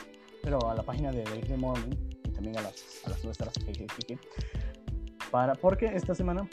pero 0.43 0.70
a 0.70 0.74
la 0.74 0.82
página 0.82 1.11
de 1.11 1.24
The 1.24 1.57
Morning 1.57 1.97
y 2.24 2.30
también 2.30 2.57
a 2.59 2.62
las, 2.62 3.03
a 3.05 3.11
las 3.11 3.24
nuestras. 3.24 3.55
Para, 5.30 5.55
porque 5.55 5.87
esta 5.87 6.14
semana 6.14 6.49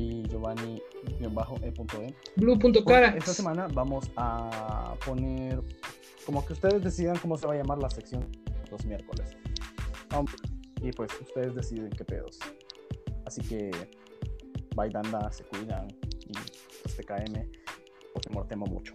y 0.00 0.22
Giovanni 0.28 0.82
bajo 1.32 1.56
e, 1.62 1.68
e. 1.68 2.14
blue.cara 2.36 3.14
esta 3.16 3.32
semana 3.32 3.68
vamos 3.72 4.10
a 4.16 4.94
poner 5.04 5.60
como 6.24 6.44
que 6.44 6.54
ustedes 6.54 6.82
decidan 6.82 7.16
cómo 7.18 7.36
se 7.36 7.46
va 7.46 7.54
a 7.54 7.56
llamar 7.56 7.78
la 7.78 7.90
sección 7.90 8.26
los 8.70 8.84
miércoles 8.84 9.36
y 10.82 10.92
pues 10.92 11.10
ustedes 11.20 11.54
deciden 11.54 11.90
qué 11.90 12.04
pedos 12.04 12.38
Así 13.30 13.42
que 13.42 13.70
bye 14.74 14.90
danda, 14.90 15.30
se 15.30 15.44
cuidan 15.44 15.86
y 16.26 16.32
pues 16.32 16.96
TKM, 16.96 17.48
porque 18.12 18.30
mortemo 18.30 18.66
mucho. 18.66 18.94